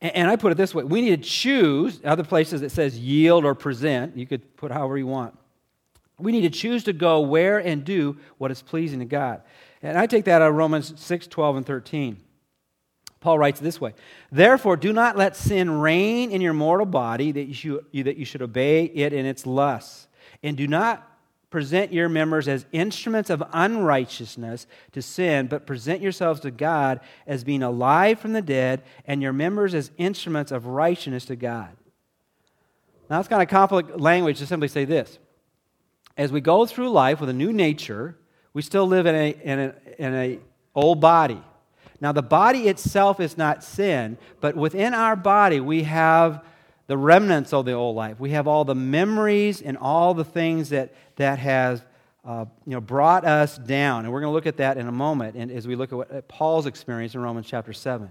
And 0.00 0.30
I 0.30 0.36
put 0.36 0.52
it 0.52 0.54
this 0.54 0.72
way 0.74 0.84
we 0.84 1.00
need 1.00 1.22
to 1.22 1.28
choose, 1.28 2.00
other 2.04 2.22
places 2.22 2.62
it 2.62 2.70
says 2.70 2.96
yield 2.96 3.44
or 3.44 3.54
present. 3.54 4.16
You 4.16 4.26
could 4.26 4.56
put 4.56 4.70
however 4.70 4.96
you 4.96 5.06
want. 5.06 5.37
We 6.18 6.32
need 6.32 6.42
to 6.42 6.50
choose 6.50 6.84
to 6.84 6.92
go 6.92 7.20
where 7.20 7.58
and 7.58 7.84
do 7.84 8.18
what 8.38 8.50
is 8.50 8.62
pleasing 8.62 8.98
to 8.98 9.04
God. 9.04 9.42
And 9.82 9.96
I 9.96 10.06
take 10.06 10.24
that 10.24 10.42
out 10.42 10.48
of 10.48 10.54
Romans 10.56 10.92
6 10.96 11.26
12 11.26 11.56
and 11.56 11.66
13. 11.66 12.18
Paul 13.20 13.38
writes 13.38 13.60
this 13.60 13.80
way 13.80 13.94
Therefore, 14.30 14.76
do 14.76 14.92
not 14.92 15.16
let 15.16 15.36
sin 15.36 15.70
reign 15.70 16.30
in 16.30 16.40
your 16.40 16.52
mortal 16.52 16.86
body 16.86 17.32
that 17.32 17.44
you, 17.44 17.54
should, 17.54 17.84
that 17.92 18.16
you 18.16 18.24
should 18.24 18.42
obey 18.42 18.84
it 18.84 19.12
in 19.12 19.26
its 19.26 19.46
lusts. 19.46 20.08
And 20.42 20.56
do 20.56 20.66
not 20.66 21.04
present 21.50 21.92
your 21.92 22.08
members 22.08 22.46
as 22.46 22.66
instruments 22.72 23.30
of 23.30 23.42
unrighteousness 23.52 24.66
to 24.92 25.00
sin, 25.00 25.46
but 25.46 25.66
present 25.66 26.02
yourselves 26.02 26.40
to 26.40 26.50
God 26.50 27.00
as 27.26 27.42
being 27.42 27.62
alive 27.62 28.20
from 28.20 28.34
the 28.34 28.42
dead, 28.42 28.82
and 29.06 29.22
your 29.22 29.32
members 29.32 29.74
as 29.74 29.90
instruments 29.96 30.52
of 30.52 30.66
righteousness 30.66 31.24
to 31.24 31.36
God. 31.36 31.70
Now, 33.08 33.18
it's 33.18 33.28
kind 33.28 33.42
of 33.42 33.48
complex 33.48 33.88
language 33.96 34.38
to 34.40 34.46
simply 34.46 34.68
say 34.68 34.84
this. 34.84 35.18
As 36.18 36.32
we 36.32 36.40
go 36.40 36.66
through 36.66 36.90
life 36.90 37.20
with 37.20 37.30
a 37.30 37.32
new 37.32 37.52
nature, 37.52 38.18
we 38.52 38.60
still 38.60 38.86
live 38.86 39.06
in 39.06 39.14
a, 39.14 39.36
in 39.42 39.58
a, 39.60 39.74
in 39.98 40.14
a 40.14 40.38
old 40.74 41.00
body. 41.00 41.40
Now, 42.00 42.10
the 42.10 42.22
body 42.22 42.68
itself 42.68 43.20
is 43.20 43.38
not 43.38 43.62
sin, 43.62 44.18
but 44.40 44.56
within 44.56 44.94
our 44.94 45.14
body, 45.14 45.60
we 45.60 45.84
have 45.84 46.44
the 46.88 46.96
remnants 46.96 47.52
of 47.52 47.66
the 47.66 47.72
old 47.72 47.94
life. 47.94 48.18
We 48.18 48.30
have 48.30 48.48
all 48.48 48.64
the 48.64 48.74
memories 48.74 49.62
and 49.62 49.76
all 49.76 50.12
the 50.12 50.24
things 50.24 50.70
that, 50.70 50.92
that 51.16 51.38
has 51.38 51.82
uh, 52.24 52.46
you 52.66 52.72
know, 52.72 52.80
brought 52.80 53.24
us 53.24 53.56
down. 53.56 54.04
And 54.04 54.12
we're 54.12 54.20
going 54.20 54.30
to 54.30 54.34
look 54.34 54.46
at 54.46 54.56
that 54.56 54.76
in 54.76 54.88
a 54.88 54.92
moment 54.92 55.36
and 55.36 55.52
as 55.52 55.68
we 55.68 55.76
look 55.76 55.92
at, 55.92 55.96
what, 55.96 56.10
at 56.10 56.28
Paul's 56.28 56.66
experience 56.66 57.14
in 57.14 57.20
Romans 57.20 57.46
chapter 57.46 57.72
7. 57.72 58.10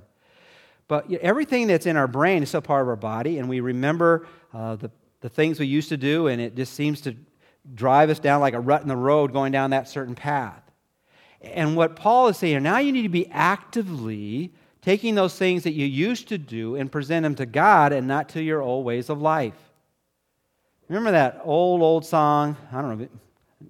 But 0.88 1.10
you 1.10 1.18
know, 1.18 1.24
everything 1.24 1.68
that's 1.68 1.86
in 1.86 1.98
our 1.98 2.08
brain 2.08 2.42
is 2.42 2.50
still 2.50 2.62
part 2.62 2.84
of 2.84 2.88
our 2.88 2.96
body, 2.96 3.40
and 3.40 3.50
we 3.50 3.60
remember 3.60 4.26
uh, 4.54 4.78
the, 4.78 4.90
the 5.20 5.28
things 5.28 5.60
we 5.60 5.68
used 5.68 5.90
to 5.90 5.98
do, 5.98 6.28
and 6.28 6.40
it 6.40 6.56
just 6.56 6.74
seems 6.74 7.02
to 7.02 7.16
drive 7.74 8.10
us 8.10 8.20
down 8.20 8.42
like 8.42 8.54
a 8.54 8.60
rut 8.60 8.82
in 8.82 8.88
the 8.88 8.96
road 8.96 9.34
going 9.34 9.52
down 9.52 9.72
that 9.72 9.88
certain 9.88 10.16
path. 10.16 10.62
And 11.42 11.76
what 11.76 11.96
Paul 11.96 12.28
is 12.30 12.38
saying, 12.38 12.64
now 12.64 12.80
you 12.80 12.92
need 12.92 13.04
to 13.04 13.10
be 13.10 13.28
actively 13.30 14.52
taking 14.82 15.16
those 15.16 15.38
things 15.38 15.64
that 15.64 15.74
you 15.74 15.86
used 15.86 16.30
to 16.30 16.38
do 16.38 16.76
and 16.76 16.92
present 16.92 17.24
them 17.24 17.36
to 17.36 17.46
God 17.46 17.92
and 17.92 18.08
not 18.08 18.30
to 18.30 18.42
your 18.42 18.62
old 18.62 18.86
ways 18.86 19.10
of 19.10 19.22
life. 19.22 19.56
Remember 20.88 21.12
that 21.12 21.42
old, 21.44 21.82
old 21.82 22.06
song? 22.06 22.56
I 22.72 22.82
don't 22.82 23.00
know. 23.00 23.08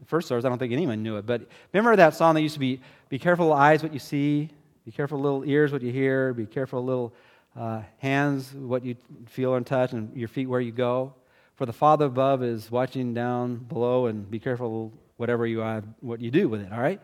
First 0.06 0.28
source, 0.28 0.46
I 0.46 0.50
don't 0.50 0.60
think 0.60 0.74
anyone 0.74 1.02
knew 1.02 1.18
it. 1.18 1.26
But 1.26 1.48
remember 1.74 1.96
that 1.96 2.14
song 2.14 2.36
that 2.36 2.42
used 2.42 2.54
to 2.54 2.60
be, 2.60 2.82
Be 3.10 3.18
careful, 3.18 3.52
eyes, 3.52 3.82
what 3.82 3.94
you 3.94 4.00
see, 4.00 4.50
be 4.86 4.92
careful, 4.92 5.20
little 5.20 5.44
ears, 5.44 5.72
what 5.72 5.82
you 5.82 5.92
hear, 5.92 6.34
be 6.34 6.46
careful, 6.46 6.84
little 6.84 7.14
uh, 7.58 7.82
hands, 7.98 8.54
what 8.54 8.86
you 8.86 8.96
feel 9.26 9.56
and 9.56 9.66
touch, 9.66 9.94
and 9.94 10.16
your 10.16 10.28
feet, 10.28 10.46
where 10.46 10.62
you 10.62 10.72
go. 10.72 11.14
For 11.58 11.66
the 11.66 11.74
Father 11.74 12.06
above 12.06 12.44
is 12.44 12.72
watching 12.72 13.14
down 13.14 13.56
below, 13.58 14.06
and 14.06 14.30
be 14.30 14.40
careful 14.40 14.94
whatever 15.18 15.46
you 15.46 15.62
what 16.02 16.22
you 16.22 16.32
do 16.32 16.48
with 16.48 16.62
it, 16.62 16.72
all 16.72 16.80
right? 16.80 17.02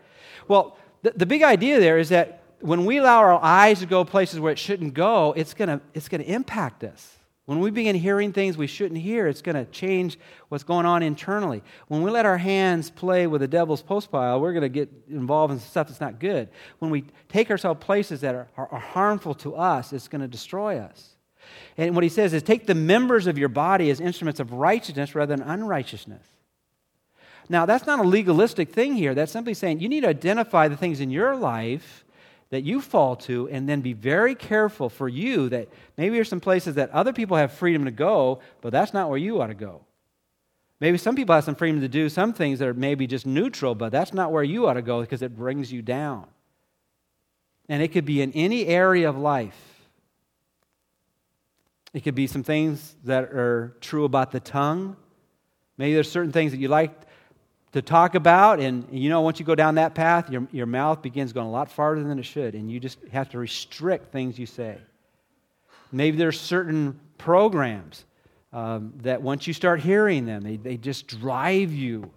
Well, 0.48 0.78
the, 1.02 1.10
the 1.10 1.26
big 1.26 1.42
idea 1.42 1.80
there 1.80 1.98
is 1.98 2.08
that 2.10 2.42
when 2.60 2.86
we 2.86 2.98
allow 2.98 3.18
our 3.18 3.42
eyes 3.42 3.80
to 3.80 3.86
go 3.86 4.04
places 4.04 4.40
where 4.40 4.52
it 4.52 4.58
shouldn't 4.58 4.94
go, 4.94 5.34
it's 5.36 5.54
going 5.54 5.68
to 5.68 5.80
it's 5.92 6.08
to 6.08 6.22
impact 6.22 6.84
us. 6.84 7.18
When 7.46 7.60
we 7.60 7.70
begin 7.70 7.94
hearing 7.94 8.32
things 8.32 8.56
we 8.56 8.66
shouldn't 8.66 9.00
hear, 9.00 9.26
it's 9.26 9.42
going 9.42 9.56
to 9.56 9.70
change 9.70 10.18
what's 10.48 10.64
going 10.64 10.86
on 10.86 11.02
internally. 11.02 11.62
When 11.88 12.00
we 12.00 12.10
let 12.10 12.24
our 12.24 12.38
hands 12.38 12.88
play 12.88 13.26
with 13.26 13.42
the 13.42 13.48
devil's 13.48 13.82
post 13.82 14.10
pile, 14.10 14.40
we're 14.40 14.54
going 14.54 14.62
to 14.62 14.70
get 14.70 14.90
involved 15.10 15.52
in 15.52 15.58
stuff 15.58 15.88
that's 15.88 16.00
not 16.00 16.18
good. 16.18 16.48
When 16.78 16.90
we 16.90 17.04
take 17.28 17.50
ourselves 17.50 17.84
places 17.84 18.22
that 18.22 18.34
are, 18.34 18.48
are, 18.56 18.68
are 18.72 18.80
harmful 18.80 19.34
to 19.34 19.56
us, 19.56 19.92
it's 19.92 20.08
going 20.08 20.22
to 20.22 20.28
destroy 20.28 20.78
us. 20.78 21.13
And 21.76 21.94
what 21.94 22.04
he 22.04 22.10
says 22.10 22.32
is 22.32 22.42
take 22.42 22.66
the 22.66 22.74
members 22.74 23.26
of 23.26 23.38
your 23.38 23.48
body 23.48 23.90
as 23.90 24.00
instruments 24.00 24.40
of 24.40 24.52
righteousness 24.52 25.14
rather 25.14 25.36
than 25.36 25.46
unrighteousness. 25.46 26.26
Now, 27.48 27.66
that's 27.66 27.86
not 27.86 27.98
a 27.98 28.08
legalistic 28.08 28.70
thing 28.70 28.94
here. 28.94 29.14
That's 29.14 29.32
simply 29.32 29.54
saying 29.54 29.80
you 29.80 29.88
need 29.88 30.02
to 30.02 30.08
identify 30.08 30.68
the 30.68 30.76
things 30.76 31.00
in 31.00 31.10
your 31.10 31.36
life 31.36 32.04
that 32.50 32.62
you 32.62 32.80
fall 32.80 33.16
to, 33.16 33.48
and 33.48 33.68
then 33.68 33.80
be 33.80 33.92
very 33.92 34.34
careful 34.34 34.88
for 34.88 35.08
you 35.08 35.48
that 35.48 35.68
maybe 35.96 36.14
there's 36.14 36.28
some 36.28 36.40
places 36.40 36.76
that 36.76 36.88
other 36.90 37.12
people 37.12 37.36
have 37.36 37.52
freedom 37.52 37.84
to 37.84 37.90
go, 37.90 38.38
but 38.60 38.70
that's 38.70 38.94
not 38.94 39.08
where 39.08 39.18
you 39.18 39.40
ought 39.42 39.48
to 39.48 39.54
go. 39.54 39.80
Maybe 40.78 40.98
some 40.98 41.16
people 41.16 41.34
have 41.34 41.44
some 41.44 41.56
freedom 41.56 41.80
to 41.80 41.88
do 41.88 42.08
some 42.08 42.32
things 42.32 42.60
that 42.60 42.68
are 42.68 42.74
maybe 42.74 43.06
just 43.06 43.26
neutral, 43.26 43.74
but 43.74 43.90
that's 43.90 44.12
not 44.12 44.30
where 44.30 44.44
you 44.44 44.68
ought 44.68 44.74
to 44.74 44.82
go 44.82 45.00
because 45.00 45.22
it 45.22 45.36
brings 45.36 45.72
you 45.72 45.82
down. 45.82 46.26
And 47.68 47.82
it 47.82 47.88
could 47.88 48.04
be 48.04 48.20
in 48.20 48.30
any 48.32 48.66
area 48.66 49.08
of 49.08 49.16
life. 49.16 49.73
It 51.94 52.02
could 52.02 52.16
be 52.16 52.26
some 52.26 52.42
things 52.42 52.96
that 53.04 53.24
are 53.32 53.76
true 53.80 54.04
about 54.04 54.32
the 54.32 54.40
tongue. 54.40 54.96
Maybe 55.78 55.94
there's 55.94 56.10
certain 56.10 56.32
things 56.32 56.50
that 56.50 56.58
you 56.58 56.68
like 56.68 56.92
to 57.72 57.80
talk 57.80 58.16
about. 58.16 58.58
And 58.58 58.86
you 58.90 59.08
know, 59.08 59.20
once 59.20 59.38
you 59.38 59.46
go 59.46 59.54
down 59.54 59.76
that 59.76 59.94
path, 59.94 60.28
your, 60.28 60.46
your 60.50 60.66
mouth 60.66 61.02
begins 61.02 61.32
going 61.32 61.46
a 61.46 61.50
lot 61.50 61.70
farther 61.70 62.02
than 62.02 62.18
it 62.18 62.24
should. 62.24 62.54
And 62.56 62.70
you 62.70 62.80
just 62.80 62.98
have 63.12 63.30
to 63.30 63.38
restrict 63.38 64.12
things 64.12 64.38
you 64.38 64.46
say. 64.46 64.78
Maybe 65.92 66.16
there's 66.16 66.38
certain 66.38 66.98
programs 67.16 68.04
um, 68.52 68.92
that 69.02 69.22
once 69.22 69.46
you 69.46 69.52
start 69.52 69.80
hearing 69.80 70.26
them, 70.26 70.42
they, 70.42 70.56
they 70.56 70.76
just 70.76 71.06
drive 71.06 71.72
you 71.72 72.10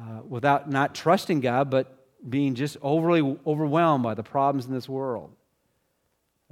uh, 0.00 0.22
without 0.28 0.68
not 0.68 0.96
trusting 0.96 1.40
God, 1.40 1.70
but 1.70 1.96
being 2.28 2.56
just 2.56 2.76
overly 2.82 3.38
overwhelmed 3.46 4.02
by 4.02 4.14
the 4.14 4.22
problems 4.24 4.66
in 4.66 4.72
this 4.72 4.88
world. 4.88 5.30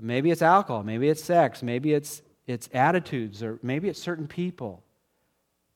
Maybe 0.01 0.31
it's 0.31 0.43
alcohol, 0.43 0.83
maybe 0.83 1.09
it's 1.09 1.23
sex, 1.23 1.63
maybe 1.63 1.93
it's, 1.93 2.23
it's 2.51 2.69
attitudes, 2.75 3.43
or 3.43 3.59
maybe 3.63 3.89
it's 3.89 4.01
certain 4.01 4.27
people. 4.27 4.83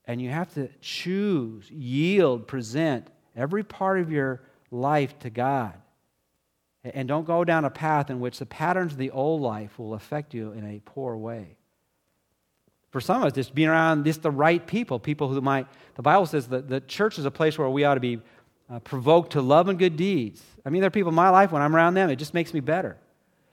And 0.07 0.21
you 0.21 0.31
have 0.31 0.53
to 0.55 0.69
choose, 0.81 1.71
yield, 1.71 2.47
present 2.47 3.09
every 3.37 3.63
part 3.63 4.01
of 4.01 4.11
your 4.11 4.43
life 4.71 5.19
to 5.21 5.31
God. 5.31 5.75
And 6.83 7.09
don't 7.09 7.25
go 7.25 7.45
down 7.45 7.65
a 7.65 7.71
path 7.71 8.11
in 8.11 8.21
which 8.21 8.39
the 8.39 8.47
patterns 8.47 8.93
of 8.93 8.99
the 8.99 9.11
old 9.11 9.41
life 9.41 9.79
will 9.79 9.95
affect 9.95 10.35
you 10.35 10.53
in 10.53 10.67
a 10.67 10.81
poor 10.85 11.17
way. 11.17 11.57
For 12.91 13.01
some 13.01 13.23
of 13.23 13.29
us, 13.29 13.33
just 13.33 13.55
being 13.55 13.69
around 13.69 14.05
just 14.05 14.23
the 14.23 14.31
right 14.31 14.65
people, 14.65 14.99
people 14.99 15.29
who 15.29 15.41
might, 15.41 15.67
the 15.95 16.03
Bible 16.03 16.27
says 16.27 16.49
that 16.49 16.69
the 16.69 16.81
church 16.81 17.19
is 17.19 17.25
a 17.25 17.31
place 17.31 17.57
where 17.57 17.69
we 17.69 17.85
ought 17.85 17.95
to 17.95 18.01
be 18.01 18.21
uh, 18.71 18.81
provoked 18.81 19.33
to 19.33 19.41
love 19.41 19.69
and 19.69 19.79
good 19.79 19.97
deeds. 19.97 20.43
I 20.65 20.71
mean, 20.71 20.81
there 20.81 20.89
are 20.89 20.91
people 20.91 21.09
in 21.09 21.15
my 21.15 21.31
life, 21.31 21.53
when 21.53 21.63
I'm 21.63 21.75
around 21.75 21.95
them, 21.95 22.11
it 22.11 22.17
just 22.17 22.35
makes 22.35 22.53
me 22.53 22.61
better. 22.61 22.97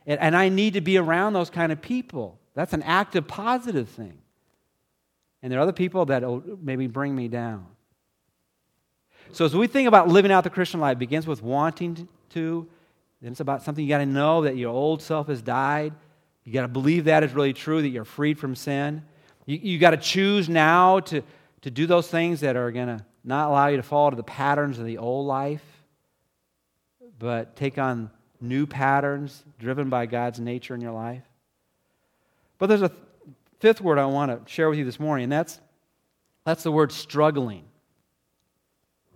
And, 0.05 0.19
and 0.19 0.35
I 0.35 0.49
need 0.49 0.73
to 0.73 0.81
be 0.81 0.97
around 0.97 1.33
those 1.33 1.49
kind 1.49 1.71
of 1.71 1.81
people. 1.81 2.37
That's 2.53 2.73
an 2.73 2.83
active, 2.83 3.27
positive 3.27 3.89
thing. 3.89 4.17
And 5.41 5.51
there 5.51 5.59
are 5.59 5.63
other 5.63 5.71
people 5.71 6.05
that 6.05 6.23
maybe 6.61 6.87
bring 6.87 7.15
me 7.15 7.27
down. 7.27 7.65
So 9.31 9.45
as 9.45 9.55
we 9.55 9.67
think 9.67 9.87
about 9.87 10.07
living 10.07 10.31
out 10.31 10.43
the 10.43 10.49
Christian 10.49 10.79
life, 10.79 10.97
begins 10.97 11.25
with 11.25 11.41
wanting 11.41 12.07
to. 12.31 12.67
Then 13.21 13.31
it's 13.31 13.39
about 13.39 13.63
something 13.63 13.83
you 13.83 13.89
got 13.89 13.99
to 13.99 14.05
know 14.05 14.41
that 14.41 14.57
your 14.57 14.71
old 14.71 15.01
self 15.01 15.27
has 15.27 15.41
died. 15.41 15.93
You 16.43 16.53
got 16.53 16.63
to 16.63 16.67
believe 16.67 17.05
that 17.05 17.23
is 17.23 17.33
really 17.33 17.53
true, 17.53 17.81
that 17.81 17.89
you're 17.89 18.03
freed 18.03 18.39
from 18.39 18.55
sin. 18.55 19.03
You, 19.45 19.57
you 19.57 19.79
got 19.79 19.91
to 19.91 19.97
choose 19.97 20.49
now 20.49 20.99
to, 21.01 21.21
to 21.61 21.71
do 21.71 21.85
those 21.85 22.07
things 22.07 22.41
that 22.41 22.55
are 22.55 22.71
going 22.71 22.87
to 22.87 23.05
not 23.23 23.49
allow 23.49 23.67
you 23.67 23.77
to 23.77 23.83
fall 23.83 24.07
into 24.07 24.17
the 24.17 24.23
patterns 24.23 24.79
of 24.79 24.85
the 24.85 24.97
old 24.97 25.27
life, 25.27 25.63
but 27.19 27.55
take 27.55 27.77
on 27.77 28.09
new 28.39 28.65
patterns 28.65 29.43
driven 29.59 29.89
by 29.89 30.07
God's 30.07 30.39
nature 30.39 30.73
in 30.73 30.81
your 30.81 30.91
life. 30.91 31.23
But 32.61 32.67
there's 32.67 32.83
a 32.83 32.91
fifth 33.59 33.81
word 33.81 33.97
I 33.97 34.05
want 34.05 34.29
to 34.29 34.51
share 34.51 34.69
with 34.69 34.77
you 34.77 34.85
this 34.85 34.99
morning, 34.99 35.23
and 35.23 35.31
that's, 35.31 35.59
that's 36.45 36.61
the 36.61 36.71
word 36.71 36.91
struggling. 36.91 37.63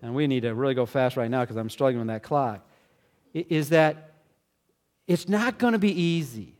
And 0.02 0.16
we 0.16 0.26
need 0.26 0.40
to 0.42 0.56
really 0.56 0.74
go 0.74 0.88
fast 0.88 1.16
right 1.16 1.30
now 1.30 1.42
because 1.42 1.56
I'm 1.56 1.70
struggling 1.70 2.00
with 2.00 2.08
that 2.08 2.24
clock. 2.24 2.68
Is 3.36 3.70
that 3.70 4.14
it's 5.06 5.30
not 5.30 5.60
going 5.60 5.74
to 5.74 5.80
be 5.80 5.92
easy. 5.92 6.56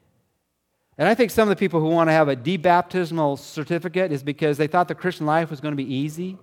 And 1.00 1.10
I 1.10 1.16
think 1.16 1.32
some 1.32 1.50
of 1.50 1.50
the 1.50 1.60
people 1.60 1.80
who 1.80 1.88
want 1.88 2.08
to 2.10 2.12
have 2.12 2.28
a 2.28 2.36
debaptismal 2.36 3.40
certificate 3.40 4.12
is 4.12 4.22
because 4.22 4.60
they 4.60 4.68
thought 4.68 4.88
the 4.88 4.94
Christian 4.94 5.26
life 5.26 5.50
was 5.50 5.62
going 5.62 5.72
to 5.72 5.84
be 5.84 5.92
easy. 5.92 6.38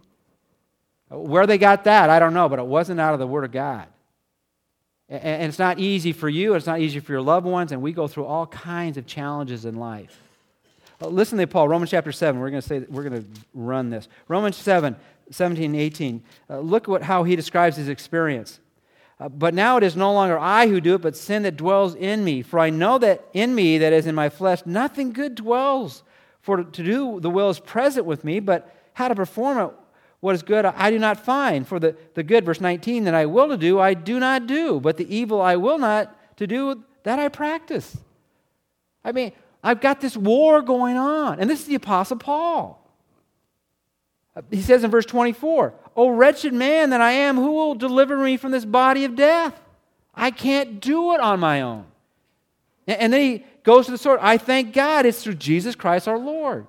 Where 1.08 1.46
they 1.46 1.56
got 1.56 1.84
that, 1.84 2.10
I 2.10 2.18
don't 2.18 2.34
know, 2.34 2.48
but 2.48 2.58
it 2.58 2.66
wasn't 2.66 2.98
out 2.98 3.14
of 3.14 3.20
the 3.20 3.28
Word 3.28 3.44
of 3.44 3.52
God. 3.52 3.86
And 5.08 5.44
it's 5.44 5.60
not 5.60 5.78
easy 5.78 6.10
for 6.10 6.28
you, 6.28 6.54
it's 6.54 6.66
not 6.66 6.80
easy 6.80 6.98
for 6.98 7.12
your 7.12 7.22
loved 7.22 7.46
ones, 7.46 7.70
and 7.70 7.80
we 7.80 7.92
go 7.92 8.08
through 8.08 8.24
all 8.24 8.48
kinds 8.48 8.96
of 8.96 9.06
challenges 9.06 9.66
in 9.66 9.76
life. 9.76 10.18
Uh, 11.02 11.08
listen 11.08 11.36
to 11.36 11.46
Paul, 11.48 11.68
Romans 11.68 11.90
chapter 11.90 12.12
7. 12.12 12.40
We're 12.40 12.50
going 12.50 12.62
to 12.62 12.68
say 12.68 12.78
we're 12.88 13.02
going 13.02 13.22
to 13.22 13.28
run 13.54 13.90
this. 13.90 14.06
Romans 14.28 14.56
7, 14.56 14.94
17 15.30 15.64
and 15.64 15.80
18. 15.80 16.22
Uh, 16.48 16.60
look 16.60 16.86
what 16.86 17.02
how 17.02 17.24
he 17.24 17.34
describes 17.34 17.76
his 17.76 17.88
experience. 17.88 18.60
Uh, 19.18 19.28
but 19.28 19.52
now 19.52 19.76
it 19.76 19.82
is 19.82 19.96
no 19.96 20.12
longer 20.12 20.38
I 20.38 20.68
who 20.68 20.80
do 20.80 20.94
it, 20.94 21.02
but 21.02 21.16
sin 21.16 21.42
that 21.42 21.56
dwells 21.56 21.96
in 21.96 22.22
me. 22.22 22.42
For 22.42 22.60
I 22.60 22.70
know 22.70 22.98
that 22.98 23.24
in 23.32 23.52
me, 23.52 23.78
that 23.78 23.92
is 23.92 24.06
in 24.06 24.14
my 24.14 24.28
flesh, 24.28 24.60
nothing 24.64 25.12
good 25.12 25.34
dwells. 25.34 26.04
For 26.40 26.62
to 26.62 26.82
do 26.84 27.18
the 27.18 27.30
will 27.30 27.50
is 27.50 27.58
present 27.58 28.06
with 28.06 28.22
me, 28.22 28.38
but 28.38 28.72
how 28.94 29.08
to 29.08 29.14
perform 29.16 29.58
it, 29.58 29.70
what 30.20 30.36
is 30.36 30.42
good, 30.44 30.64
I 30.64 30.90
do 30.90 31.00
not 31.00 31.18
find. 31.18 31.66
For 31.66 31.80
the, 31.80 31.96
the 32.14 32.22
good, 32.22 32.44
verse 32.44 32.60
19, 32.60 33.04
that 33.04 33.14
I 33.14 33.26
will 33.26 33.48
to 33.48 33.56
do, 33.56 33.80
I 33.80 33.94
do 33.94 34.20
not 34.20 34.46
do. 34.46 34.78
But 34.78 34.98
the 34.98 35.12
evil 35.12 35.42
I 35.42 35.56
will 35.56 35.78
not 35.78 36.16
to 36.36 36.46
do, 36.46 36.84
that 37.02 37.18
I 37.18 37.28
practice. 37.28 37.96
I 39.04 39.10
mean, 39.10 39.32
I've 39.62 39.80
got 39.80 40.00
this 40.00 40.16
war 40.16 40.60
going 40.62 40.96
on. 40.96 41.38
And 41.38 41.48
this 41.48 41.60
is 41.60 41.66
the 41.66 41.76
Apostle 41.76 42.16
Paul. 42.16 42.78
He 44.50 44.62
says 44.62 44.82
in 44.82 44.90
verse 44.90 45.06
24, 45.06 45.74
O 45.94 46.08
wretched 46.08 46.52
man 46.52 46.90
that 46.90 47.00
I 47.00 47.12
am, 47.12 47.36
who 47.36 47.52
will 47.52 47.74
deliver 47.74 48.16
me 48.16 48.36
from 48.36 48.50
this 48.50 48.64
body 48.64 49.04
of 49.04 49.14
death? 49.14 49.60
I 50.14 50.30
can't 50.30 50.80
do 50.80 51.14
it 51.14 51.20
on 51.20 51.38
my 51.38 51.60
own. 51.60 51.84
And 52.86 53.12
then 53.12 53.20
he 53.20 53.44
goes 53.62 53.86
to 53.86 53.92
the 53.92 53.98
sword. 53.98 54.18
I 54.22 54.38
thank 54.38 54.72
God 54.72 55.06
it's 55.06 55.22
through 55.22 55.34
Jesus 55.34 55.74
Christ 55.74 56.08
our 56.08 56.18
Lord. 56.18 56.66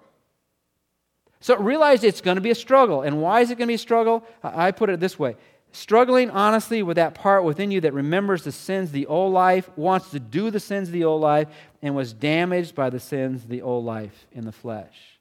So 1.39 1.57
realize 1.57 2.03
it's 2.03 2.21
going 2.21 2.35
to 2.35 2.41
be 2.41 2.51
a 2.51 2.55
struggle. 2.55 3.01
And 3.01 3.21
why 3.21 3.41
is 3.41 3.49
it 3.49 3.57
going 3.57 3.67
to 3.67 3.71
be 3.71 3.75
a 3.75 3.79
struggle? 3.79 4.23
I 4.43 4.71
put 4.71 4.89
it 4.89 4.99
this 4.99 5.17
way 5.17 5.35
struggling 5.73 6.29
honestly 6.29 6.83
with 6.83 6.95
that 6.95 7.15
part 7.15 7.43
within 7.43 7.71
you 7.71 7.81
that 7.81 7.93
remembers 7.93 8.43
the 8.43 8.51
sins 8.51 8.89
of 8.89 8.93
the 8.93 9.07
old 9.07 9.33
life, 9.33 9.69
wants 9.75 10.11
to 10.11 10.19
do 10.19 10.49
the 10.49 10.59
sins 10.59 10.87
of 10.87 10.93
the 10.93 11.03
old 11.03 11.21
life, 11.21 11.47
and 11.81 11.95
was 11.95 12.13
damaged 12.13 12.75
by 12.75 12.89
the 12.89 12.99
sins 12.99 13.43
of 13.43 13.49
the 13.49 13.61
old 13.61 13.83
life 13.83 14.25
in 14.31 14.45
the 14.45 14.51
flesh. 14.51 15.19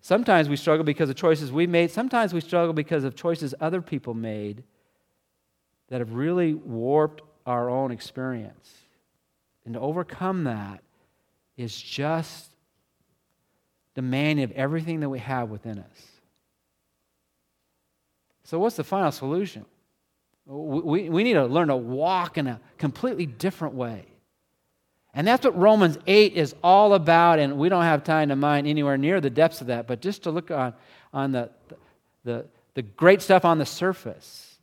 Sometimes 0.00 0.48
we 0.48 0.56
struggle 0.56 0.84
because 0.84 1.10
of 1.10 1.16
choices 1.16 1.50
we 1.50 1.66
made. 1.66 1.90
Sometimes 1.90 2.32
we 2.32 2.40
struggle 2.40 2.72
because 2.72 3.02
of 3.02 3.16
choices 3.16 3.54
other 3.60 3.82
people 3.82 4.14
made 4.14 4.62
that 5.88 6.00
have 6.00 6.12
really 6.12 6.54
warped 6.54 7.22
our 7.44 7.68
own 7.68 7.90
experience. 7.90 8.72
And 9.64 9.74
to 9.74 9.80
overcome 9.80 10.44
that 10.44 10.80
is 11.56 11.76
just 11.76 12.50
demanding 13.96 14.44
of 14.44 14.52
everything 14.52 15.00
that 15.00 15.08
we 15.08 15.18
have 15.18 15.50
within 15.50 15.80
us. 15.80 16.15
So, 18.46 18.60
what's 18.60 18.76
the 18.76 18.84
final 18.84 19.10
solution? 19.10 19.66
We, 20.46 21.10
we 21.10 21.24
need 21.24 21.32
to 21.32 21.46
learn 21.46 21.66
to 21.66 21.76
walk 21.76 22.38
in 22.38 22.46
a 22.46 22.60
completely 22.78 23.26
different 23.26 23.74
way. 23.74 24.04
And 25.12 25.26
that's 25.26 25.44
what 25.44 25.58
Romans 25.58 25.98
8 26.06 26.34
is 26.34 26.54
all 26.62 26.94
about, 26.94 27.40
and 27.40 27.58
we 27.58 27.68
don't 27.68 27.82
have 27.82 28.04
time 28.04 28.28
to 28.28 28.36
mine 28.36 28.66
anywhere 28.66 28.96
near 28.96 29.20
the 29.20 29.30
depths 29.30 29.60
of 29.62 29.66
that, 29.66 29.88
but 29.88 30.00
just 30.00 30.22
to 30.24 30.30
look 30.30 30.52
on, 30.52 30.74
on 31.12 31.32
the, 31.32 31.50
the, 32.22 32.46
the 32.74 32.82
great 32.82 33.20
stuff 33.20 33.44
on 33.44 33.58
the 33.58 33.66
surface. 33.66 34.58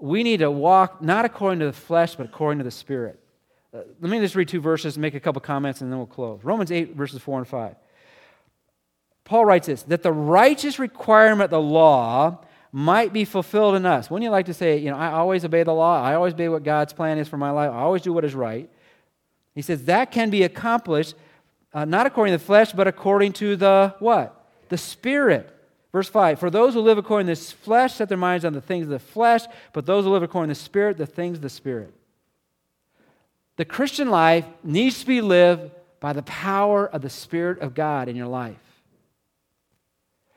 We 0.00 0.24
need 0.24 0.38
to 0.38 0.50
walk 0.50 1.00
not 1.00 1.24
according 1.24 1.60
to 1.60 1.66
the 1.66 1.72
flesh, 1.72 2.16
but 2.16 2.26
according 2.26 2.58
to 2.58 2.64
the 2.64 2.72
Spirit. 2.72 3.20
Uh, 3.72 3.82
let 4.00 4.10
me 4.10 4.18
just 4.18 4.34
read 4.34 4.48
two 4.48 4.60
verses, 4.60 4.98
make 4.98 5.14
a 5.14 5.20
couple 5.20 5.40
comments, 5.40 5.80
and 5.80 5.92
then 5.92 5.98
we'll 5.98 6.08
close. 6.08 6.40
Romans 6.42 6.72
8, 6.72 6.96
verses 6.96 7.22
4 7.22 7.38
and 7.38 7.46
5. 7.46 7.76
Paul 9.24 9.44
writes 9.44 9.68
this 9.68 9.84
that 9.84 10.02
the 10.02 10.12
righteous 10.12 10.80
requirement 10.80 11.44
of 11.44 11.50
the 11.50 11.60
law 11.60 12.40
might 12.72 13.12
be 13.12 13.24
fulfilled 13.26 13.74
in 13.74 13.84
us. 13.84 14.10
Wouldn't 14.10 14.24
you 14.24 14.30
like 14.30 14.46
to 14.46 14.54
say, 14.54 14.78
you 14.78 14.90
know, 14.90 14.96
I 14.96 15.12
always 15.12 15.44
obey 15.44 15.62
the 15.62 15.74
law, 15.74 16.02
I 16.02 16.14
always 16.14 16.32
obey 16.32 16.48
what 16.48 16.64
God's 16.64 16.94
plan 16.94 17.18
is 17.18 17.28
for 17.28 17.36
my 17.36 17.50
life, 17.50 17.70
I 17.70 17.80
always 17.80 18.02
do 18.02 18.12
what 18.12 18.24
is 18.24 18.34
right? 18.34 18.70
He 19.54 19.60
says 19.62 19.84
that 19.84 20.10
can 20.10 20.30
be 20.30 20.42
accomplished 20.42 21.14
uh, 21.74 21.84
not 21.84 22.06
according 22.06 22.32
to 22.32 22.38
the 22.38 22.44
flesh, 22.44 22.72
but 22.72 22.86
according 22.86 23.32
to 23.34 23.56
the 23.56 23.94
what? 23.98 24.46
The 24.68 24.78
Spirit. 24.78 25.48
Verse 25.90 26.08
5 26.08 26.38
For 26.38 26.50
those 26.50 26.74
who 26.74 26.80
live 26.80 26.98
according 26.98 27.26
to 27.34 27.34
the 27.34 27.56
flesh 27.56 27.94
set 27.94 28.08
their 28.08 28.18
minds 28.18 28.44
on 28.44 28.52
the 28.52 28.60
things 28.60 28.84
of 28.84 28.90
the 28.90 28.98
flesh, 28.98 29.42
but 29.72 29.86
those 29.86 30.04
who 30.04 30.10
live 30.10 30.22
according 30.22 30.48
to 30.52 30.58
the 30.58 30.64
Spirit, 30.64 30.98
the 30.98 31.06
things 31.06 31.38
of 31.38 31.42
the 31.42 31.48
Spirit. 31.48 31.92
The 33.56 33.64
Christian 33.64 34.10
life 34.10 34.46
needs 34.64 35.00
to 35.00 35.06
be 35.06 35.20
lived 35.20 35.70
by 36.00 36.12
the 36.12 36.22
power 36.22 36.86
of 36.86 37.02
the 37.02 37.10
Spirit 37.10 37.60
of 37.60 37.74
God 37.74 38.08
in 38.08 38.16
your 38.16 38.26
life. 38.26 38.56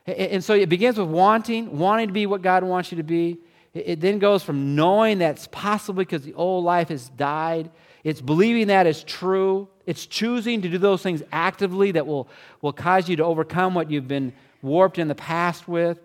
And 0.06 0.42
so 0.44 0.54
it 0.54 0.68
begins 0.68 0.98
with 0.98 1.08
wanting, 1.08 1.76
wanting 1.76 2.06
to 2.08 2.12
be 2.12 2.26
what 2.26 2.42
God 2.42 2.62
wants 2.62 2.92
you 2.92 2.96
to 2.98 3.02
be. 3.02 3.38
It 3.74 4.00
then 4.00 4.18
goes 4.18 4.42
from 4.42 4.74
knowing 4.74 5.18
that's 5.18 5.48
possible 5.48 5.98
because 5.98 6.22
the 6.22 6.34
old 6.34 6.64
life 6.64 6.88
has 6.88 7.08
died. 7.10 7.70
It's 8.04 8.20
believing 8.20 8.68
that 8.68 8.86
is 8.86 9.02
true. 9.02 9.68
It's 9.84 10.06
choosing 10.06 10.62
to 10.62 10.68
do 10.68 10.78
those 10.78 11.02
things 11.02 11.22
actively 11.32 11.92
that 11.92 12.06
will, 12.06 12.28
will 12.62 12.72
cause 12.72 13.08
you 13.08 13.16
to 13.16 13.24
overcome 13.24 13.74
what 13.74 13.90
you've 13.90 14.08
been 14.08 14.32
warped 14.62 14.98
in 14.98 15.08
the 15.08 15.14
past 15.14 15.68
with. 15.68 15.98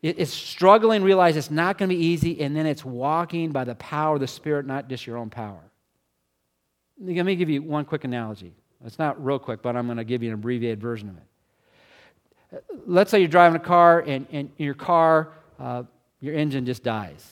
It's 0.00 0.32
struggling, 0.32 1.02
realize 1.02 1.36
it's 1.36 1.50
not 1.50 1.78
going 1.78 1.88
to 1.88 1.96
be 1.96 2.02
easy, 2.02 2.40
and 2.42 2.54
then 2.54 2.66
it's 2.66 2.84
walking 2.84 3.52
by 3.52 3.64
the 3.64 3.74
power 3.74 4.14
of 4.14 4.20
the 4.20 4.26
Spirit, 4.26 4.66
not 4.66 4.88
just 4.88 5.06
your 5.06 5.16
own 5.16 5.30
power. 5.30 5.62
Let 7.00 7.26
me 7.26 7.36
give 7.36 7.48
you 7.50 7.62
one 7.62 7.84
quick 7.84 8.04
analogy. 8.04 8.52
It's 8.84 8.98
not 8.98 9.22
real 9.24 9.38
quick, 9.38 9.62
but 9.62 9.76
I'm 9.76 9.86
going 9.86 9.96
to 9.96 10.04
give 10.04 10.22
you 10.22 10.28
an 10.28 10.34
abbreviated 10.34 10.80
version 10.80 11.08
of 11.08 11.16
it. 11.16 11.22
Let's 12.86 13.10
say 13.10 13.18
you're 13.18 13.28
driving 13.28 13.60
a 13.60 13.64
car, 13.64 14.00
and, 14.00 14.26
and 14.32 14.50
your 14.58 14.74
car, 14.74 15.32
uh, 15.58 15.84
your 16.20 16.34
engine 16.34 16.66
just 16.66 16.82
dies. 16.82 17.30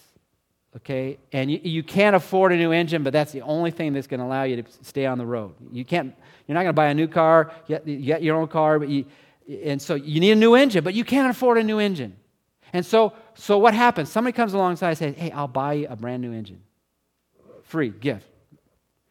Okay? 0.77 1.19
And 1.33 1.51
you, 1.51 1.61
you 1.63 1.83
can't 1.83 2.17
afford 2.17 2.53
a 2.53 2.57
new 2.57 2.73
engine, 2.73 3.03
but 3.03 3.13
that's 3.13 3.33
the 3.33 3.43
only 3.43 3.71
thing 3.71 3.93
that's 3.93 4.07
going 4.07 4.21
to 4.21 4.27
allow 4.27 4.45
you 4.45 4.63
to 4.63 4.73
stay 4.83 5.07
on 5.07 5.19
the 5.19 5.27
road. 5.27 5.55
You 5.71 5.85
can't, 5.85 6.15
you're 6.47 6.55
not 6.55 6.63
going 6.63 6.71
to 6.71 6.75
buy 6.75 6.87
a 6.87 6.95
new 6.95 7.09
car, 7.09 7.53
you 7.67 7.77
got, 7.77 7.87
you 7.87 8.07
got 8.07 8.23
your 8.23 8.37
own 8.37 8.49
car, 8.49 8.79
but 8.79 8.89
you, 8.89 9.05
and 9.49 9.81
so 9.83 9.95
you 9.95 10.21
need 10.21 10.33
a 10.33 10.37
new 10.37 10.55
engine, 10.55 10.85
but 10.85 10.95
you 10.95 11.05
can't 11.05 11.31
afford 11.31 11.59
a 11.59 11.63
new 11.63 11.79
engine. 11.79 12.17
And 12.73 12.87
so, 12.87 13.13
so 13.35 13.59
what 13.59 13.75
happens? 13.75 14.11
Somebody 14.11 14.35
comes 14.35 14.55
alongside 14.55 14.91
and 14.91 14.99
says, 14.99 15.15
Hey, 15.17 15.31
I'll 15.31 15.49
buy 15.49 15.75
you 15.75 15.87
a 15.91 15.97
brand 15.97 16.23
new 16.23 16.33
engine. 16.33 16.63
Free 17.65 17.91
gift. 17.91 18.27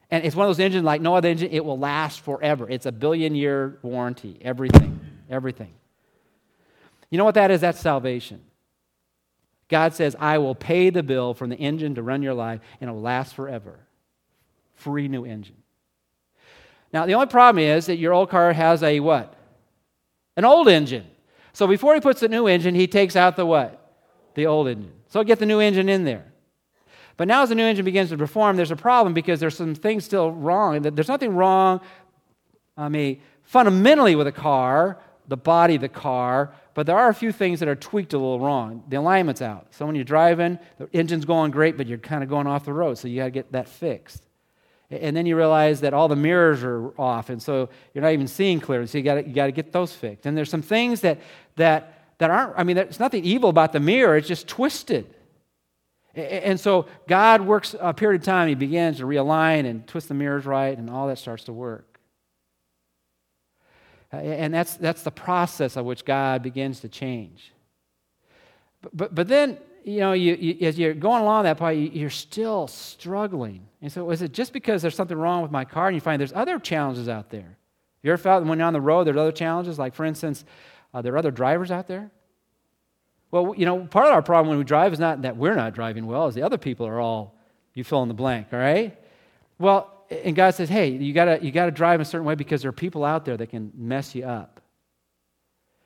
And 0.09 0.25
it's 0.25 0.35
one 0.35 0.45
of 0.45 0.49
those 0.49 0.63
engines 0.63 0.83
like 0.83 1.01
no 1.01 1.15
other 1.15 1.29
engine, 1.29 1.51
it 1.51 1.63
will 1.63 1.79
last 1.79 2.21
forever. 2.21 2.69
It's 2.69 2.85
a 2.85 2.91
billion 2.91 3.35
year 3.35 3.77
warranty, 3.81 4.37
everything, 4.41 4.99
everything. 5.29 5.73
You 7.11 7.19
know 7.19 7.25
what 7.25 7.35
that 7.35 7.51
is? 7.51 7.61
That's 7.61 7.79
salvation. 7.79 8.41
God 9.67 9.93
says, 9.93 10.15
I 10.19 10.39
will 10.39 10.55
pay 10.55 10.89
the 10.89 11.03
bill 11.03 11.33
from 11.33 11.49
the 11.49 11.55
engine 11.55 11.95
to 11.95 12.01
run 12.01 12.23
your 12.23 12.33
life, 12.33 12.59
and 12.79 12.89
it 12.89 12.93
will 12.93 13.01
last 13.01 13.35
forever. 13.35 13.79
Free 14.75 15.07
new 15.07 15.25
engine. 15.25 15.57
Now, 16.91 17.05
the 17.05 17.13
only 17.13 17.27
problem 17.27 17.63
is 17.63 17.85
that 17.85 17.97
your 17.97 18.13
old 18.13 18.29
car 18.29 18.51
has 18.51 18.83
a 18.83 18.99
what? 18.99 19.33
An 20.35 20.43
old 20.43 20.67
engine. 20.67 21.05
So 21.53 21.67
before 21.67 21.93
he 21.93 22.01
puts 22.01 22.19
the 22.19 22.27
new 22.27 22.47
engine, 22.47 22.75
he 22.75 22.87
takes 22.87 23.15
out 23.15 23.35
the 23.35 23.45
what? 23.45 23.93
The 24.35 24.45
old 24.45 24.67
engine. 24.67 24.93
So 25.07 25.23
get 25.23 25.39
the 25.39 25.45
new 25.45 25.59
engine 25.59 25.89
in 25.89 26.03
there. 26.03 26.25
But 27.17 27.27
now, 27.27 27.43
as 27.43 27.49
the 27.49 27.55
new 27.55 27.63
engine 27.63 27.85
begins 27.85 28.09
to 28.09 28.17
perform, 28.17 28.55
there's 28.57 28.71
a 28.71 28.75
problem 28.75 29.13
because 29.13 29.39
there's 29.39 29.55
some 29.55 29.75
things 29.75 30.03
still 30.03 30.31
wrong. 30.31 30.81
There's 30.81 31.07
nothing 31.07 31.35
wrong, 31.35 31.81
I 32.75 32.89
mean, 32.89 33.21
fundamentally 33.43 34.15
with 34.15 34.27
a 34.27 34.31
car, 34.31 34.97
the 35.27 35.37
body 35.37 35.75
of 35.75 35.81
the 35.81 35.89
car, 35.89 36.53
but 36.73 36.85
there 36.85 36.97
are 36.97 37.09
a 37.09 37.13
few 37.13 37.31
things 37.31 37.59
that 37.59 37.69
are 37.69 37.75
tweaked 37.75 38.13
a 38.13 38.17
little 38.17 38.39
wrong. 38.39 38.83
The 38.87 38.97
alignment's 38.97 39.41
out. 39.41 39.67
So 39.71 39.85
when 39.85 39.95
you're 39.95 40.03
driving, 40.03 40.59
the 40.77 40.89
engine's 40.93 41.25
going 41.25 41.51
great, 41.51 41.77
but 41.77 41.87
you're 41.87 41.97
kind 41.97 42.23
of 42.23 42.29
going 42.29 42.47
off 42.47 42.65
the 42.65 42.73
road. 42.73 42.97
So 42.97 43.07
you 43.07 43.17
got 43.17 43.25
to 43.25 43.31
get 43.31 43.51
that 43.51 43.67
fixed. 43.67 44.23
And 44.89 45.15
then 45.15 45.25
you 45.25 45.37
realize 45.37 45.81
that 45.81 45.93
all 45.93 46.07
the 46.07 46.17
mirrors 46.17 46.63
are 46.63 46.89
off, 46.99 47.29
and 47.29 47.41
so 47.41 47.69
you're 47.93 48.01
not 48.01 48.11
even 48.11 48.27
seeing 48.27 48.59
clearly. 48.59 48.87
So 48.87 48.97
you 48.97 49.05
got 49.05 49.25
you 49.25 49.33
to 49.33 49.51
get 49.51 49.71
those 49.71 49.93
fixed. 49.93 50.25
And 50.25 50.37
there's 50.37 50.49
some 50.49 50.61
things 50.61 50.99
that 51.01 51.19
that 51.55 52.17
that 52.17 52.29
aren't. 52.29 52.59
I 52.59 52.63
mean, 52.63 52.75
there's 52.75 52.99
nothing 52.99 53.23
evil 53.23 53.49
about 53.49 53.71
the 53.71 53.79
mirror. 53.79 54.17
It's 54.17 54.27
just 54.27 54.49
twisted. 54.49 55.15
And 56.13 56.59
so 56.59 56.87
God 57.07 57.39
works 57.39 57.73
a 57.79 57.93
period 57.93 58.19
of 58.19 58.25
time. 58.25 58.49
He 58.49 58.55
begins 58.55 58.97
to 58.97 59.03
realign 59.03 59.65
and 59.65 59.87
twist 59.87 60.09
the 60.09 60.13
mirrors 60.13 60.45
right, 60.45 60.77
and 60.77 60.89
all 60.89 61.07
that 61.07 61.17
starts 61.17 61.45
to 61.45 61.53
work. 61.53 61.90
And 64.11 64.53
that's, 64.53 64.75
that's 64.75 65.03
the 65.03 65.11
process 65.11 65.77
of 65.77 65.85
which 65.85 66.03
God 66.03 66.43
begins 66.43 66.81
to 66.81 66.89
change. 66.89 67.53
But, 68.81 68.97
but, 68.97 69.15
but 69.15 69.27
then, 69.27 69.57
you 69.83 69.99
know, 69.99 70.13
you, 70.13 70.35
you, 70.35 70.67
as 70.67 70.77
you're 70.77 70.93
going 70.93 71.21
along 71.21 71.43
that 71.43 71.57
part, 71.57 71.75
you, 71.75 72.05
are 72.05 72.09
still 72.09 72.67
struggling. 72.67 73.67
And 73.81 73.91
so, 73.91 74.11
is 74.11 74.21
it 74.21 74.33
just 74.33 74.53
because 74.53 74.81
there's 74.81 74.95
something 74.95 75.17
wrong 75.17 75.41
with 75.41 75.51
my 75.51 75.65
car 75.65 75.87
and 75.87 75.95
you 75.95 76.01
find 76.01 76.19
there's 76.19 76.33
other 76.33 76.59
challenges 76.59 77.07
out 77.07 77.29
there? 77.29 77.57
You 78.03 78.11
ever 78.11 78.21
felt 78.21 78.45
when 78.45 78.59
you're 78.59 78.67
on 78.67 78.73
the 78.73 78.81
road, 78.81 79.05
there's 79.05 79.17
other 79.17 79.31
challenges? 79.31 79.79
Like, 79.79 79.93
for 79.93 80.05
instance, 80.05 80.43
uh, 80.93 81.01
there 81.01 81.13
are 81.13 81.17
other 81.17 81.31
drivers 81.31 81.71
out 81.71 81.87
there? 81.87 82.11
Well, 83.31 83.53
you 83.55 83.65
know, 83.65 83.85
part 83.85 84.07
of 84.07 84.11
our 84.11 84.21
problem 84.21 84.49
when 84.49 84.57
we 84.57 84.65
drive 84.65 84.91
is 84.91 84.99
not 84.99 85.21
that 85.21 85.37
we're 85.37 85.55
not 85.55 85.73
driving 85.73 86.05
well, 86.05 86.27
is 86.27 86.35
the 86.35 86.41
other 86.41 86.57
people 86.57 86.85
are 86.85 86.99
all, 86.99 87.35
you 87.73 87.83
fill 87.83 88.03
in 88.03 88.09
the 88.09 88.13
blank, 88.13 88.47
all 88.51 88.59
right? 88.59 88.97
Well, 89.57 90.00
and 90.11 90.35
God 90.35 90.53
says, 90.55 90.67
hey, 90.67 90.89
you 90.89 91.13
gotta, 91.13 91.39
you 91.41 91.51
gotta 91.51 91.71
drive 91.71 92.01
a 92.01 92.05
certain 92.05 92.25
way 92.25 92.35
because 92.35 92.61
there 92.61 92.69
are 92.69 92.73
people 92.73 93.05
out 93.05 93.23
there 93.23 93.37
that 93.37 93.47
can 93.47 93.71
mess 93.75 94.13
you 94.13 94.25
up. 94.25 94.61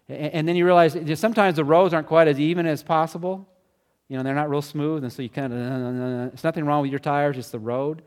And, 0.10 0.34
and 0.34 0.48
then 0.48 0.56
you 0.56 0.66
realize 0.66 0.98
sometimes 1.20 1.58
the 1.58 1.64
roads 1.64 1.94
aren't 1.94 2.08
quite 2.08 2.28
as 2.28 2.40
even 2.40 2.66
as 2.66 2.82
possible. 2.82 3.48
You 4.10 4.18
know, 4.18 4.24
they're 4.24 4.36
not 4.36 4.50
real 4.50 4.62
smooth, 4.62 5.04
and 5.04 5.12
so 5.12 5.22
you 5.22 5.30
kind 5.30 5.52
of, 5.52 5.60
uh, 5.60 5.64
uh, 5.64 6.26
uh, 6.26 6.26
it's 6.28 6.44
nothing 6.44 6.66
wrong 6.66 6.82
with 6.82 6.92
your 6.92 7.00
tires, 7.00 7.38
it's 7.38 7.50
the 7.50 7.60
road. 7.60 8.04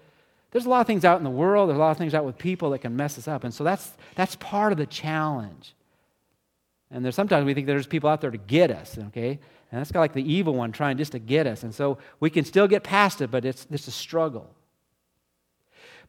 There's 0.50 0.64
a 0.64 0.68
lot 0.68 0.80
of 0.80 0.86
things 0.86 1.04
out 1.04 1.18
in 1.18 1.24
the 1.24 1.30
world, 1.30 1.68
there's 1.68 1.76
a 1.76 1.80
lot 1.80 1.90
of 1.90 1.98
things 1.98 2.14
out 2.14 2.24
with 2.24 2.38
people 2.38 2.70
that 2.70 2.78
can 2.80 2.96
mess 2.96 3.18
us 3.18 3.28
up. 3.28 3.44
And 3.44 3.52
so 3.52 3.64
that's, 3.64 3.92
that's 4.14 4.36
part 4.36 4.72
of 4.72 4.78
the 4.78 4.86
challenge. 4.86 5.74
And 6.90 7.04
there's 7.04 7.16
sometimes 7.16 7.44
we 7.44 7.52
think 7.52 7.66
there's 7.66 7.86
people 7.86 8.08
out 8.08 8.20
there 8.20 8.30
to 8.30 8.38
get 8.38 8.70
us, 8.70 8.96
okay? 9.08 9.38
And 9.70 9.80
that's 9.80 9.92
kind 9.92 9.98
of 9.98 10.02
like 10.02 10.14
the 10.14 10.32
evil 10.32 10.54
one 10.54 10.72
trying 10.72 10.96
just 10.96 11.12
to 11.12 11.18
get 11.18 11.46
us. 11.46 11.62
And 11.64 11.74
so 11.74 11.98
we 12.20 12.30
can 12.30 12.44
still 12.44 12.66
get 12.66 12.82
past 12.82 13.20
it, 13.20 13.30
but 13.30 13.44
it's, 13.44 13.66
it's 13.70 13.88
a 13.88 13.92
struggle. 13.92 14.54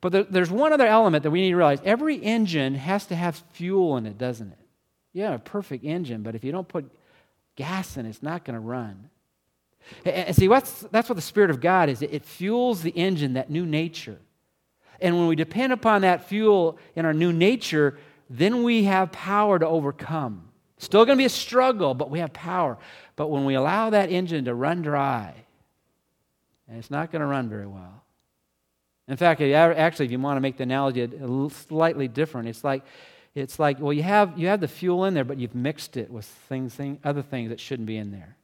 But 0.02 0.12
there, 0.12 0.24
there's 0.24 0.52
one 0.52 0.72
other 0.72 0.88
element 0.88 1.24
that 1.24 1.32
we 1.32 1.42
need 1.42 1.50
to 1.50 1.56
realize. 1.56 1.80
Every 1.84 2.16
engine 2.16 2.76
has 2.76 3.06
to 3.08 3.16
have 3.16 3.44
fuel 3.52 3.98
in 3.98 4.06
it, 4.06 4.18
doesn't 4.18 4.52
it? 4.52 4.58
You 5.14 5.24
have 5.24 5.34
a 5.34 5.40
perfect 5.40 5.84
engine, 5.84 6.24
but 6.24 6.36
if 6.36 6.44
you 6.44 6.52
don't 6.52 6.68
put 6.68 6.90
gas 7.56 7.98
in 7.98 8.06
it, 8.06 8.10
it's 8.10 8.24
not 8.24 8.46
going 8.46 8.54
to 8.54 8.60
run. 8.60 9.10
And 10.06 10.36
see, 10.36 10.48
that's, 10.48 10.82
that's 10.92 11.10
what 11.10 11.16
the 11.16 11.22
Spirit 11.22 11.50
of 11.50 11.60
God 11.62 11.90
is. 11.90 12.02
It 12.02 12.24
fuels 12.26 12.82
the 12.82 12.92
engine, 12.92 13.34
that 13.34 13.50
new 13.50 13.66
nature. 13.66 14.20
And 15.02 15.18
when 15.18 15.28
we 15.28 15.36
depend 15.36 15.74
upon 15.74 16.02
that 16.02 16.28
fuel 16.28 16.78
in 16.96 17.06
our 17.06 17.14
new 17.14 17.34
nature, 17.34 17.98
then 18.30 18.64
we 18.64 18.84
have 18.84 19.12
power 19.12 19.58
to 19.58 19.68
overcome. 19.68 20.50
Still 20.78 21.06
going 21.06 21.18
to 21.18 21.22
be 21.22 21.26
a 21.26 21.30
struggle, 21.30 21.94
but 21.94 22.10
we 22.10 22.20
have 22.20 22.32
power. 22.32 22.78
But 23.16 23.28
when 23.28 23.46
we 23.46 23.56
allow 23.56 23.90
that 23.90 24.12
engine 24.12 24.46
to 24.46 24.54
run 24.54 24.82
dry, 24.82 25.34
and 26.68 26.78
it's 26.78 26.92
not 26.92 27.12
going 27.12 27.22
to 27.22 27.26
run 27.26 27.50
very 27.50 27.68
well, 27.68 28.04
in 29.10 29.18
fact, 29.18 29.42
actually, 29.42 30.06
if 30.06 30.12
you 30.12 30.20
want 30.20 30.38
to 30.38 30.42
make 30.42 30.58
the 30.58 30.64
analogy 30.64 31.10
slightly 31.50 32.08
different, 32.08 32.48
it's 32.48 32.64
like, 32.64 32.84
it's 33.34 33.58
like 33.58 33.80
well, 33.80 33.92
you 33.92 34.04
have, 34.04 34.38
you 34.38 34.48
have 34.48 34.62
the 34.62 34.68
fuel 34.68 35.06
in 35.06 35.16
there, 35.16 35.24
but 35.24 35.40
you've 35.40 35.56
mixed 35.56 35.98
it 35.98 36.12
with 36.12 36.26
things, 36.26 36.76
thing, 36.76 37.00
other 37.04 37.24
things 37.24 37.50
that 37.50 37.60
shouldn't 37.60 37.88
be 37.88 37.98
in 37.98 38.12
there. 38.12 38.38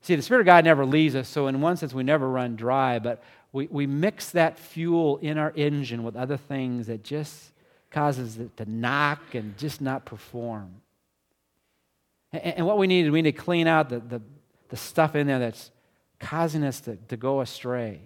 See, 0.00 0.14
the 0.14 0.22
Spirit 0.22 0.40
of 0.42 0.46
God 0.46 0.64
never 0.64 0.86
leaves 0.86 1.16
us, 1.16 1.28
so 1.28 1.48
in 1.48 1.60
one 1.60 1.76
sense, 1.76 1.92
we 1.92 2.04
never 2.04 2.28
run 2.28 2.54
dry, 2.54 3.00
but 3.00 3.22
we, 3.52 3.66
we 3.66 3.84
mix 3.86 4.30
that 4.30 4.60
fuel 4.60 5.18
in 5.18 5.38
our 5.38 5.52
engine 5.56 6.04
with 6.04 6.14
other 6.14 6.36
things 6.36 6.86
that 6.86 7.02
just 7.02 7.50
causes 7.90 8.38
it 8.38 8.56
to 8.58 8.64
knock 8.64 9.34
and 9.34 9.58
just 9.58 9.80
not 9.80 10.04
perform. 10.04 10.76
And, 12.32 12.58
and 12.58 12.66
what 12.66 12.78
we 12.78 12.86
need 12.86 13.06
is 13.06 13.10
we 13.10 13.22
need 13.22 13.36
to 13.36 13.42
clean 13.42 13.66
out 13.66 13.88
the, 13.88 13.98
the, 13.98 14.22
the 14.68 14.76
stuff 14.76 15.16
in 15.16 15.26
there 15.26 15.40
that's 15.40 15.72
causing 16.20 16.62
us 16.62 16.80
to, 16.82 16.96
to 17.08 17.16
go 17.16 17.40
astray 17.40 18.02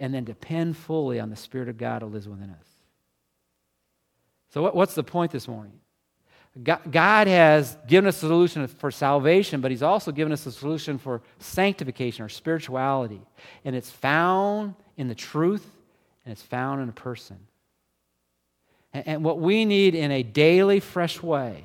and 0.00 0.12
then 0.12 0.24
depend 0.24 0.76
fully 0.76 1.20
on 1.20 1.30
the 1.30 1.36
Spirit 1.36 1.68
of 1.68 1.78
God 1.78 2.02
who 2.02 2.08
lives 2.08 2.28
within 2.28 2.50
us. 2.50 2.66
So, 4.50 4.62
what, 4.62 4.74
what's 4.74 4.94
the 4.94 5.04
point 5.04 5.32
this 5.32 5.48
morning? 5.48 5.80
God 6.64 7.28
has 7.28 7.76
given 7.86 8.08
us 8.08 8.16
a 8.16 8.20
solution 8.20 8.66
for 8.66 8.90
salvation, 8.90 9.60
but 9.60 9.70
He's 9.70 9.82
also 9.82 10.10
given 10.10 10.32
us 10.32 10.44
a 10.46 10.52
solution 10.52 10.98
for 10.98 11.22
sanctification 11.38 12.24
or 12.24 12.28
spirituality. 12.28 13.20
And 13.64 13.76
it's 13.76 13.90
found 13.90 14.74
in 14.96 15.08
the 15.08 15.14
truth 15.14 15.64
and 16.24 16.32
it's 16.32 16.42
found 16.42 16.82
in 16.82 16.88
a 16.88 16.92
person. 16.92 17.38
And, 18.92 19.06
and 19.06 19.24
what 19.24 19.38
we 19.38 19.64
need 19.64 19.94
in 19.94 20.10
a 20.10 20.22
daily, 20.22 20.80
fresh 20.80 21.22
way 21.22 21.64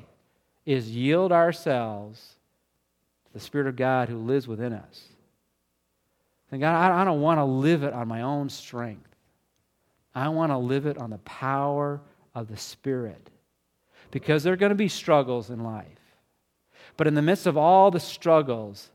is 0.64 0.90
yield 0.90 1.32
ourselves 1.32 2.34
to 3.26 3.32
the 3.32 3.40
Spirit 3.40 3.66
of 3.66 3.76
God 3.76 4.08
who 4.08 4.18
lives 4.18 4.46
within 4.46 4.72
us. 4.72 5.02
And 6.54 6.60
God, 6.60 6.76
I, 6.76 7.02
I 7.02 7.04
don't 7.04 7.20
want 7.20 7.40
to 7.40 7.44
live 7.44 7.82
it 7.82 7.92
on 7.92 8.06
my 8.06 8.22
own 8.22 8.48
strength. 8.48 9.08
I 10.14 10.28
want 10.28 10.52
to 10.52 10.56
live 10.56 10.86
it 10.86 10.98
on 10.98 11.10
the 11.10 11.18
power 11.18 12.00
of 12.32 12.46
the 12.46 12.56
Spirit. 12.56 13.28
Because 14.12 14.44
there 14.44 14.52
are 14.52 14.56
going 14.56 14.70
to 14.70 14.76
be 14.76 14.86
struggles 14.86 15.50
in 15.50 15.64
life. 15.64 15.88
But 16.96 17.08
in 17.08 17.14
the 17.14 17.22
midst 17.22 17.48
of 17.48 17.56
all 17.56 17.90
the 17.90 17.98
struggles, 17.98 18.88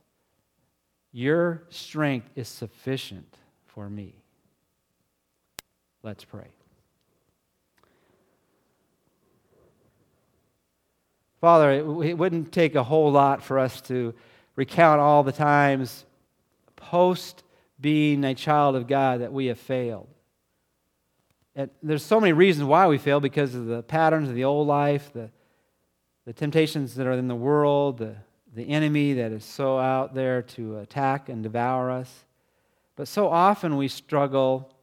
Your 1.11 1.63
strength 1.69 2.29
is 2.35 2.47
sufficient 2.47 3.35
for 3.65 3.89
me. 3.89 4.13
Let's 6.03 6.23
pray. 6.23 6.47
Father, 11.41 11.71
it, 11.71 11.83
it 12.05 12.17
wouldn't 12.17 12.51
take 12.51 12.75
a 12.75 12.83
whole 12.83 13.11
lot 13.11 13.43
for 13.43 13.59
us 13.59 13.81
to 13.81 14.13
recount 14.55 15.01
all 15.01 15.23
the 15.23 15.33
times 15.33 16.05
post 16.75 17.43
being 17.79 18.23
a 18.23 18.35
child 18.35 18.75
of 18.75 18.87
God 18.87 19.21
that 19.21 19.31
we 19.31 19.47
have 19.47 19.59
failed. 19.59 20.07
And 21.55 21.69
there's 21.81 22.03
so 22.03 22.19
many 22.19 22.33
reasons 22.33 22.65
why 22.65 22.87
we 22.87 22.97
fail 22.97 23.19
because 23.19 23.55
of 23.55 23.65
the 23.65 23.83
patterns 23.83 24.29
of 24.29 24.35
the 24.35 24.43
old 24.43 24.67
life, 24.67 25.11
the, 25.13 25.29
the 26.25 26.33
temptations 26.33 26.95
that 26.95 27.07
are 27.07 27.13
in 27.13 27.27
the 27.27 27.35
world, 27.35 27.97
the, 27.97 28.15
the 28.55 28.69
enemy 28.69 29.13
that 29.13 29.31
is 29.31 29.43
so 29.43 29.77
out 29.77 30.13
there 30.13 30.41
to 30.41 30.77
attack 30.79 31.29
and 31.29 31.43
devour 31.43 31.91
us. 31.91 32.25
But 32.95 33.07
so 33.07 33.29
often 33.29 33.77
we 33.77 33.87
struggle 33.87 34.73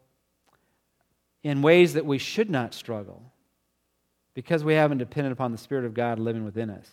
in 1.42 1.62
ways 1.62 1.94
that 1.94 2.04
we 2.04 2.18
should 2.18 2.50
not 2.50 2.74
struggle 2.74 3.22
because 4.34 4.64
we 4.64 4.74
haven't 4.74 4.98
depended 4.98 5.32
upon 5.32 5.52
the 5.52 5.58
Spirit 5.58 5.84
of 5.84 5.94
God 5.94 6.18
living 6.18 6.44
within 6.44 6.70
us 6.70 6.90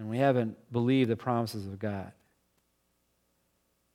and 0.00 0.08
we 0.08 0.16
haven't 0.16 0.56
believed 0.72 1.10
the 1.10 1.16
promises 1.16 1.66
of 1.66 1.78
God. 1.78 2.10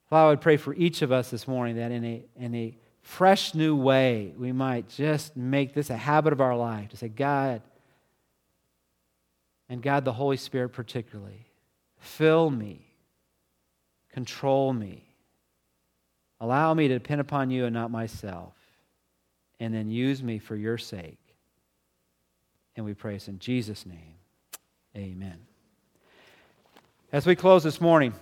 Father, 0.10 0.28
I 0.28 0.30
would 0.30 0.42
pray 0.42 0.58
for 0.58 0.74
each 0.74 1.02
of 1.02 1.12
us 1.12 1.30
this 1.30 1.48
morning 1.48 1.78
that 1.78 1.92
in 1.92 2.06
a, 2.06 2.26
in 2.36 2.56
a 2.56 2.78
fresh 3.02 3.54
new 3.54 3.76
way, 3.76 4.34
we 4.38 4.52
might 4.52 4.90
just 4.90 5.38
make 5.38 5.74
this 5.74 5.90
a 5.90 5.98
habit 5.98 6.34
of 6.34 6.42
our 6.42 6.56
life 6.56 6.90
to 6.90 6.98
say, 6.98 7.08
God, 7.08 7.62
and 9.70 9.82
God 9.82 10.06
the 10.06 10.14
Holy 10.14 10.38
Spirit 10.38 10.70
particularly, 10.70 11.48
fill 11.98 12.50
me, 12.50 12.86
control 14.12 14.74
me, 14.74 15.04
allow 16.40 16.74
me 16.74 16.88
to 16.88 16.94
depend 16.96 17.22
upon 17.22 17.52
you 17.52 17.66
and 17.66 17.74
not 17.74 17.92
myself, 17.92 18.54
and 19.60 19.74
then 19.74 19.90
use 19.90 20.24
me 20.24 20.40
for 20.40 20.56
your 20.56 20.78
sake. 20.78 21.20
And 22.76 22.86
we 22.86 22.94
pray 22.94 23.14
this 23.14 23.28
in 23.28 23.40
Jesus' 23.40 23.86
name. 23.86 24.16
Amen. 24.98 25.38
As 27.12 27.28
we 27.28 27.36
close 27.36 27.64
this 27.64 27.80
morning, 27.80 28.14